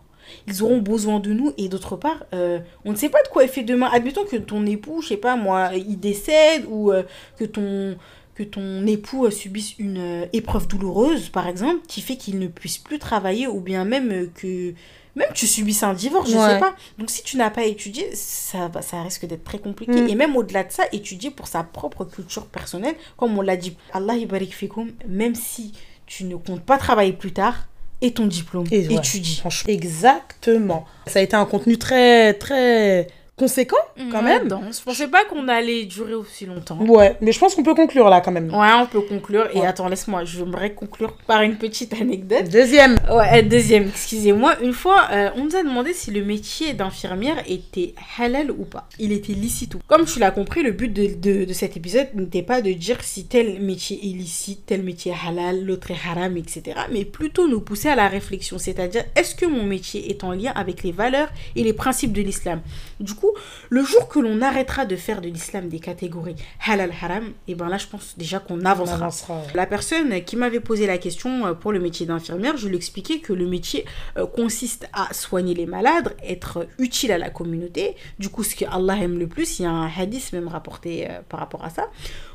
ils 0.47 0.63
auront 0.63 0.79
besoin 0.79 1.21
de 1.21 1.33
nous 1.33 1.53
et 1.59 1.69
d'autre 1.69 1.97
part 1.97 2.25
euh, 2.35 2.59
on 2.85 2.93
ne 2.93 2.97
sait 2.97 3.09
pas 3.09 3.23
de 3.23 3.29
quoi 3.29 3.45
il 3.45 3.49
fait 3.49 3.63
demain 3.63 3.89
admettons 3.93 4.25
que 4.25 4.37
ton 4.37 4.65
époux 4.67 5.03
je 5.03 5.09
sais 5.09 5.17
pas 5.17 5.37
moi 5.37 5.71
il 5.75 5.99
décède 5.99 6.65
ou 6.69 6.93
euh, 6.93 7.03
que 7.39 7.45
ton 7.45 7.97
que 8.35 8.43
ton 8.43 8.87
époux 8.87 9.31
subisse 9.31 9.79
une 9.79 10.27
épreuve 10.33 10.67
douloureuse 10.67 11.29
par 11.29 11.49
exemple 11.49 11.81
qui 11.87 12.01
fait 12.01 12.17
qu'il 12.17 12.39
ne 12.39 12.47
puisse 12.47 12.79
plus 12.79 12.99
travailler 12.99 13.47
ou 13.47 13.61
bien 13.61 13.85
même 13.85 14.31
que 14.33 14.75
même 15.15 15.29
tu 15.35 15.47
subisses 15.47 15.83
un 15.83 15.93
divorce, 15.93 16.31
je 16.31 16.39
sais 16.39 16.59
pas. 16.59 16.75
Donc 16.99 17.11
si 17.11 17.23
tu 17.23 17.37
n'as 17.37 17.51
pas 17.51 17.65
étudié, 17.65 18.15
ça, 18.15 18.71
ça 18.81 19.03
risque 19.03 19.27
d'être 19.27 19.45
très 19.45 19.59
compliqué. 19.59 20.01
Mm. 20.01 20.09
Et 20.09 20.15
même 20.15 20.37
au-delà 20.37 20.65
de 20.65 20.73
ça, 20.73 20.85
étudier 20.93 21.31
pour 21.31 21.49
sa 21.49 21.63
propre 21.65 22.05
culture 22.05 22.47
personnelle, 22.47 22.95
comme 23.17 23.37
on 23.37 23.43
l'a 23.43 23.57
dit, 23.57 23.77
Allah 23.93 24.15
barik 24.27 24.55
fikum, 24.55 24.91
même 25.07 25.35
si 25.35 25.73
tu 26.07 26.25
ne 26.25 26.37
comptes 26.37 26.63
pas 26.63 26.79
travailler 26.79 27.13
plus 27.13 27.33
tard, 27.33 27.69
et 28.03 28.11
ton 28.11 28.27
diplôme, 28.27 28.67
et 28.71 28.85
étudie. 28.93 29.43
Exactement. 29.69 30.85
Ça 31.07 31.21
a 31.21 31.23
été 31.23 31.37
un 31.37 31.47
contenu 31.47 31.79
très, 31.79 32.35
très 32.35 33.07
conséquent 33.43 33.85
quand 34.13 34.23
même. 34.23 34.49
Je 34.49 34.83
pensais 34.85 35.09
pas 35.09 35.25
qu'on 35.25 35.49
allait 35.49 35.85
durer 35.85 36.15
aussi 36.15 36.47
longtemps. 36.47 36.79
Ouais, 36.79 37.17
mais 37.21 37.33
je 37.33 37.41
pense 37.41 37.57
qu'on 37.57 37.65
peut 37.65 37.75
conclure 37.75 38.09
là 38.09 38.21
quand 38.21 38.31
même. 38.31 38.55
Ouais, 38.55 38.71
on 38.81 38.87
peut 38.87 39.01
conclure. 39.01 39.49
Et 39.53 39.67
attends, 39.67 39.89
laisse-moi, 39.89 40.25
j'aimerais 40.25 40.75
conclure 40.75 41.13
par 41.27 41.43
une 41.43 41.57
petite 41.57 41.93
anecdote. 42.01 42.49
Deuxième. 42.49 42.97
Ouais, 43.11 43.43
deuxième, 43.43 43.89
excusez-moi. 43.89 44.61
Une 44.63 44.73
fois, 44.73 45.09
euh, 45.11 45.31
on 45.37 45.45
nous 45.45 45.57
a 45.57 45.63
demandé 45.65 45.93
si 45.93 46.13
le 46.13 46.25
métier 46.25 46.73
d'infirmière 46.73 47.43
était 47.49 47.95
halal 48.17 48.53
ou 48.53 48.65
pas. 48.65 48.89
Il 49.01 49.11
était 49.11 49.33
licite 49.33 49.75
ou 49.75 49.81
Comme 49.89 50.05
tu 50.05 50.21
l'as 50.21 50.31
compris, 50.31 50.63
le 50.63 50.71
but 50.71 50.93
de, 50.93 51.45
de, 51.45 51.53
cet 51.53 51.77
épisode 51.77 52.09
n'était 52.15 52.43
pas 52.43 52.63
de 52.63 52.73
dire 52.73 52.99
si 53.03 53.25
tel 53.25 53.61
métier 53.61 53.99
est 54.05 54.15
licite, 54.15 54.67
tel 54.67 54.85
métier 54.85 55.13
est 55.13 55.29
halal, 55.29 55.65
l'autre 55.65 55.91
est 55.91 55.99
haram, 56.09 56.37
etc. 56.37 56.63
Mais 56.93 57.05
plutôt 57.05 57.49
nous 57.49 57.61
pousser 57.61 57.89
à 57.89 57.97
la 57.97 58.07
réflexion. 58.07 58.59
C'est-à-dire, 58.59 59.05
est-ce 59.17 59.35
que 59.35 59.47
mon 59.47 59.65
métier 59.65 60.11
est 60.11 60.23
en 60.23 60.31
lien 60.31 60.53
avec 60.55 60.85
les 60.85 60.93
valeurs 60.93 61.29
et 61.57 61.65
les 61.65 61.73
principes 61.73 62.13
de 62.13 62.23
l'islam? 62.23 62.61
Du 63.01 63.15
coup, 63.15 63.32
le 63.71 63.83
jour 63.85 64.09
que 64.09 64.19
l'on 64.19 64.41
arrêtera 64.43 64.85
de 64.85 64.97
faire 64.97 65.21
de 65.21 65.29
l'islam 65.29 65.69
des 65.69 65.81
catégories 65.81 66.37
halal 66.67 66.93
haram, 67.01 67.25
et 67.25 67.53
eh 67.53 67.55
ben 67.55 67.69
là 67.69 67.79
je 67.79 67.87
pense 67.87 68.15
déjà 68.17 68.39
qu'on 68.39 68.65
avancera. 68.65 69.11
La 69.55 69.67
personne 69.67 70.23
qui 70.25 70.37
m'avait 70.37 70.61
posé 70.61 70.87
la 70.87 70.99
question 70.99 71.47
euh, 71.47 71.55
pour 71.55 71.73
le 71.73 71.81
métier 71.81 72.07
d'infirmière, 72.07 72.57
je 72.57 72.69
lui 72.69 72.77
expliquais 72.77 73.19
que 73.19 73.33
le 73.33 73.47
métier 73.47 73.85
euh, 74.17 74.27
consiste 74.27 74.89
à 74.93 75.13
soigner 75.13 75.55
les 75.55 75.67
malades, 75.67 76.15
être 76.23 76.67
utile 76.79 77.13
à 77.13 77.19
la 77.19 77.31
communauté. 77.31 77.97
Du 78.19 78.29
coup, 78.29 78.43
ce 78.43 78.55
que 78.55 78.65
Allah 78.65 78.97
aime 78.97 79.19
le 79.19 79.27
plus, 79.27 79.59
il 79.59 79.63
y 79.63 79.67
a 79.67 79.71
un 79.71 79.89
hadith 79.89 80.33
même 80.33 80.49
rapporté 80.49 81.09
euh, 81.09 81.21
par 81.29 81.41
rapport 81.41 81.65
à 81.65 81.71
ça 81.71 81.89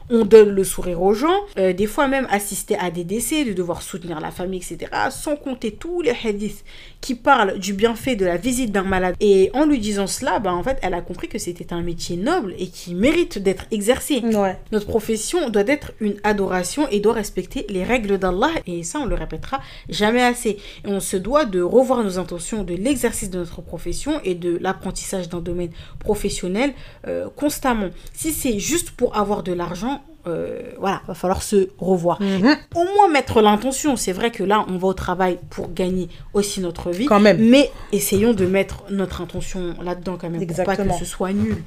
on 0.10 0.26
donne 0.26 0.50
le 0.50 0.64
sourire 0.64 1.02
aux 1.02 1.14
gens, 1.14 1.40
euh, 1.58 1.74
des 1.74 1.88
fois 1.88 2.08
même 2.08 2.28
assister 2.30 2.78
à 2.78 2.92
des 2.92 3.04
décès, 3.04 3.46
de 3.46 3.54
devoir 3.54 3.82
soutenir 3.82 4.20
la 4.20 4.32
famille, 4.32 4.60
etc. 4.60 4.92
Sans 5.10 5.36
compter 5.36 5.72
tous 5.72 6.02
les 6.02 6.14
hadiths 6.24 6.64
qui 7.02 7.16
parlent 7.16 7.60
du 7.60 7.74
bienfait 7.74 8.16
de 8.16 8.26
la 8.26 8.38
visite 8.38 8.72
d'un 8.72 8.84
malade. 8.84 9.16
Et 9.20 9.52
en 9.54 9.66
lui 9.66 9.80
disant 9.80 10.08
cela, 10.08 10.40
bah, 10.40 10.54
en 10.54 10.64
fait, 10.64 10.78
elle 10.82 10.94
a 10.94 11.02
compris 11.02 11.28
que 11.28 11.38
c'était 11.38 11.74
un 11.74 11.82
métier 11.82 12.18
noble 12.18 12.54
et 12.58 12.68
qui 12.68 12.96
mérite 12.96 13.38
d'être 13.38 13.66
exercé. 13.72 14.20
Ouais. 14.20 14.58
Notre 14.72 14.88
profession 14.88 15.50
doit 15.50 15.68
être 15.68 15.92
une 16.00 16.16
adoration 16.24 16.88
et 16.90 17.00
doit 17.00 17.14
respecter 17.14 17.66
les 17.70 17.84
règles 17.84 18.18
d'Allah. 18.18 18.50
Et 18.66 18.84
ça, 18.84 19.00
on 19.00 19.06
le 19.06 19.16
répétera 19.16 19.62
jamais 19.90 20.24
assez. 20.24 20.58
Et 20.86 20.88
on 20.88 21.00
se 21.00 21.18
doit 21.18 21.46
de 21.46 21.62
revoir 21.62 22.04
nos 22.04 22.18
intentions 22.18 22.64
de 22.64 22.74
l'exercice 22.74 23.30
de 23.30 23.40
notre 23.40 23.62
profession 23.62 24.20
et 24.24 24.36
de 24.36 24.58
l'apprentissage 24.58 25.30
d'un 25.30 25.42
domaine 25.42 25.72
professionnel 26.00 26.74
euh, 27.08 27.30
constamment. 27.36 27.90
Si 28.14 28.32
c'est 28.32 28.60
juste 28.60 28.92
pour 28.92 29.18
avoir 29.18 29.44
de 29.44 29.54
l'argent, 29.54 29.97
euh, 30.28 30.72
voilà, 30.80 31.02
va 31.08 31.14
falloir 31.14 31.42
se 31.44 31.70
revoir. 31.78 32.22
Mhm. 32.22 32.56
Au 32.76 32.84
moins 32.96 33.08
mettre 33.12 33.42
l'intention. 33.42 33.96
C'est 33.96 34.12
vrai 34.12 34.32
que 34.32 34.44
là, 34.44 34.66
on 34.68 34.78
va 34.78 34.88
au 34.88 34.94
travail 34.94 35.40
pour 35.50 35.74
gagner 35.74 36.10
aussi 36.34 36.62
notre 36.62 36.92
vie. 36.92 37.06
Quand 37.06 37.20
même. 37.20 37.38
Mais 37.40 37.72
essayons 37.92 38.34
de 38.34 38.46
mettre 38.46 38.84
notre 38.90 39.22
intention 39.22 39.76
là-dedans 39.82 40.18
quand 40.20 40.30
même, 40.30 40.46
pour 40.46 40.56
pas 40.56 40.62
Exactement. 40.62 40.94
que 40.94 41.00
ce 41.00 41.06
soit 41.06 41.34
nul. 41.34 41.58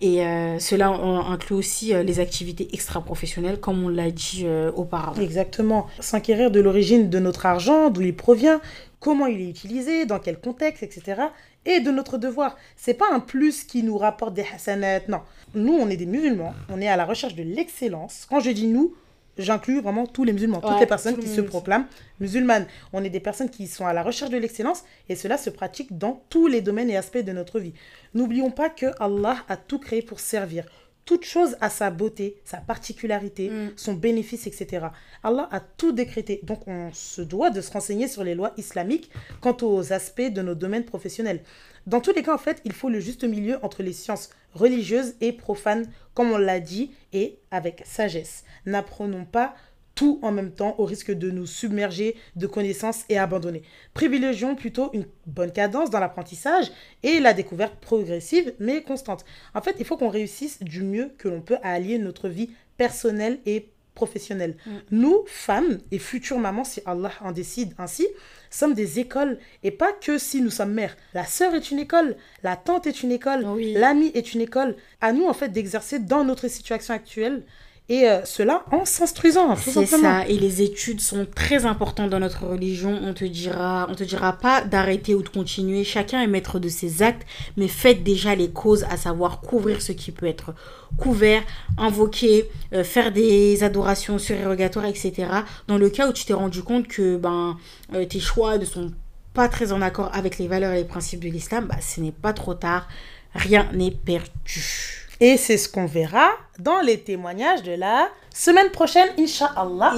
Et 0.00 0.24
euh, 0.24 0.58
cela 0.58 0.88
inclut 0.88 1.56
aussi 1.56 1.94
euh, 1.94 2.02
les 2.02 2.20
activités 2.20 2.68
extra-professionnelles, 2.72 3.60
comme 3.60 3.84
on 3.84 3.88
l'a 3.88 4.10
dit 4.10 4.42
euh, 4.44 4.70
auparavant. 4.74 5.20
Exactement. 5.20 5.86
S'inquérir 6.00 6.50
de 6.50 6.60
l'origine 6.60 7.10
de 7.10 7.18
notre 7.18 7.46
argent, 7.46 7.90
d'où 7.90 8.02
il 8.02 8.14
provient, 8.14 8.60
comment 9.00 9.26
il 9.26 9.40
est 9.40 9.48
utilisé, 9.48 10.06
dans 10.06 10.18
quel 10.18 10.38
contexte, 10.38 10.82
etc. 10.82 11.22
Et 11.66 11.80
de 11.80 11.90
notre 11.90 12.18
devoir. 12.18 12.56
C'est 12.76 12.94
pas 12.94 13.10
un 13.12 13.20
plus 13.20 13.64
qui 13.64 13.82
nous 13.82 13.96
rapporte 13.96 14.34
des 14.34 14.44
hasanat, 14.54 15.00
non. 15.08 15.22
Nous, 15.54 15.72
on 15.72 15.88
est 15.88 15.96
des 15.96 16.06
musulmans, 16.06 16.54
on 16.68 16.80
est 16.80 16.88
à 16.88 16.96
la 16.96 17.04
recherche 17.04 17.34
de 17.34 17.42
l'excellence. 17.42 18.26
Quand 18.28 18.40
je 18.40 18.50
dis 18.50 18.66
nous, 18.66 18.94
j'inclus 19.38 19.80
vraiment 19.80 20.06
tous 20.06 20.24
les 20.24 20.32
musulmans, 20.32 20.60
toutes 20.60 20.80
les 20.80 20.86
personnes 20.86 21.14
tout 21.14 21.20
le 21.20 21.26
qui 21.26 21.32
se 21.34 21.40
proclament 21.40 21.86
musulmanes. 22.20 22.66
On 22.92 23.02
est 23.02 23.10
des 23.10 23.20
personnes 23.20 23.50
qui 23.50 23.66
sont 23.66 23.86
à 23.86 23.92
la 23.92 24.02
recherche 24.02 24.30
de 24.30 24.38
l'excellence 24.38 24.84
et 25.08 25.16
cela 25.16 25.38
se 25.38 25.50
pratique 25.50 25.96
dans 25.96 26.22
tous 26.28 26.46
les 26.46 26.60
domaines 26.60 26.90
et 26.90 26.96
aspects 26.96 27.18
de 27.18 27.32
notre 27.32 27.60
vie. 27.60 27.74
N'oublions 28.14 28.50
pas 28.50 28.68
que 28.68 28.86
Allah 29.00 29.38
a 29.48 29.56
tout 29.56 29.78
créé 29.78 30.02
pour 30.02 30.20
servir. 30.20 30.66
Toute 31.04 31.24
chose 31.24 31.56
a 31.60 31.68
sa 31.68 31.90
beauté, 31.90 32.36
sa 32.44 32.58
particularité, 32.58 33.50
Mm. 33.50 33.72
son 33.76 33.92
bénéfice, 33.94 34.46
etc. 34.46 34.86
Allah 35.22 35.48
a 35.52 35.60
tout 35.60 35.92
décrété. 35.92 36.40
Donc 36.42 36.66
on 36.66 36.90
se 36.92 37.20
doit 37.20 37.50
de 37.50 37.60
se 37.60 37.70
renseigner 37.70 38.08
sur 38.08 38.24
les 38.24 38.34
lois 38.34 38.52
islamiques 38.56 39.10
quant 39.40 39.56
aux 39.62 39.92
aspects 39.92 40.22
de 40.32 40.40
nos 40.42 40.54
domaines 40.54 40.84
professionnels. 40.84 41.42
Dans 41.86 42.00
tous 42.00 42.12
les 42.12 42.22
cas, 42.22 42.34
en 42.34 42.38
fait, 42.38 42.62
il 42.64 42.72
faut 42.72 42.88
le 42.88 43.00
juste 43.00 43.24
milieu 43.24 43.58
entre 43.62 43.82
les 43.82 43.92
sciences 43.92 44.30
religieuses 44.54 45.14
et 45.20 45.32
profanes, 45.32 45.86
comme 46.14 46.32
on 46.32 46.38
l'a 46.38 46.60
dit, 46.60 46.92
et 47.12 47.38
avec 47.50 47.82
sagesse. 47.84 48.44
N'apprenons 48.64 49.26
pas 49.26 49.54
tout 49.94 50.18
en 50.22 50.32
même 50.32 50.50
temps 50.52 50.74
au 50.78 50.84
risque 50.84 51.12
de 51.12 51.30
nous 51.30 51.46
submerger 51.46 52.16
de 52.36 52.46
connaissances 52.46 53.04
et 53.08 53.18
abandonner. 53.18 53.62
Privilégions 53.94 54.56
plutôt 54.56 54.90
une 54.92 55.06
bonne 55.26 55.52
cadence 55.52 55.90
dans 55.90 56.00
l'apprentissage 56.00 56.70
et 57.02 57.20
la 57.20 57.32
découverte 57.32 57.76
progressive 57.76 58.54
mais 58.58 58.82
constante. 58.82 59.24
En 59.54 59.60
fait, 59.60 59.76
il 59.78 59.84
faut 59.84 59.96
qu'on 59.96 60.08
réussisse 60.08 60.62
du 60.62 60.82
mieux 60.82 61.12
que 61.18 61.28
l'on 61.28 61.40
peut 61.40 61.58
à 61.62 61.72
allier 61.72 61.98
notre 61.98 62.28
vie 62.28 62.50
personnelle 62.76 63.38
et 63.46 63.68
professionnelle. 63.94 64.56
Nous, 64.90 65.22
femmes 65.26 65.78
et 65.92 66.00
futures 66.00 66.40
mamans, 66.40 66.64
si 66.64 66.80
Allah 66.84 67.12
en 67.20 67.30
décide 67.30 67.74
ainsi, 67.78 68.04
sommes 68.50 68.74
des 68.74 68.98
écoles 68.98 69.38
et 69.62 69.70
pas 69.70 69.92
que 69.92 70.18
si 70.18 70.40
nous 70.42 70.50
sommes 70.50 70.72
mères. 70.72 70.96
La 71.14 71.24
sœur 71.24 71.54
est 71.54 71.70
une 71.70 71.78
école, 71.78 72.16
la 72.42 72.56
tante 72.56 72.88
est 72.88 73.04
une 73.04 73.12
école, 73.12 73.46
Oui. 73.46 73.72
l'ami 73.74 74.10
est 74.14 74.34
une 74.34 74.40
école. 74.40 74.74
À 75.00 75.12
nous, 75.12 75.26
en 75.26 75.32
fait, 75.32 75.50
d'exercer 75.50 76.00
dans 76.00 76.24
notre 76.24 76.48
situation 76.48 76.92
actuelle 76.92 77.44
et 77.90 78.08
euh, 78.08 78.24
cela 78.24 78.64
en 78.70 78.86
s'instruisant, 78.86 79.54
tout 79.56 79.70
C'est 79.70 79.84
ça, 79.84 80.26
et 80.26 80.38
les 80.38 80.62
études 80.62 81.02
sont 81.02 81.26
très 81.26 81.66
importantes 81.66 82.08
dans 82.08 82.18
notre 82.18 82.46
religion. 82.46 82.98
On 83.02 83.12
te 83.12 83.26
dira, 83.26 83.86
on 83.90 83.94
te 83.94 84.04
dira 84.04 84.32
pas 84.32 84.62
d'arrêter 84.62 85.14
ou 85.14 85.22
de 85.22 85.28
continuer. 85.28 85.84
Chacun 85.84 86.22
est 86.22 86.26
maître 86.26 86.58
de 86.58 86.70
ses 86.70 87.02
actes, 87.02 87.26
mais 87.58 87.68
faites 87.68 88.02
déjà 88.02 88.34
les 88.34 88.48
causes, 88.48 88.84
à 88.84 88.96
savoir 88.96 89.42
couvrir 89.42 89.82
ce 89.82 89.92
qui 89.92 90.12
peut 90.12 90.24
être 90.24 90.54
couvert, 90.96 91.42
invoquer, 91.76 92.48
euh, 92.72 92.84
faire 92.84 93.12
des 93.12 93.62
adorations 93.62 94.18
surérogatoires, 94.18 94.86
etc. 94.86 95.26
Dans 95.68 95.76
le 95.76 95.90
cas 95.90 96.08
où 96.08 96.12
tu 96.14 96.24
t'es 96.24 96.32
rendu 96.32 96.62
compte 96.62 96.88
que 96.88 97.18
ben 97.18 97.58
euh, 97.92 98.06
tes 98.06 98.20
choix 98.20 98.56
ne 98.56 98.64
sont 98.64 98.92
pas 99.34 99.48
très 99.48 99.72
en 99.72 99.82
accord 99.82 100.08
avec 100.14 100.38
les 100.38 100.48
valeurs 100.48 100.72
et 100.72 100.78
les 100.78 100.84
principes 100.84 101.20
de 101.20 101.28
l'islam, 101.28 101.66
bah, 101.66 101.76
ce 101.82 102.00
n'est 102.00 102.12
pas 102.12 102.32
trop 102.32 102.54
tard. 102.54 102.88
Rien 103.34 103.68
n'est 103.74 103.90
perdu. 103.90 105.03
Et 105.20 105.36
c'est 105.36 105.56
ce 105.56 105.68
qu'on 105.68 105.86
verra 105.86 106.30
dans 106.58 106.80
les 106.80 106.98
témoignages 106.98 107.62
de 107.62 107.72
la 107.72 108.08
semaine 108.34 108.70
prochaine, 108.70 109.08
Inch'Allah, 109.18 109.94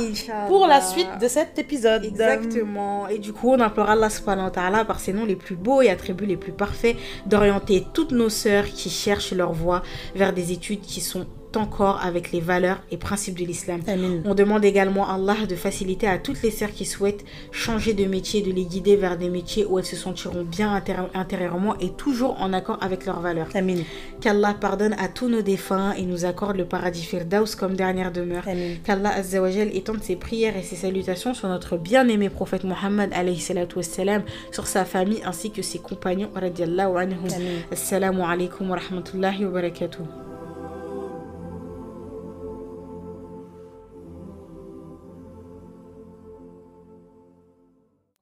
pour 0.47 0.67
la 0.67 0.81
suite 0.81 1.09
de 1.21 1.29
cet 1.29 1.59
épisode. 1.59 2.05
Exactement. 2.05 3.09
Et 3.09 3.19
du 3.19 3.33
coup, 3.33 3.51
on 3.51 3.61
implore 3.61 3.89
Allah 3.89 4.11
subhanahu 4.11 4.45
wa 4.47 4.51
ta'ala 4.51 4.85
par 4.85 5.01
ses 5.01 5.13
noms 5.13 5.25
les 5.25 5.37
plus 5.37 5.57
beaux 5.57 5.81
et 5.81 5.89
attributs 5.89 6.27
les 6.27 6.37
plus 6.37 6.53
parfaits 6.53 6.97
d'orienter 7.25 7.87
toutes 7.95 8.13
nos 8.13 8.29
sœurs 8.29 8.67
qui 8.67 8.91
cherchent 8.91 9.33
leur 9.33 9.53
voie 9.53 9.83
vers 10.15 10.33
des 10.33 10.53
études 10.53 10.83
qui 10.83 11.01
sont 11.01 11.27
encore 11.57 12.01
avec 12.03 12.33
les 12.33 12.41
valeurs 12.41 12.81
et 12.91 12.97
principes 12.97 13.39
de 13.39 13.45
l'islam. 13.45 13.81
On 14.25 14.35
demande 14.35 14.65
également 14.65 15.09
à 15.09 15.15
Allah 15.15 15.47
de 15.49 15.55
faciliter 15.57 16.07
à 16.07 16.19
toutes 16.19 16.43
les 16.43 16.51
sœurs 16.51 16.71
qui 16.73 16.85
souhaitent 16.85 17.25
changer 17.51 17.95
de 17.95 18.05
métier, 18.05 18.43
de 18.43 18.53
les 18.53 18.65
guider 18.65 18.97
vers 18.97 19.17
des 19.17 19.29
métiers 19.31 19.65
où 19.65 19.79
elles 19.79 19.85
se 19.85 19.97
sentiront 19.97 20.45
bien 20.45 20.75
intérie- 20.75 21.09
intérieurement 21.15 21.77
et 21.79 21.91
toujours 21.91 22.41
en 22.41 22.53
accord 22.53 22.79
avec 22.81 23.07
leurs 23.07 23.21
valeurs. 23.21 23.49
Amin. 23.55 23.77
Qu'Allah 24.21 24.55
pardonne 24.61 24.95
à 24.99 25.09
tous 25.09 25.29
nos 25.29 25.43
défunts 25.43 25.93
et 25.93 26.03
nous 26.03 26.25
accorde 26.25 26.57
le 26.57 26.65
paradis 26.65 27.03
Firdaus 27.05 27.55
comme 27.59 27.75
dernière 27.75 28.13
demeure. 28.13 28.45
Qu'Allah 28.85 29.15
Azzawajal 29.15 29.75
étende 29.75 30.03
ses 30.03 30.17
prières 30.17 30.57
et 30.57 30.63
ses 30.63 30.77
salutations 30.77 31.35
sur 31.35 31.49
notre 31.49 31.77
bien-aimé 31.77 32.29
prophète 32.29 32.65
Mohammed 32.65 33.13
sur 34.53 34.67
sa 34.67 34.85
famille 34.85 35.23
ainsi 35.25 35.51
que 35.51 35.63
ses 35.63 35.79
compagnons 35.79 36.31
radiallahu 36.35 36.97
anhum. 36.99 37.19
Amin. 37.35 37.45
Assalamu 37.71 38.23
alaikum 38.23 38.71
wa 38.71 38.77
rahmatullahi 38.77 39.45
wa 39.45 39.51
barakatuh. 39.51 40.03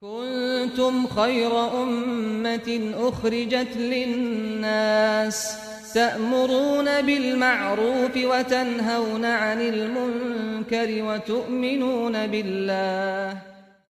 كنتم 0.05 1.07
خير 1.07 1.83
أمة 1.83 2.93
أخرجت 2.97 3.77
للناس 3.77 5.57
تأمرون 5.95 7.03
بالمعروف 7.03 8.17
وتنهون 8.17 9.25
عن 9.25 9.61
المنكر 9.61 11.03
وتؤمنون 11.03 12.27
بالله 12.27 13.54